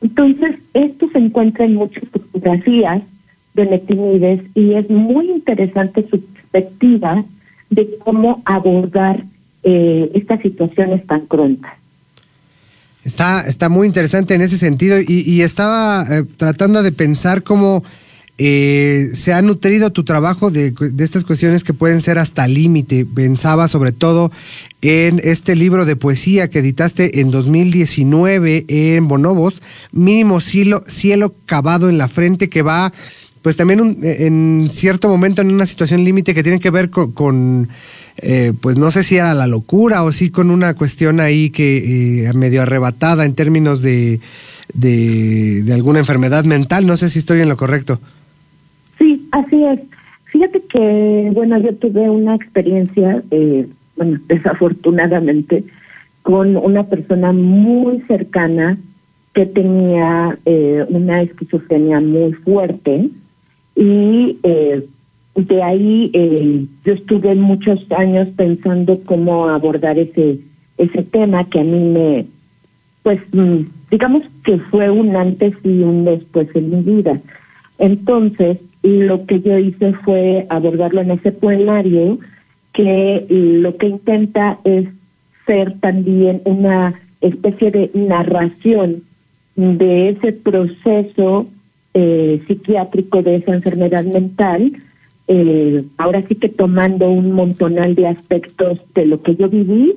Entonces, 0.00 0.56
esto 0.72 1.08
se 1.10 1.18
encuentra 1.18 1.66
en 1.66 1.74
muchas 1.74 2.04
fotografías 2.08 3.02
de 3.54 3.64
Metinides 3.66 4.40
y 4.54 4.74
es 4.74 4.90
muy 4.90 5.30
interesante 5.30 6.06
su 6.10 6.20
perspectiva 6.20 7.24
de 7.70 7.88
cómo 8.04 8.42
abordar 8.44 9.24
eh, 9.62 10.10
estas 10.14 10.40
situaciones 10.40 11.06
tan 11.06 11.26
cruentas. 11.26 11.72
Está, 13.04 13.46
está 13.46 13.68
muy 13.68 13.86
interesante 13.86 14.34
en 14.34 14.40
ese 14.40 14.58
sentido 14.58 14.98
y, 14.98 15.22
y 15.26 15.42
estaba 15.42 16.04
eh, 16.10 16.24
tratando 16.36 16.82
de 16.82 16.90
pensar 16.90 17.42
cómo 17.42 17.82
eh, 18.36 19.10
se 19.12 19.32
ha 19.32 19.42
nutrido 19.42 19.92
tu 19.92 20.02
trabajo 20.02 20.50
de, 20.50 20.72
de 20.72 21.04
estas 21.04 21.22
cuestiones 21.22 21.62
que 21.62 21.72
pueden 21.72 22.00
ser 22.00 22.18
hasta 22.18 22.48
límite. 22.48 23.06
Pensaba 23.06 23.68
sobre 23.68 23.92
todo 23.92 24.32
en 24.82 25.20
este 25.22 25.54
libro 25.54 25.84
de 25.84 25.96
poesía 25.96 26.50
que 26.50 26.58
editaste 26.58 27.20
en 27.20 27.30
2019 27.30 28.64
en 28.68 29.06
Bonobos, 29.06 29.62
Mínimo 29.92 30.40
Cielo, 30.40 30.82
cielo 30.88 31.34
Cavado 31.46 31.88
en 31.88 31.98
la 31.98 32.08
Frente, 32.08 32.48
que 32.48 32.62
va 32.62 32.92
pues 33.44 33.58
también 33.58 33.82
un- 33.82 33.98
en 34.02 34.68
cierto 34.72 35.06
momento 35.10 35.42
en 35.42 35.50
una 35.52 35.66
situación 35.66 36.02
límite 36.02 36.32
que 36.34 36.42
tiene 36.42 36.60
que 36.60 36.70
ver 36.70 36.88
con, 36.88 37.12
con, 37.12 37.68
eh, 38.16 38.54
pues 38.58 38.78
no 38.78 38.90
sé 38.90 39.04
si 39.04 39.16
era 39.18 39.34
la 39.34 39.46
locura 39.46 40.02
o 40.02 40.12
sí 40.12 40.30
con 40.30 40.50
una 40.50 40.72
cuestión 40.72 41.20
ahí 41.20 41.50
que 41.50 42.24
eh, 42.26 42.32
medio 42.32 42.62
arrebatada 42.62 43.26
en 43.26 43.34
términos 43.34 43.82
de, 43.82 44.18
de, 44.72 45.62
de 45.62 45.74
alguna 45.74 45.98
enfermedad 45.98 46.44
mental. 46.44 46.86
No 46.86 46.96
sé 46.96 47.10
si 47.10 47.18
estoy 47.18 47.40
en 47.42 47.50
lo 47.50 47.58
correcto. 47.58 48.00
Sí, 48.98 49.28
así 49.30 49.62
es. 49.62 49.80
Fíjate 50.24 50.62
que, 50.62 51.30
bueno, 51.34 51.60
yo 51.60 51.74
tuve 51.74 52.08
una 52.08 52.34
experiencia, 52.36 53.22
eh, 53.30 53.66
bueno, 53.94 54.20
desafortunadamente, 54.26 55.64
con 56.22 56.56
una 56.56 56.84
persona 56.84 57.34
muy 57.34 58.00
cercana 58.08 58.78
que 59.34 59.44
tenía 59.44 60.38
eh, 60.46 60.82
una 60.88 61.20
esquizofrenia 61.20 62.00
muy 62.00 62.32
fuerte 62.32 63.10
y 63.76 64.38
eh, 64.42 64.84
de 65.34 65.62
ahí 65.62 66.10
eh, 66.12 66.66
yo 66.84 66.92
estuve 66.92 67.34
muchos 67.34 67.80
años 67.92 68.28
pensando 68.36 69.00
cómo 69.04 69.48
abordar 69.48 69.98
ese 69.98 70.38
ese 70.78 71.02
tema 71.02 71.44
que 71.44 71.60
a 71.60 71.64
mí 71.64 71.78
me 71.78 72.26
pues 73.02 73.20
mm, 73.32 73.60
digamos 73.90 74.22
que 74.44 74.58
fue 74.58 74.90
un 74.90 75.14
antes 75.16 75.54
y 75.62 75.82
un 75.82 76.04
después 76.04 76.48
en 76.54 76.70
mi 76.70 76.82
vida. 76.82 77.20
Entonces 77.78 78.58
lo 78.82 79.26
que 79.26 79.40
yo 79.40 79.58
hice 79.58 79.92
fue 80.04 80.46
abordarlo 80.48 81.00
en 81.00 81.12
ese 81.12 81.32
poemario 81.32 82.18
que 82.72 83.26
lo 83.28 83.76
que 83.76 83.88
intenta 83.88 84.58
es 84.64 84.88
ser 85.46 85.78
también 85.80 86.42
una 86.44 86.94
especie 87.20 87.70
de 87.70 87.90
narración 87.94 89.02
de 89.56 90.10
ese 90.10 90.32
proceso 90.32 91.46
eh, 91.94 92.42
psiquiátrico 92.46 93.22
de 93.22 93.36
esa 93.36 93.54
enfermedad 93.54 94.04
mental, 94.04 94.72
eh, 95.28 95.84
ahora 95.96 96.22
sí 96.28 96.34
que 96.34 96.48
tomando 96.48 97.08
un 97.08 97.32
montonal 97.32 97.94
de 97.94 98.08
aspectos 98.08 98.78
de 98.94 99.06
lo 99.06 99.22
que 99.22 99.36
yo 99.36 99.48
viví, 99.48 99.94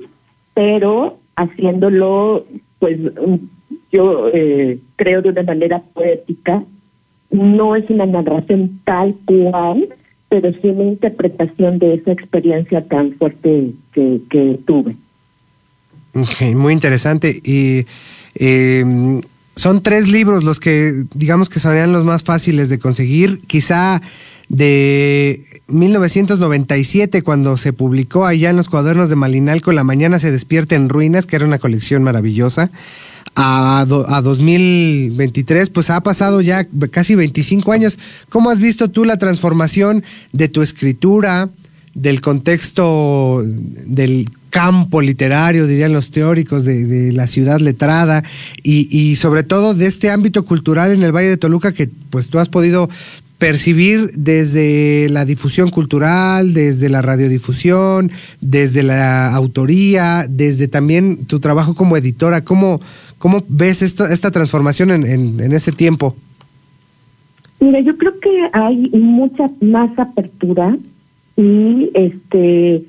pero 0.54 1.18
haciéndolo, 1.36 2.46
pues 2.78 2.98
mm, 3.00 3.36
yo 3.92 4.30
eh, 4.32 4.78
creo 4.96 5.22
de 5.22 5.30
una 5.30 5.42
manera 5.42 5.82
poética, 5.92 6.62
no 7.30 7.76
es 7.76 7.88
una 7.90 8.06
narración 8.06 8.80
tal 8.84 9.14
cual, 9.24 9.88
pero 10.28 10.52
sí 10.52 10.68
una 10.68 10.84
interpretación 10.84 11.78
de 11.78 11.94
esa 11.94 12.12
experiencia 12.12 12.82
tan 12.82 13.12
fuerte 13.12 13.72
que, 13.92 14.58
tuve. 14.64 14.94
Muy 16.54 16.72
interesante. 16.72 17.40
Y 17.44 17.86
eh, 18.34 19.20
son 19.58 19.82
tres 19.82 20.08
libros 20.08 20.44
los 20.44 20.60
que, 20.60 21.04
digamos 21.14 21.48
que 21.48 21.58
serían 21.58 21.92
los 21.92 22.04
más 22.04 22.22
fáciles 22.22 22.68
de 22.68 22.78
conseguir. 22.78 23.40
Quizá 23.48 24.00
de 24.48 25.44
1997, 25.66 27.22
cuando 27.22 27.56
se 27.56 27.72
publicó 27.72 28.24
allá 28.24 28.50
en 28.50 28.56
los 28.56 28.68
cuadernos 28.68 29.08
de 29.08 29.16
Malinalco, 29.16 29.72
La 29.72 29.82
Mañana 29.82 30.20
se 30.20 30.30
despierta 30.30 30.76
en 30.76 30.88
ruinas, 30.88 31.26
que 31.26 31.34
era 31.34 31.44
una 31.44 31.58
colección 31.58 32.04
maravillosa. 32.04 32.70
A, 33.34 33.80
a 33.80 34.22
2023, 34.22 35.70
pues 35.70 35.90
ha 35.90 36.00
pasado 36.02 36.40
ya 36.40 36.68
casi 36.92 37.16
25 37.16 37.72
años. 37.72 37.98
¿Cómo 38.28 38.50
has 38.50 38.60
visto 38.60 38.88
tú 38.88 39.04
la 39.04 39.18
transformación 39.18 40.04
de 40.32 40.48
tu 40.48 40.62
escritura, 40.62 41.50
del 41.94 42.20
contexto 42.20 43.42
del 43.44 44.30
campo 44.50 45.00
literario, 45.00 45.66
dirían 45.66 45.92
los 45.92 46.10
teóricos, 46.10 46.64
de, 46.64 46.84
de 46.84 47.12
la 47.12 47.26
ciudad 47.26 47.60
letrada 47.60 48.22
y, 48.62 49.16
sobre 49.16 49.42
todo 49.42 49.74
de 49.74 49.86
este 49.86 50.10
ámbito 50.10 50.44
cultural 50.44 50.92
en 50.92 51.02
el 51.02 51.12
Valle 51.14 51.28
de 51.28 51.36
Toluca 51.36 51.72
que 51.72 51.88
pues 52.10 52.28
tú 52.28 52.38
has 52.38 52.48
podido 52.48 52.88
percibir 53.38 54.10
desde 54.16 55.08
la 55.10 55.24
difusión 55.24 55.70
cultural, 55.70 56.54
desde 56.54 56.88
la 56.88 57.02
radiodifusión, 57.02 58.10
desde 58.40 58.82
la 58.82 59.32
autoría, 59.34 60.26
desde 60.28 60.66
también 60.66 61.24
tu 61.24 61.38
trabajo 61.38 61.74
como 61.74 61.96
editora. 61.96 62.42
¿Cómo, 62.42 62.80
cómo 63.18 63.44
ves 63.48 63.82
esto, 63.82 64.06
esta 64.06 64.32
transformación 64.32 64.90
en, 64.90 65.06
en, 65.06 65.40
en 65.40 65.52
ese 65.52 65.70
tiempo? 65.70 66.16
Mira, 67.60 67.80
yo 67.80 67.96
creo 67.96 68.18
que 68.18 68.48
hay 68.52 68.76
mucha 68.90 69.50
más 69.60 69.96
apertura 69.98 70.76
y 71.36 71.90
este 71.94 72.82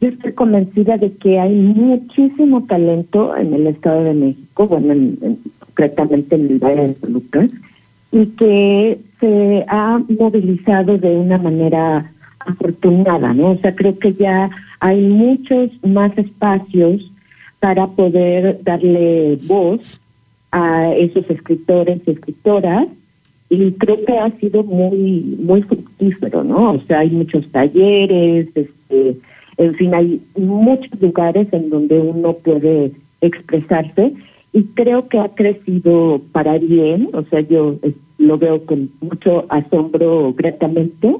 yo 0.00 0.08
estoy 0.08 0.32
convencida 0.32 0.96
de 0.98 1.12
que 1.12 1.38
hay 1.38 1.54
muchísimo 1.54 2.64
talento 2.66 3.36
en 3.36 3.54
el 3.54 3.66
Estado 3.66 4.04
de 4.04 4.14
México, 4.14 4.66
bueno, 4.66 4.92
en- 4.92 5.18
en- 5.22 5.38
concretamente 5.60 6.36
en 6.36 6.46
el 6.46 6.58
Valle 6.58 6.88
de 6.88 6.94
Toluca, 6.94 7.48
y 8.12 8.26
que 8.26 8.98
se 9.20 9.64
ha 9.68 10.00
movilizado 10.08 10.98
de 10.98 11.16
una 11.16 11.38
manera 11.38 12.10
afortunada, 12.40 13.32
¿no? 13.34 13.52
O 13.52 13.58
sea, 13.58 13.74
creo 13.74 13.98
que 13.98 14.14
ya 14.14 14.50
hay 14.80 15.00
muchos 15.02 15.70
más 15.84 16.16
espacios 16.16 17.10
para 17.60 17.86
poder 17.86 18.60
darle 18.62 19.38
voz 19.46 20.00
a 20.52 20.92
esos 20.94 21.28
escritores 21.30 22.00
y 22.06 22.10
escritoras 22.12 22.86
y 23.48 23.72
creo 23.72 24.04
que 24.04 24.12
ha 24.18 24.30
sido 24.38 24.62
muy 24.62 25.36
muy 25.40 25.62
fructífero, 25.62 26.44
¿no? 26.44 26.72
O 26.72 26.80
sea, 26.82 27.00
hay 27.00 27.10
muchos 27.10 27.46
talleres, 27.50 28.48
este, 28.54 29.16
en 29.58 29.74
fin, 29.74 29.94
hay 29.94 30.20
muchos 30.36 31.00
lugares 31.00 31.48
en 31.52 31.70
donde 31.70 31.98
uno 31.98 32.34
puede 32.34 32.92
expresarse 33.20 34.12
y 34.52 34.62
creo 34.74 35.08
que 35.08 35.18
ha 35.18 35.28
crecido 35.28 36.20
para 36.32 36.58
bien, 36.58 37.08
o 37.12 37.22
sea, 37.24 37.40
yo 37.40 37.76
eh, 37.82 37.92
lo 38.18 38.38
veo 38.38 38.64
con 38.64 38.90
mucho 39.00 39.46
asombro 39.48 40.34
gratamente 40.34 41.14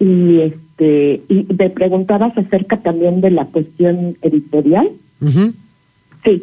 y 0.00 0.40
este 0.40 1.22
y 1.28 1.46
me 1.56 1.70
preguntabas 1.70 2.36
acerca 2.36 2.78
también 2.78 3.20
de 3.20 3.30
la 3.30 3.46
cuestión 3.46 4.16
editorial. 4.22 4.90
Sí, 6.24 6.42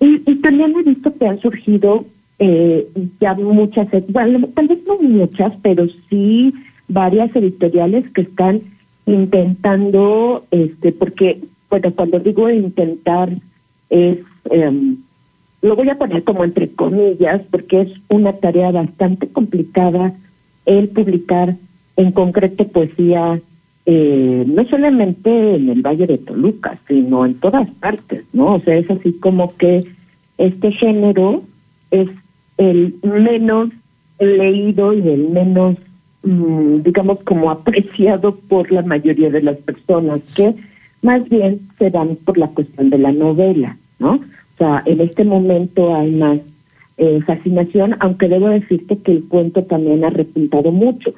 y, 0.00 0.30
y 0.30 0.34
también 0.36 0.74
he 0.76 0.82
visto 0.82 1.14
que 1.16 1.26
han 1.26 1.40
surgido 1.40 2.04
eh, 2.40 2.88
ya 3.20 3.34
muchas, 3.34 3.88
bueno, 4.08 4.48
tal 4.54 4.66
vez 4.66 4.78
no 4.86 4.98
muchas, 4.98 5.52
pero 5.62 5.86
sí 6.08 6.52
varias 6.88 7.36
editoriales 7.36 8.10
que 8.10 8.22
están 8.22 8.62
intentando, 9.10 10.44
este, 10.50 10.92
porque, 10.92 11.40
bueno, 11.68 11.92
cuando 11.94 12.18
digo 12.20 12.48
intentar 12.50 13.30
es, 13.90 14.18
em, 14.50 14.96
lo 15.62 15.76
voy 15.76 15.90
a 15.90 15.98
poner 15.98 16.24
como 16.24 16.44
entre 16.44 16.70
comillas, 16.70 17.42
porque 17.50 17.82
es 17.82 17.92
una 18.08 18.32
tarea 18.32 18.70
bastante 18.70 19.28
complicada 19.28 20.14
el 20.64 20.88
publicar 20.88 21.56
en 21.96 22.12
concreto 22.12 22.66
poesía 22.68 23.40
eh, 23.86 24.44
no 24.46 24.64
solamente 24.66 25.56
en 25.56 25.68
el 25.68 25.82
Valle 25.82 26.06
de 26.06 26.18
Toluca, 26.18 26.78
sino 26.86 27.24
en 27.24 27.34
todas 27.34 27.68
partes, 27.80 28.24
¿no? 28.32 28.54
O 28.54 28.60
sea, 28.60 28.76
es 28.76 28.90
así 28.90 29.12
como 29.14 29.56
que 29.56 29.84
este 30.38 30.70
género 30.72 31.42
es 31.90 32.08
el 32.58 32.94
menos 33.02 33.70
leído 34.20 34.92
y 34.92 35.08
el 35.08 35.30
menos, 35.30 35.76
digamos, 36.22 37.20
como 37.24 37.50
apreciado 37.50 38.34
por 38.48 38.70
la 38.70 38.82
mayoría 38.82 39.30
de 39.30 39.42
las 39.42 39.56
personas, 39.58 40.20
que 40.34 40.54
más 41.02 41.28
bien 41.28 41.60
se 41.78 41.90
dan 41.90 42.16
por 42.16 42.36
la 42.36 42.48
cuestión 42.48 42.90
de 42.90 42.98
la 42.98 43.12
novela, 43.12 43.76
¿no? 43.98 44.14
O 44.14 44.58
sea, 44.58 44.82
en 44.84 45.00
este 45.00 45.24
momento 45.24 45.94
hay 45.94 46.10
más 46.10 46.38
eh, 46.98 47.20
fascinación, 47.26 47.96
aunque 48.00 48.28
debo 48.28 48.48
decirte 48.48 48.98
que 48.98 49.12
el 49.12 49.24
cuento 49.24 49.64
también 49.64 50.04
ha 50.04 50.10
repuntado 50.10 50.70
mucho 50.70 51.14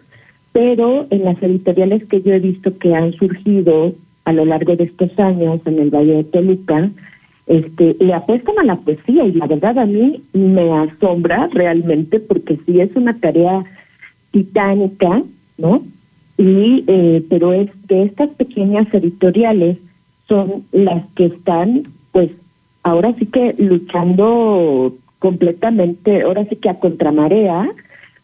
pero 0.52 1.06
en 1.10 1.24
las 1.24 1.42
editoriales 1.42 2.04
que 2.04 2.20
yo 2.22 2.34
he 2.34 2.38
visto 2.38 2.76
que 2.78 2.94
han 2.94 3.12
surgido 3.14 3.94
a 4.24 4.32
lo 4.32 4.44
largo 4.44 4.76
de 4.76 4.84
estos 4.84 5.18
años 5.18 5.60
en 5.64 5.78
el 5.78 5.90
Valle 5.90 6.16
de 6.16 6.24
Toluca, 6.24 6.90
este, 7.46 7.96
le 7.98 8.14
apuestan 8.14 8.58
a 8.58 8.64
la 8.64 8.76
poesía 8.76 9.24
y 9.24 9.32
la 9.32 9.46
verdad 9.46 9.78
a 9.78 9.86
mí 9.86 10.22
me 10.32 10.70
asombra 10.78 11.48
realmente 11.52 12.20
porque 12.20 12.58
sí 12.64 12.80
es 12.80 12.94
una 12.94 13.18
tarea 13.18 13.64
titánica, 14.32 15.22
¿no? 15.58 15.82
Y 16.36 16.84
eh, 16.88 17.24
pero 17.28 17.52
es 17.52 17.70
que 17.88 18.02
estas 18.02 18.30
pequeñas 18.30 18.92
editoriales 18.92 19.78
son 20.26 20.64
las 20.72 21.04
que 21.14 21.26
están, 21.26 21.84
pues, 22.10 22.30
ahora 22.82 23.12
sí 23.18 23.26
que 23.26 23.54
luchando 23.58 24.94
completamente, 25.18 26.22
ahora 26.22 26.44
sí 26.46 26.56
que 26.56 26.68
a 26.68 26.80
contramarea 26.80 27.70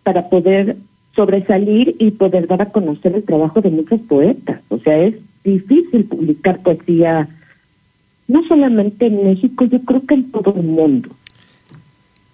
para 0.02 0.28
poder 0.28 0.76
sobresalir 1.14 1.96
y 1.98 2.12
poder 2.12 2.46
dar 2.46 2.62
a 2.62 2.70
conocer 2.70 3.14
el 3.14 3.24
trabajo 3.24 3.60
de 3.60 3.70
muchos 3.70 4.00
poetas. 4.00 4.60
O 4.68 4.78
sea, 4.78 4.98
es 4.98 5.14
difícil 5.44 6.04
publicar 6.04 6.60
poesía, 6.60 7.28
no 8.26 8.44
solamente 8.46 9.06
en 9.06 9.24
México, 9.24 9.64
yo 9.64 9.80
creo 9.80 10.04
que 10.06 10.14
en 10.14 10.30
todo 10.30 10.54
el 10.56 10.66
mundo. 10.66 11.10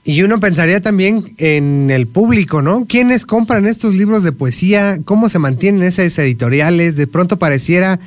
Y 0.04 0.22
uno 0.22 0.38
pensaría 0.38 0.82
también 0.82 1.22
en 1.38 1.90
el 1.90 2.06
público, 2.06 2.60
¿no? 2.60 2.84
¿Quiénes 2.86 3.24
compran 3.24 3.66
estos 3.66 3.94
libros 3.94 4.22
de 4.22 4.32
poesía? 4.32 4.98
¿Cómo 5.04 5.30
se 5.30 5.38
mantienen 5.38 5.82
esas 5.82 6.18
editoriales? 6.18 6.94
De 6.94 7.06
pronto 7.06 7.38
pareciera 7.38 7.98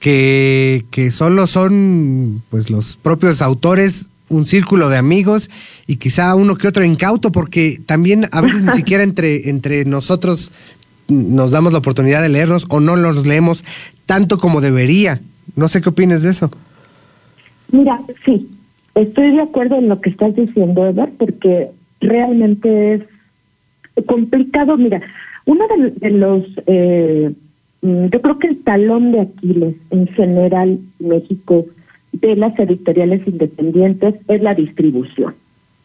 que, 0.00 0.84
que 0.90 1.12
solo 1.12 1.46
son 1.46 2.42
pues 2.50 2.68
los 2.68 2.96
propios 2.96 3.42
autores, 3.42 4.10
un 4.28 4.44
círculo 4.44 4.88
de 4.88 4.98
amigos 4.98 5.48
y 5.86 5.96
quizá 5.96 6.34
uno 6.34 6.56
que 6.56 6.66
otro 6.66 6.82
incauto, 6.82 7.30
porque 7.30 7.80
también 7.86 8.28
a 8.32 8.40
veces 8.40 8.62
ni 8.62 8.72
siquiera 8.76 9.04
entre, 9.04 9.48
entre 9.48 9.84
nosotros 9.84 10.52
nos 11.08 11.52
damos 11.52 11.72
la 11.72 11.78
oportunidad 11.78 12.22
de 12.22 12.28
leernos 12.28 12.66
o 12.68 12.80
no 12.80 12.96
los 12.96 13.24
leemos 13.24 13.64
tanto 14.06 14.38
como 14.38 14.60
debería. 14.60 15.20
No 15.54 15.68
sé 15.68 15.80
qué 15.80 15.90
opinas 15.90 16.22
de 16.22 16.30
eso. 16.30 16.50
Mira, 17.70 18.00
sí, 18.24 18.48
estoy 18.96 19.30
de 19.32 19.42
acuerdo 19.42 19.76
en 19.76 19.88
lo 19.88 20.00
que 20.00 20.10
estás 20.10 20.34
diciendo, 20.34 20.86
Edward, 20.86 21.12
porque 21.18 21.68
realmente 22.00 22.94
es 22.94 23.02
complicado. 24.06 24.76
Mira, 24.76 25.00
uno 25.44 25.64
de, 25.68 25.90
de 25.90 26.10
los, 26.10 26.44
eh, 26.66 27.32
mm, 27.82 28.06
yo 28.06 28.22
creo 28.22 28.38
que 28.38 28.48
el 28.48 28.62
talón 28.62 29.12
de 29.12 29.20
Aquiles 29.20 29.76
en 29.90 30.06
general 30.08 30.78
en 31.00 31.08
México 31.08 31.66
de 32.12 32.36
las 32.36 32.58
editoriales 32.58 33.26
independientes 33.26 34.14
es 34.28 34.42
la 34.42 34.54
distribución. 34.54 35.34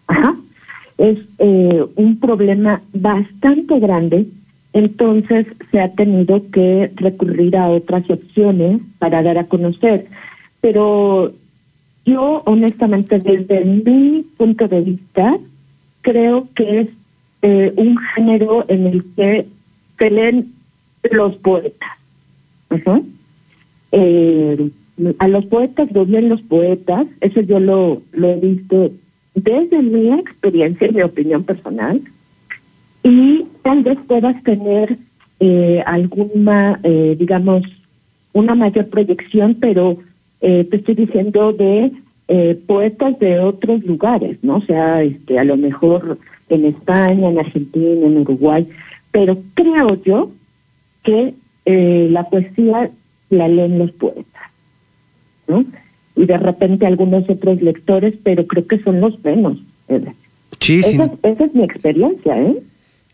Ajá. 0.07 0.35
Es 0.97 1.17
eh, 1.39 1.83
un 1.95 2.19
problema 2.19 2.81
bastante 2.93 3.79
grande, 3.79 4.27
entonces 4.73 5.47
se 5.71 5.79
ha 5.79 5.89
tenido 5.93 6.49
que 6.51 6.91
recurrir 6.95 7.57
a 7.57 7.69
otras 7.69 8.09
opciones 8.09 8.81
para 8.99 9.23
dar 9.23 9.37
a 9.37 9.45
conocer. 9.45 10.05
Pero 10.61 11.33
yo, 12.05 12.41
honestamente, 12.45 13.19
desde 13.19 13.63
mi 13.63 14.25
punto 14.37 14.67
de 14.67 14.81
vista, 14.81 15.37
creo 16.01 16.47
que 16.55 16.81
es 16.81 16.87
eh, 17.41 17.73
un 17.75 17.97
género 18.15 18.65
en 18.67 18.87
el 18.87 19.03
que 19.15 19.45
se 19.97 20.09
leen 20.09 20.51
los 21.11 21.35
poetas. 21.37 21.89
Ujú. 22.69 23.05
Eh, 23.91 24.69
a 25.19 25.27
los 25.27 25.45
poetas 25.45 25.91
los 25.91 26.07
leen 26.09 26.29
los 26.29 26.41
poetas, 26.41 27.07
eso 27.21 27.41
yo 27.41 27.59
lo, 27.59 28.01
lo 28.11 28.29
he 28.29 28.35
visto 28.35 28.91
desde 29.33 29.81
mi 29.81 30.11
experiencia 30.11 30.87
y 30.87 30.93
mi 30.93 31.01
opinión 31.01 31.43
personal, 31.43 32.01
y 33.03 33.45
tal 33.63 33.83
vez 33.83 33.97
puedas 34.07 34.41
tener 34.43 34.97
eh, 35.39 35.81
alguna, 35.85 36.79
eh, 36.83 37.15
digamos, 37.17 37.63
una 38.33 38.55
mayor 38.55 38.87
proyección, 38.89 39.55
pero 39.55 39.97
eh, 40.41 40.65
te 40.69 40.77
estoy 40.77 40.95
diciendo 40.95 41.53
de 41.53 41.91
eh, 42.27 42.59
poetas 42.67 43.17
de 43.19 43.39
otros 43.39 43.83
lugares, 43.83 44.37
¿no? 44.41 44.57
O 44.57 44.61
sea, 44.61 45.03
este, 45.03 45.37
a 45.39 45.43
lo 45.43 45.57
mejor 45.57 46.17
en 46.49 46.65
España, 46.65 47.29
en 47.29 47.39
Argentina, 47.39 48.05
en 48.07 48.17
Uruguay, 48.17 48.67
pero 49.11 49.37
creo 49.53 50.01
yo 50.03 50.31
que 51.03 51.33
eh, 51.65 52.07
la 52.11 52.23
poesía 52.29 52.89
la 53.29 53.47
leen 53.47 53.79
los 53.79 53.91
poetas, 53.91 54.43
¿no? 55.47 55.63
Y 56.15 56.25
de 56.25 56.37
repente 56.37 56.85
algunos 56.85 57.29
otros 57.29 57.61
lectores, 57.61 58.15
pero 58.23 58.45
creo 58.47 58.67
que 58.67 58.79
son 58.79 58.99
los 59.01 59.23
menos. 59.23 59.57
Sí, 60.59 60.81
sí. 60.83 60.95
Esa, 60.95 61.05
es- 61.05 61.11
esa 61.23 61.45
es 61.45 61.55
mi 61.55 61.63
experiencia, 61.63 62.39
¿eh? 62.41 62.57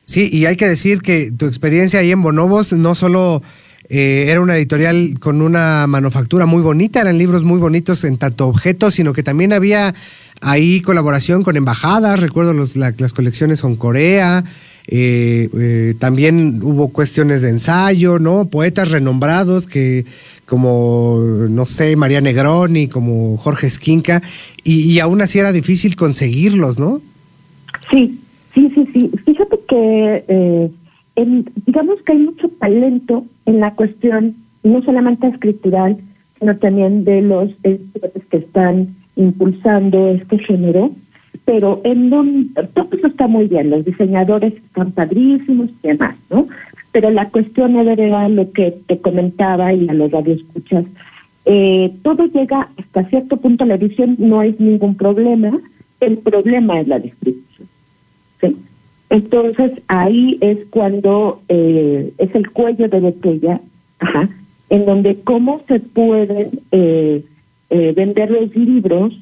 Sí, 0.04 0.30
y 0.32 0.46
hay 0.46 0.56
que 0.56 0.68
decir 0.68 1.02
que 1.02 1.32
tu 1.38 1.46
experiencia 1.48 2.00
ahí 2.00 2.12
en 2.12 2.22
Bonobos 2.22 2.72
no 2.74 2.96
solo 2.96 3.42
eh, 3.90 4.26
era 4.30 4.42
una 4.42 4.56
editorial 4.58 5.16
con 5.20 5.42
una 5.42 5.86
manufactura 5.88 6.46
muy 6.46 6.62
bonita, 6.62 7.02
eran 7.02 7.18
libros 7.18 7.44
muy 7.44 7.60
bonitos 7.60 8.04
en 8.04 8.18
tanto 8.18 8.48
objetos, 8.48 8.96
sino 8.96 9.14
que 9.14 9.24
también 9.24 9.54
había 9.54 9.94
ahí 10.42 10.82
colaboración 10.82 11.44
con 11.44 11.56
embajadas, 11.58 12.20
recuerdo 12.20 12.54
los- 12.54 12.76
la- 12.76 12.94
las 12.98 13.14
colecciones 13.14 13.62
con 13.62 13.76
Corea, 13.76 14.44
eh, 14.90 15.50
eh, 15.58 15.96
también 16.00 16.62
hubo 16.64 16.90
cuestiones 16.90 17.42
de 17.42 17.50
ensayo, 17.50 18.20
¿no? 18.20 18.46
Poetas 18.46 18.90
renombrados 18.92 19.68
que 19.68 20.06
como, 20.46 21.20
no 21.50 21.66
sé, 21.66 21.96
María 21.98 22.22
Negroni, 22.22 22.88
como 22.88 23.36
Jorge 23.36 23.68
Esquinca, 23.68 24.22
y, 24.64 24.82
y 24.92 25.00
aún 25.02 25.22
así 25.22 25.40
era 25.40 25.52
difícil 25.52 25.98
conseguirlos, 25.98 26.80
¿no? 26.80 27.02
Sí, 27.92 28.18
sí, 28.54 28.72
sí, 28.74 28.88
sí. 28.94 29.12
Fíjate 29.26 29.58
que 29.68 30.70
digamos 31.66 32.02
que 32.04 32.12
hay 32.12 32.20
mucho 32.20 32.50
talento 32.50 33.26
en 33.46 33.60
la 33.60 33.72
cuestión, 33.72 34.36
no 34.64 34.82
solamente 34.84 35.28
escritural, 35.28 35.98
sino 36.40 36.56
también 36.58 37.04
de 37.04 37.22
los 37.22 37.50
escritores 37.64 38.26
que 38.30 38.38
están 38.38 38.90
impulsando 39.16 40.10
este 40.10 40.38
género, 40.38 40.92
pero 41.46 41.82
en 41.84 42.10
donde 42.10 42.64
todo 42.74 42.90
eso 42.92 43.08
está 43.08 43.28
muy 43.28 43.48
bien, 43.48 43.70
los 43.72 43.84
diseñadores 43.84 44.54
están 44.54 44.92
padrísimos 44.92 45.70
y 45.82 45.88
demás, 45.88 46.16
¿no? 46.30 46.48
Pero 46.92 47.10
la 47.10 47.30
cuestión 47.30 47.76
era 47.78 48.30
lo 48.30 48.52
que 48.52 48.76
te 48.86 49.00
comentaba 49.00 49.74
y 49.74 49.90
a 49.90 49.94
los 49.94 50.12
radioescuchas, 50.12 50.86
Eh, 51.50 51.94
todo 52.04 52.26
llega 52.26 52.68
hasta 52.76 53.06
cierto 53.06 53.38
punto 53.38 53.64
la 53.64 53.76
edición, 53.76 54.18
no 54.20 54.42
es 54.44 54.60
ningún 54.60 54.96
problema, 54.96 55.58
el 56.02 56.18
problema 56.18 56.82
es 56.82 56.90
la 56.90 57.00
distribución. 57.00 57.47
Entonces 59.10 59.72
ahí 59.88 60.38
es 60.42 60.60
cuando 60.70 61.42
eh, 61.48 62.12
es 62.18 62.36
el 62.36 62.50
cuello 62.52 62.90
de 62.90 63.00
botella, 63.00 63.62
ajá, 64.00 64.30
en 64.70 64.86
donde 64.86 65.20
cómo 65.24 65.62
se 65.68 65.80
pueden 65.80 66.60
eh, 66.72 67.24
eh, 67.70 67.94
vender 67.96 68.32
los 68.32 68.56
libros 68.56 69.14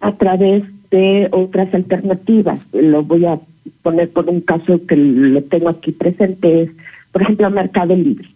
a 0.00 0.12
través 0.12 0.64
de 0.90 1.28
otras 1.30 1.72
alternativas. 1.74 2.58
Lo 2.72 3.02
voy 3.02 3.24
a 3.26 3.38
poner 3.82 4.10
por 4.10 4.28
un 4.28 4.40
caso 4.40 4.84
que 4.86 4.96
lo 4.96 5.42
tengo 5.42 5.68
aquí 5.68 5.92
presente, 5.92 6.62
es, 6.62 6.70
por 7.12 7.22
ejemplo, 7.22 7.50
Mercado 7.50 7.94
Libre. 7.94 8.28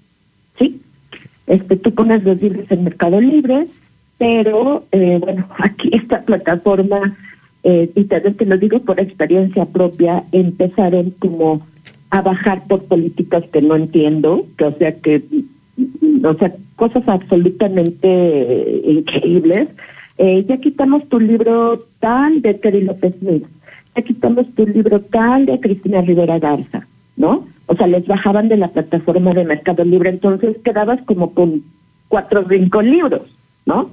¿Sí? 0.58 0.80
Este, 1.46 1.76
tú 1.76 1.92
pones 1.92 2.24
los 2.24 2.40
libros 2.40 2.70
en 2.70 2.84
Mercado 2.84 3.20
Libre, 3.20 3.66
pero 4.18 4.84
eh, 4.92 5.18
bueno, 5.20 5.48
aquí 5.58 5.90
esta 5.92 6.22
plataforma, 6.22 7.16
eh, 7.64 7.90
y 7.94 8.04
también 8.04 8.34
te 8.34 8.44
lo 8.44 8.58
digo 8.58 8.78
por 8.80 9.00
experiencia 9.00 9.64
propia, 9.64 10.24
empezaron 10.32 11.10
como 11.18 11.66
a 12.10 12.20
bajar 12.20 12.62
por 12.68 12.84
políticas 12.84 13.42
que 13.50 13.62
no 13.62 13.74
entiendo, 13.74 14.46
que 14.58 14.64
o 14.64 14.72
sea 14.72 14.92
que, 14.92 15.22
o 16.22 16.34
sea, 16.34 16.52
cosas 16.76 17.08
absolutamente 17.08 18.06
eh, 18.06 18.82
increíbles. 18.86 19.68
Eh, 20.18 20.44
ya 20.46 20.58
quitamos 20.58 21.08
tu 21.08 21.18
libro 21.18 21.86
tal 22.00 22.42
de 22.42 22.54
Terry 22.54 22.82
López 22.82 23.14
Mix, 23.22 23.48
ya 23.96 24.02
quitamos 24.02 24.46
tu 24.54 24.66
libro 24.66 25.00
tal 25.00 25.46
de 25.46 25.58
Cristina 25.58 26.02
Rivera 26.02 26.38
Garza, 26.38 26.86
¿no? 27.16 27.46
O 27.66 27.74
sea, 27.74 27.86
les 27.86 28.06
bajaban 28.06 28.48
de 28.48 28.58
la 28.58 28.68
plataforma 28.68 29.32
de 29.32 29.44
Mercado 29.44 29.84
Libre, 29.84 30.10
entonces 30.10 30.58
quedabas 30.62 31.00
como 31.02 31.32
con 31.32 31.62
cuatro 32.08 32.42
o 32.42 32.48
cinco 32.48 32.82
libros, 32.82 33.22
¿no? 33.64 33.90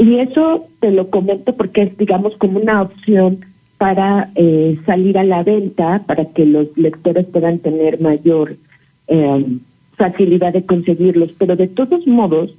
Y 0.00 0.18
eso 0.18 0.66
te 0.80 0.90
lo 0.92 1.10
comento 1.10 1.54
porque 1.54 1.82
es, 1.82 1.98
digamos, 1.98 2.34
como 2.38 2.58
una 2.58 2.80
opción 2.80 3.44
para 3.76 4.30
eh, 4.34 4.78
salir 4.86 5.18
a 5.18 5.24
la 5.24 5.42
venta, 5.42 6.02
para 6.06 6.24
que 6.24 6.46
los 6.46 6.74
lectores 6.78 7.26
puedan 7.26 7.58
tener 7.58 8.00
mayor 8.00 8.56
eh, 9.08 9.46
facilidad 9.96 10.54
de 10.54 10.64
conseguirlos. 10.64 11.32
Pero 11.36 11.54
de 11.54 11.68
todos 11.68 12.06
modos, 12.06 12.50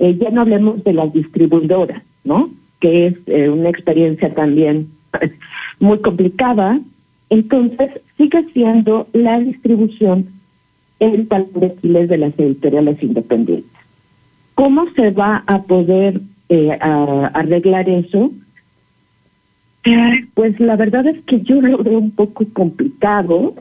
eh, 0.00 0.18
ya 0.20 0.28
no 0.28 0.42
hablemos 0.42 0.84
de 0.84 0.92
las 0.92 1.10
distribuidoras, 1.14 2.02
¿no? 2.24 2.50
Que 2.78 3.06
es 3.06 3.14
eh, 3.26 3.48
una 3.48 3.70
experiencia 3.70 4.34
también 4.34 4.88
muy 5.80 5.98
complicada. 6.00 6.78
Entonces, 7.30 7.88
sigue 8.18 8.44
siendo 8.52 9.06
la 9.14 9.40
distribución 9.40 10.26
de 10.98 11.66
Aquiles 11.66 12.08
de 12.10 12.18
las 12.18 12.38
editoriales 12.38 13.02
independientes. 13.02 13.72
¿Cómo 14.54 14.90
se 14.90 15.10
va 15.10 15.42
a 15.46 15.62
poder 15.62 16.20
eh, 16.54 16.70
a- 16.80 17.30
arreglar 17.34 17.88
eso? 17.88 18.30
Pues 20.34 20.60
la 20.60 20.76
verdad 20.76 21.06
es 21.06 21.24
que 21.24 21.40
yo 21.40 21.60
lo 21.60 21.78
veo 21.82 21.98
un 21.98 22.12
poco 22.12 22.44
complicado 22.52 23.54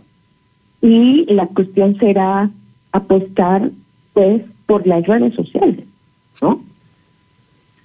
y 0.82 1.26
la 1.34 1.48
cuestión 1.48 1.98
será 1.98 2.50
apostar 2.92 3.70
pues 4.14 4.44
por 4.68 4.86
las 4.86 5.06
redes 5.08 5.34
sociales, 5.34 5.80
¿no? 6.42 6.62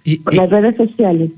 Y, 0.04 0.18
Por 0.18 0.34
las 0.34 0.50
redes 0.50 0.76
sociales. 0.76 1.30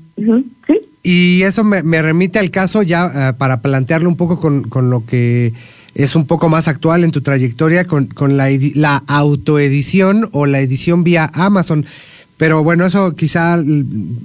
Sí. 0.67 0.73
y 1.03 1.41
eso 1.43 1.63
me, 1.63 1.81
me 1.83 2.01
remite 2.01 2.37
al 2.39 2.51
caso 2.51 2.83
ya 2.83 3.29
eh, 3.29 3.33
para 3.33 3.61
plantearlo 3.61 4.09
un 4.09 4.17
poco 4.17 4.39
con, 4.39 4.63
con 4.63 4.89
lo 4.89 5.05
que 5.05 5.53
es 5.95 6.15
un 6.15 6.25
poco 6.27 6.49
más 6.49 6.67
actual 6.67 7.03
en 7.03 7.11
tu 7.11 7.21
trayectoria 7.21 7.85
con, 7.85 8.07
con 8.07 8.35
la, 8.37 8.49
la 8.75 8.97
autoedición 9.07 10.27
o 10.33 10.45
la 10.45 10.59
edición 10.59 11.03
vía 11.03 11.31
Amazon. 11.33 11.85
Pero 12.39 12.63
bueno, 12.63 12.85
eso 12.85 13.15
quizá 13.17 13.57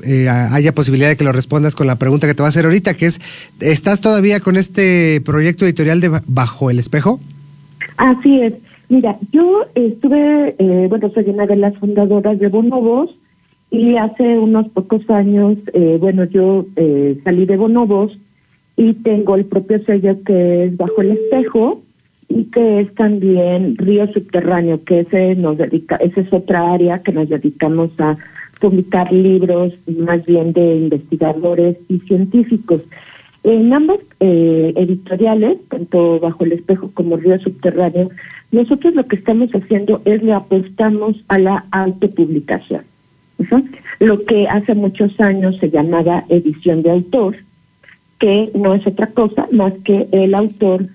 eh, 0.06 0.28
haya 0.28 0.72
posibilidad 0.72 1.08
de 1.08 1.16
que 1.16 1.24
lo 1.24 1.32
respondas 1.32 1.74
con 1.74 1.88
la 1.88 1.96
pregunta 1.96 2.28
que 2.28 2.34
te 2.34 2.42
voy 2.42 2.46
a 2.46 2.50
hacer 2.50 2.64
ahorita, 2.64 2.94
que 2.94 3.06
es, 3.06 3.20
¿estás 3.58 4.00
todavía 4.00 4.38
con 4.38 4.56
este 4.56 5.20
proyecto 5.24 5.64
editorial 5.64 6.00
de 6.00 6.08
Ba- 6.10 6.22
Bajo 6.26 6.70
el 6.70 6.78
Espejo? 6.78 7.18
Así 7.96 8.40
es. 8.40 8.54
Mira, 8.88 9.16
yo 9.32 9.64
estuve, 9.74 10.54
eh, 10.58 10.86
bueno, 10.88 11.10
soy 11.12 11.24
una 11.28 11.44
de 11.46 11.56
las 11.56 11.76
fundadoras 11.78 12.38
de 12.38 12.46
Bonobos 12.46 13.10
y 13.72 13.96
hace 13.96 14.38
unos 14.38 14.68
pocos 14.68 15.10
años, 15.10 15.58
eh, 15.72 15.96
bueno, 16.00 16.22
yo 16.22 16.66
eh, 16.76 17.18
salí 17.24 17.46
de 17.46 17.56
Bonobos 17.56 18.16
y 18.76 18.92
tengo 18.94 19.34
el 19.34 19.44
propio 19.46 19.82
sello 19.84 20.22
que 20.24 20.66
es 20.66 20.76
Bajo 20.76 21.00
el 21.02 21.10
Espejo 21.12 21.82
y 22.28 22.44
que 22.44 22.80
es 22.80 22.94
también 22.94 23.76
Río 23.76 24.06
Subterráneo, 24.12 24.82
que 24.84 25.00
ese 25.00 25.34
nos 25.34 25.58
dedica, 25.58 25.96
esa 25.96 26.20
es 26.20 26.32
otra 26.32 26.72
área 26.72 27.00
que 27.00 27.12
nos 27.12 27.28
dedicamos 27.28 27.90
a 27.98 28.16
publicar 28.60 29.12
libros 29.12 29.74
más 29.86 30.24
bien 30.24 30.52
de 30.52 30.76
investigadores 30.76 31.76
y 31.88 31.98
científicos. 32.00 32.80
En 33.42 33.72
ambos 33.72 33.98
eh, 34.20 34.72
editoriales, 34.76 35.58
tanto 35.68 36.18
Bajo 36.18 36.44
el 36.44 36.52
Espejo 36.52 36.90
como 36.94 37.16
Río 37.16 37.38
Subterráneo, 37.38 38.08
nosotros 38.52 38.94
lo 38.94 39.06
que 39.06 39.16
estamos 39.16 39.50
haciendo 39.50 40.00
es 40.04 40.22
le 40.22 40.32
apostamos 40.32 41.22
a 41.28 41.38
la 41.38 41.64
autopublicación. 41.70 42.82
Lo 44.00 44.24
que 44.24 44.48
hace 44.48 44.74
muchos 44.74 45.20
años 45.20 45.58
se 45.58 45.70
llamaba 45.70 46.24
edición 46.28 46.82
de 46.82 46.92
autor, 46.92 47.36
que 48.18 48.50
no 48.54 48.74
es 48.74 48.86
otra 48.86 49.08
cosa 49.08 49.46
más 49.50 49.72
que 49.84 50.06
el 50.12 50.34
autor 50.34 50.86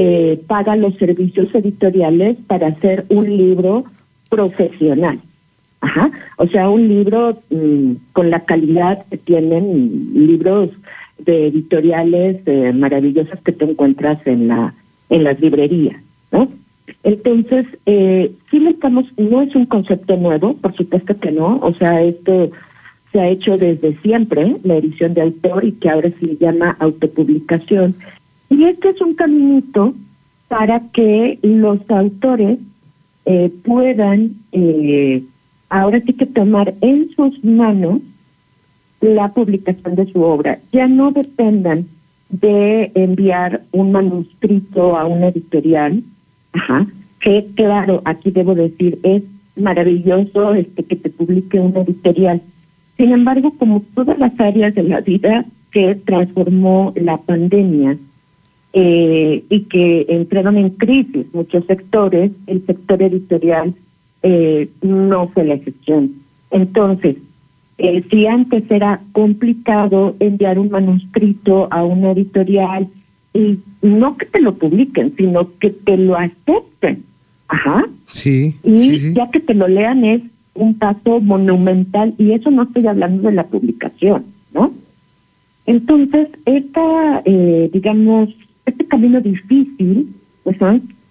eh, 0.00 0.40
paga 0.46 0.76
los 0.76 0.94
servicios 0.94 1.52
editoriales 1.54 2.36
para 2.46 2.68
hacer 2.68 3.04
un 3.08 3.36
libro 3.36 3.84
profesional. 4.30 5.18
Ajá. 5.80 6.10
O 6.36 6.46
sea, 6.46 6.70
un 6.70 6.86
libro 6.88 7.38
mm, 7.50 7.92
con 8.12 8.30
la 8.30 8.40
calidad 8.44 9.04
que 9.10 9.16
tienen 9.18 10.10
libros 10.14 10.70
de 11.18 11.48
editoriales 11.48 12.36
eh, 12.46 12.72
que 13.44 13.52
te 13.52 13.64
encuentras 13.64 14.24
en 14.24 14.48
la 14.48 14.72
en 15.10 15.24
las 15.24 15.40
librerías, 15.40 16.00
¿no? 16.30 16.48
Entonces, 17.02 17.66
eh, 17.86 18.30
sí 18.50 18.60
le 18.60 18.70
estamos, 18.70 19.06
no 19.16 19.42
es 19.42 19.54
un 19.56 19.66
concepto 19.66 20.16
nuevo, 20.16 20.54
por 20.54 20.74
supuesto 20.76 21.18
que 21.18 21.32
no, 21.32 21.58
o 21.60 21.74
sea, 21.74 22.02
esto 22.02 22.50
se 23.12 23.20
ha 23.20 23.28
hecho 23.28 23.56
desde 23.56 23.96
siempre, 24.02 24.56
la 24.64 24.76
edición 24.76 25.14
de 25.14 25.22
autor 25.22 25.64
y 25.64 25.72
que 25.72 25.88
ahora 25.88 26.10
se 26.20 26.36
llama 26.36 26.76
autopublicación. 26.78 27.94
Y 28.50 28.64
este 28.64 28.90
es 28.90 29.00
un 29.00 29.14
caminito 29.14 29.94
para 30.48 30.80
que 30.92 31.38
los 31.42 31.78
autores 31.90 32.58
eh, 33.26 33.52
puedan 33.64 34.32
eh, 34.52 35.22
ahora 35.68 36.00
sí 36.00 36.14
que 36.14 36.26
tomar 36.26 36.74
en 36.80 37.10
sus 37.10 37.44
manos 37.44 38.00
la 39.00 39.28
publicación 39.28 39.94
de 39.94 40.10
su 40.10 40.22
obra. 40.22 40.58
Ya 40.72 40.88
no 40.88 41.12
dependan 41.12 41.86
de 42.30 42.90
enviar 42.94 43.62
un 43.72 43.92
manuscrito 43.92 44.96
a 44.96 45.06
una 45.06 45.28
editorial, 45.28 46.02
ajá, 46.52 46.86
que 47.20 47.46
claro, 47.54 48.02
aquí 48.04 48.30
debo 48.30 48.54
decir, 48.54 48.98
es 49.02 49.22
maravilloso 49.56 50.54
este 50.54 50.84
que 50.84 50.96
te 50.96 51.10
publique 51.10 51.58
una 51.60 51.80
editorial. 51.80 52.40
Sin 52.96 53.12
embargo, 53.12 53.52
como 53.58 53.82
todas 53.94 54.18
las 54.18 54.38
áreas 54.40 54.74
de 54.74 54.82
la 54.82 55.00
vida 55.00 55.44
que 55.70 55.94
transformó 55.94 56.92
la 56.96 57.18
pandemia 57.18 57.96
eh, 58.72 59.44
y 59.48 59.60
que 59.62 60.06
entraron 60.08 60.58
en 60.58 60.70
crisis 60.70 61.26
muchos 61.32 61.64
sectores, 61.66 62.32
el 62.46 62.64
sector 62.66 63.02
editorial 63.02 63.74
eh, 64.22 64.68
no 64.82 65.28
fue 65.28 65.44
la 65.44 65.54
excepción. 65.54 66.12
Entonces, 66.50 67.16
eh, 67.78 68.02
si 68.10 68.26
antes 68.26 68.70
era 68.70 69.00
complicado 69.12 70.16
enviar 70.20 70.58
un 70.58 70.70
manuscrito 70.70 71.68
a 71.70 71.84
una 71.84 72.12
editorial 72.12 72.88
y 73.32 73.58
no 73.82 74.16
que 74.16 74.26
te 74.26 74.40
lo 74.40 74.54
publiquen, 74.54 75.14
sino 75.16 75.48
que 75.58 75.70
te 75.70 75.96
lo 75.96 76.16
acepten. 76.16 77.04
Ajá. 77.46 77.86
Sí, 78.08 78.56
Y 78.64 78.80
sí, 78.80 78.98
sí. 78.98 79.14
ya 79.14 79.30
que 79.30 79.40
te 79.40 79.54
lo 79.54 79.68
lean 79.68 80.04
es 80.04 80.22
un 80.54 80.74
paso 80.74 81.20
monumental 81.20 82.14
y 82.18 82.32
eso 82.32 82.50
no 82.50 82.64
estoy 82.64 82.86
hablando 82.86 83.28
de 83.28 83.34
la 83.34 83.44
publicación, 83.44 84.24
¿no? 84.52 84.72
Entonces, 85.66 86.28
esta, 86.46 87.22
eh, 87.24 87.70
digamos, 87.72 88.30
este 88.68 88.86
camino 88.86 89.20
difícil, 89.20 90.08
pues, 90.44 90.58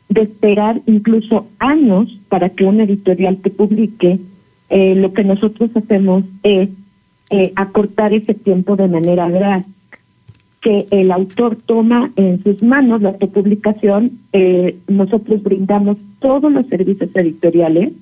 de 0.10 0.22
esperar 0.22 0.82
incluso 0.86 1.48
años 1.60 2.18
para 2.30 2.50
que 2.50 2.66
una 2.66 2.84
editorial 2.84 3.38
te 3.38 3.50
publique, 3.50 4.20
eh, 4.70 4.96
lo 4.96 5.14
que 5.14 5.24
nosotros 5.24 5.70
hacemos 5.76 6.24
es 6.44 6.70
eh, 7.30 7.52
acortar 7.56 8.14
ese 8.14 8.34
tiempo 8.34 8.76
de 8.76 8.88
manera 8.88 9.30
drástica 9.30 9.78
que 10.62 10.88
el 10.92 11.12
autor 11.12 11.56
toma 11.66 12.12
en 12.16 12.44
sus 12.44 12.64
manos 12.64 13.02
la 13.02 13.10
autopublicación, 13.10 14.12
eh, 14.34 14.76
nosotros 14.88 15.44
brindamos 15.44 15.98
todos 16.20 16.52
los 16.52 16.68
servicios 16.68 17.10
editoriales, 17.16 17.94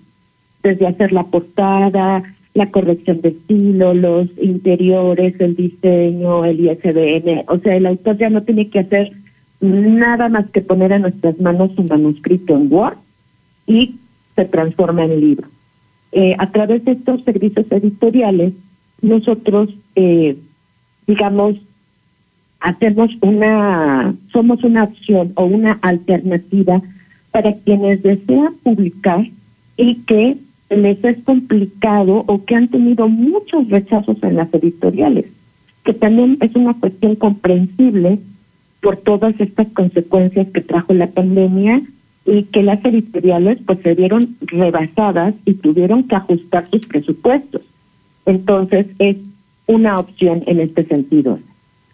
desde 0.63 0.87
hacer 0.87 1.11
la 1.11 1.25
portada, 1.25 2.23
la 2.53 2.71
corrección 2.71 3.21
de 3.21 3.29
estilo, 3.29 3.93
los 3.93 4.29
interiores, 4.41 5.39
el 5.39 5.55
diseño, 5.55 6.45
el 6.45 6.61
ISBN. 6.61 7.43
O 7.47 7.57
sea, 7.59 7.75
el 7.75 7.85
autor 7.85 8.17
ya 8.17 8.29
no 8.29 8.41
tiene 8.41 8.69
que 8.69 8.79
hacer 8.79 9.11
nada 9.61 10.29
más 10.29 10.49
que 10.51 10.61
poner 10.61 10.91
en 10.91 11.03
nuestras 11.03 11.39
manos 11.39 11.71
un 11.77 11.87
manuscrito 11.87 12.55
en 12.55 12.71
Word 12.71 12.97
y 13.67 13.95
se 14.35 14.45
transforma 14.45 15.05
en 15.05 15.19
libro. 15.19 15.47
eh, 16.11 16.33
a 16.39 16.49
través 16.49 16.85
de 16.85 16.93
estos 16.93 17.23
servicios 17.23 17.65
editoriales, 17.69 18.53
nosotros, 19.01 19.69
eh, 19.95 20.37
digamos, 21.07 21.55
hacemos 22.61 23.11
una, 23.21 24.15
somos 24.31 24.63
una 24.63 24.85
opción 24.85 25.33
o 25.35 25.43
una 25.43 25.73
alternativa 25.81 26.81
para 27.31 27.53
quienes 27.53 28.01
desean 28.01 28.53
publicar 28.63 29.25
y 29.75 29.95
que 30.03 30.37
les 30.69 31.03
es 31.03 31.21
complicado 31.25 32.23
o 32.27 32.45
que 32.45 32.55
han 32.55 32.69
tenido 32.69 33.09
muchos 33.09 33.69
rechazos 33.69 34.17
en 34.23 34.37
las 34.37 34.53
editoriales, 34.53 35.25
que 35.83 35.93
también 35.93 36.37
es 36.39 36.55
una 36.55 36.73
cuestión 36.75 37.15
comprensible 37.15 38.19
por 38.85 38.97
todas 38.97 39.33
estas 39.39 39.67
consecuencias 39.69 40.45
que 40.53 40.61
trajo 40.61 40.93
la 40.93 41.07
pandemia 41.07 41.81
y 42.23 42.43
que 42.43 42.61
las 42.61 42.85
editoriales 42.85 43.57
pues 43.65 43.79
se 43.81 43.95
vieron 43.95 44.37
rebasadas 44.41 45.33
y 45.43 45.55
tuvieron 45.55 46.03
que 46.03 46.15
ajustar 46.15 46.69
sus 46.69 46.85
presupuestos. 46.85 47.63
Entonces 48.27 48.85
es 48.99 49.17
una 49.65 49.97
opción 49.97 50.43
en 50.45 50.59
este 50.59 50.85
sentido. 50.85 51.39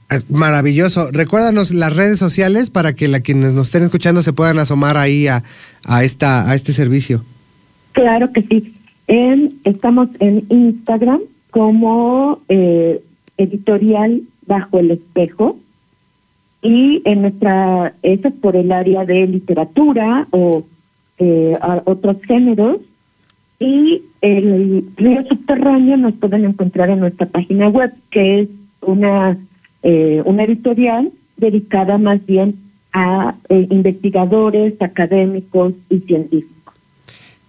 Es 0.10 0.30
Maravilloso. 0.30 1.12
Recuérdanos 1.14 1.72
las 1.72 1.96
redes 1.96 2.20
sociales 2.20 2.70
para 2.70 2.92
que 2.92 3.08
la, 3.08 3.22
quienes 3.22 3.54
nos 3.54 3.68
estén 3.68 3.84
escuchando 3.84 4.22
se 4.22 4.34
puedan 4.34 4.60
asomar 4.60 4.98
ahí 4.98 5.28
a, 5.28 5.44
a, 5.86 6.04
esta, 6.04 6.52
a 6.52 6.56
este 6.56 6.74
servicio. 6.74 7.24
Claro 7.94 8.34
que 8.34 8.42
sí. 8.42 8.74
En, 9.08 9.54
estamos 9.64 10.10
en 10.20 10.44
Instagram 10.50 11.22
como 11.52 12.42
eh, 12.50 13.02
editorial 13.38 14.24
bajo 14.46 14.80
el 14.80 14.92
espejo 14.92 15.58
y 16.62 17.01
en 17.05 17.24
nuestra, 17.24 17.93
eso 18.03 18.28
es 18.28 18.34
por 18.36 18.55
el 18.55 18.72
área 18.72 19.05
de 19.05 19.28
literatura 19.28 20.28
o 20.32 20.64
eh, 21.18 21.53
otros 21.86 22.18
géneros 22.24 22.82
y 23.59 24.03
el 24.22 24.86
río 24.95 25.24
subterráneo 25.28 25.97
nos 25.97 26.14
pueden 26.16 26.45
encontrar 26.45 26.89
en 26.89 26.99
nuestra 26.99 27.26
página 27.28 27.68
web 27.70 27.91
que 28.09 28.41
es 28.41 28.49
una 28.82 29.38
eh, 29.84 30.22
una 30.26 30.43
editorial 30.43 31.12
dedicada 31.38 31.97
más 31.97 32.24
bien 32.26 32.55
a 32.93 33.36
eh, 33.49 33.68
investigadores, 33.72 34.80
académicos 34.80 35.74
y 35.89 35.99
científicos. 35.99 36.76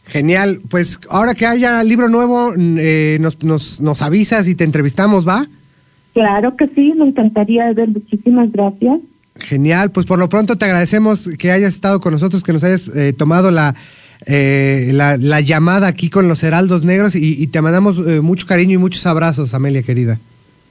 Genial. 0.07 0.61
Pues 0.71 0.99
ahora 1.11 1.35
que 1.35 1.47
haya 1.47 1.83
libro 1.85 2.09
nuevo, 2.09 2.55
eh, 2.57 3.19
nos, 3.21 3.43
nos, 3.43 3.81
nos 3.81 4.03
avisas 4.03 4.49
y 4.49 4.55
te 4.55 4.65
entrevistamos, 4.65 5.27
¿va? 5.27 5.47
Claro 6.13 6.57
que 6.57 6.67
sí, 6.69 6.93
me 6.97 7.07
encantaría 7.07 7.73
ver. 7.73 7.89
Muchísimas 7.89 8.51
gracias. 8.53 9.01
Genial, 9.37 9.91
pues 9.91 10.07
por 10.07 10.19
lo 10.19 10.29
pronto 10.29 10.57
te 10.57 10.67
agradecemos 10.67 11.29
que 11.39 11.51
hayas 11.51 11.75
estado 11.75 12.01
con 12.01 12.13
nosotros, 12.13 12.43
que 12.43 12.53
nos 12.53 12.63
hayas 12.65 12.89
eh, 12.95 13.15
tomado 13.15 13.51
la, 13.51 13.75
eh, 14.27 14.91
la, 14.93 15.17
la 15.17 15.41
llamada 15.41 15.87
aquí 15.87 16.11
con 16.11 16.29
los 16.29 16.43
Heraldos 16.43 16.85
Negros 16.85 17.15
y, 17.17 17.43
y 17.43 17.47
te 17.47 17.63
mandamos 17.63 17.99
eh, 18.07 18.21
mucho 18.21 18.47
cariño 18.47 18.75
y 18.75 18.79
muchos 18.79 19.07
abrazos, 19.07 19.55
Amelia 19.55 19.83
querida. 19.83 20.19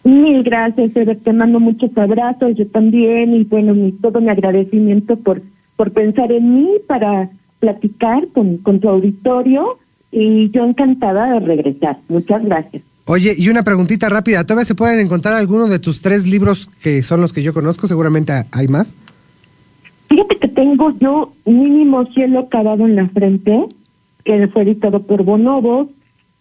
Mil 0.04 0.44
gracias, 0.44 0.96
Eder. 0.96 1.18
Te 1.18 1.34
mando 1.34 1.60
muchos 1.60 1.96
abrazos, 1.98 2.56
yo 2.56 2.68
también, 2.68 3.36
y 3.36 3.44
bueno, 3.44 3.74
mi, 3.74 3.92
todo 3.92 4.22
mi 4.22 4.30
agradecimiento 4.30 5.16
por, 5.16 5.42
por 5.76 5.92
pensar 5.92 6.32
en 6.32 6.56
mí 6.56 6.70
para 6.88 7.30
platicar 7.60 8.28
con, 8.34 8.58
con 8.58 8.80
tu 8.80 8.90
auditorio 8.90 9.78
y 10.12 10.50
yo 10.50 10.66
encantada 10.66 11.34
de 11.34 11.40
regresar. 11.40 11.98
Muchas 12.10 12.44
gracias. 12.44 12.84
Oye, 13.06 13.34
y 13.38 13.50
una 13.50 13.64
preguntita 13.64 14.10
rápida, 14.10 14.44
¿todavía 14.46 14.66
se 14.66 14.76
pueden 14.76 15.00
encontrar 15.00 15.34
alguno 15.34 15.68
de 15.68 15.80
tus 15.80 16.02
tres 16.02 16.26
libros 16.28 16.70
que 16.82 17.04
son 17.04 17.20
los 17.22 17.34
que 17.34 17.44
yo 17.44 17.54
conozco? 17.54 17.88
Seguramente 17.88 18.32
hay 18.52 18.68
más. 18.68 18.96
Fíjate 20.08 20.38
que 20.38 20.48
tengo 20.48 20.94
yo 21.00 21.34
mínimo 21.46 22.06
cielo 22.14 22.48
cavado 22.50 22.86
en 22.86 22.96
la 22.96 23.08
frente, 23.10 23.66
que 24.24 24.48
fue 24.50 24.64
editado 24.64 25.02
por 25.02 25.24
Bonobo. 25.24 25.90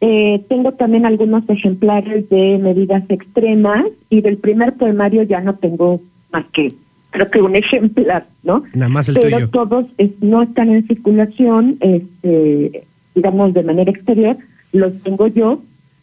Eh, 0.03 0.45
tengo 0.49 0.73
también 0.73 1.07
algunos 1.07 1.49
ejemplares 1.49 2.29
de 2.31 2.59
medidas 2.59 3.05
extremas 3.09 3.85
y 4.09 4.21
del 4.23 4.39
primer 4.39 4.75
poemario 4.75 5.23
ya 5.25 5.41
no 5.41 5.55
tengo 5.57 6.01
más 6.33 6.45
que 6.53 6.73
creo 7.11 7.29
que 7.31 7.43
un 7.43 7.57
ejemplar, 7.57 8.27
¿no? 8.45 8.63
Nada 8.73 8.89
más 8.89 9.09
el 9.09 9.17
Pero 9.17 9.37
tuyo. 9.39 9.51
todos 9.51 9.87
es- 9.99 10.13
no 10.21 10.43
están 10.43 10.71
en 10.71 10.87
circulación, 10.87 11.77
este, 11.81 12.85
digamos 13.17 13.53
de 13.53 13.63
manera 13.65 13.91
exterior, 13.91 14.37
los 14.73 14.93
tengo 15.03 15.27
yo, 15.27 15.61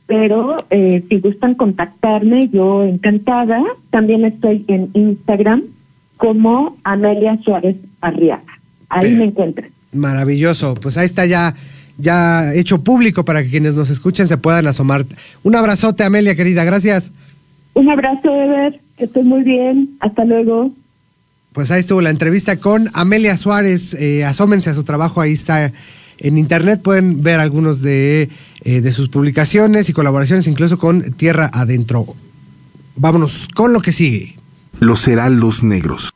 pero 0.08 0.66
eh, 0.70 1.04
si 1.10 1.20
gustan 1.20 1.54
contactarme, 1.54 2.50
yo 2.50 2.84
encantada. 2.84 3.62
También 3.92 4.26
estoy 4.26 4.64
en 4.70 4.90
Instagram 4.94 5.64
como 6.16 6.78
Amelia 6.84 7.38
Suárez 7.44 7.76
Arriaga. 8.02 8.60
Ahí 8.90 9.10
Bien. 9.10 9.20
me 9.20 9.26
encuentran. 9.26 9.70
Maravilloso, 9.92 10.76
pues 10.76 10.98
ahí 10.98 11.06
está 11.06 11.26
ya, 11.26 11.54
ya 11.98 12.54
hecho 12.54 12.84
público 12.84 13.26
para 13.26 13.44
que 13.44 13.50
quienes 13.50 13.76
nos 13.76 13.90
escuchen 13.90 14.28
se 14.28 14.38
puedan 14.38 14.66
asomar. 14.68 15.06
Un 15.44 15.56
abrazote, 15.56 16.04
Amelia 16.04 16.36
querida, 16.36 16.64
gracias. 16.64 17.12
Un 17.74 17.90
abrazo, 17.90 18.34
Ever, 18.34 18.80
que 18.98 19.04
estés 19.04 19.26
muy 19.26 19.44
bien. 19.44 19.90
Hasta 20.00 20.24
luego. 20.24 20.72
Pues 21.52 21.70
ahí 21.70 21.82
estuvo 21.82 22.02
la 22.02 22.12
entrevista 22.12 22.58
con 22.58 22.90
Amelia 22.94 23.36
Suárez. 23.36 23.94
Eh, 23.96 24.24
asómense 24.24 24.70
a 24.70 24.74
su 24.74 24.84
trabajo, 24.84 25.20
ahí 25.20 25.34
está 25.34 25.72
en 26.20 26.38
internet. 26.38 26.82
Pueden 26.82 27.24
ver 27.24 27.40
algunos 27.40 27.82
de, 27.82 28.30
eh, 28.62 28.82
de 28.82 28.92
sus 28.92 29.10
publicaciones 29.10 29.90
y 29.90 29.94
colaboraciones, 29.94 30.48
incluso 30.48 30.78
con 30.78 31.14
Tierra 31.14 31.50
Adentro. 31.54 32.06
Vámonos 32.96 33.48
con 33.54 33.74
lo 33.74 33.82
que 33.82 33.94
sigue. 33.94 34.36
Los 34.80 35.08
Heraldos 35.08 35.64
Negros. 35.64 36.12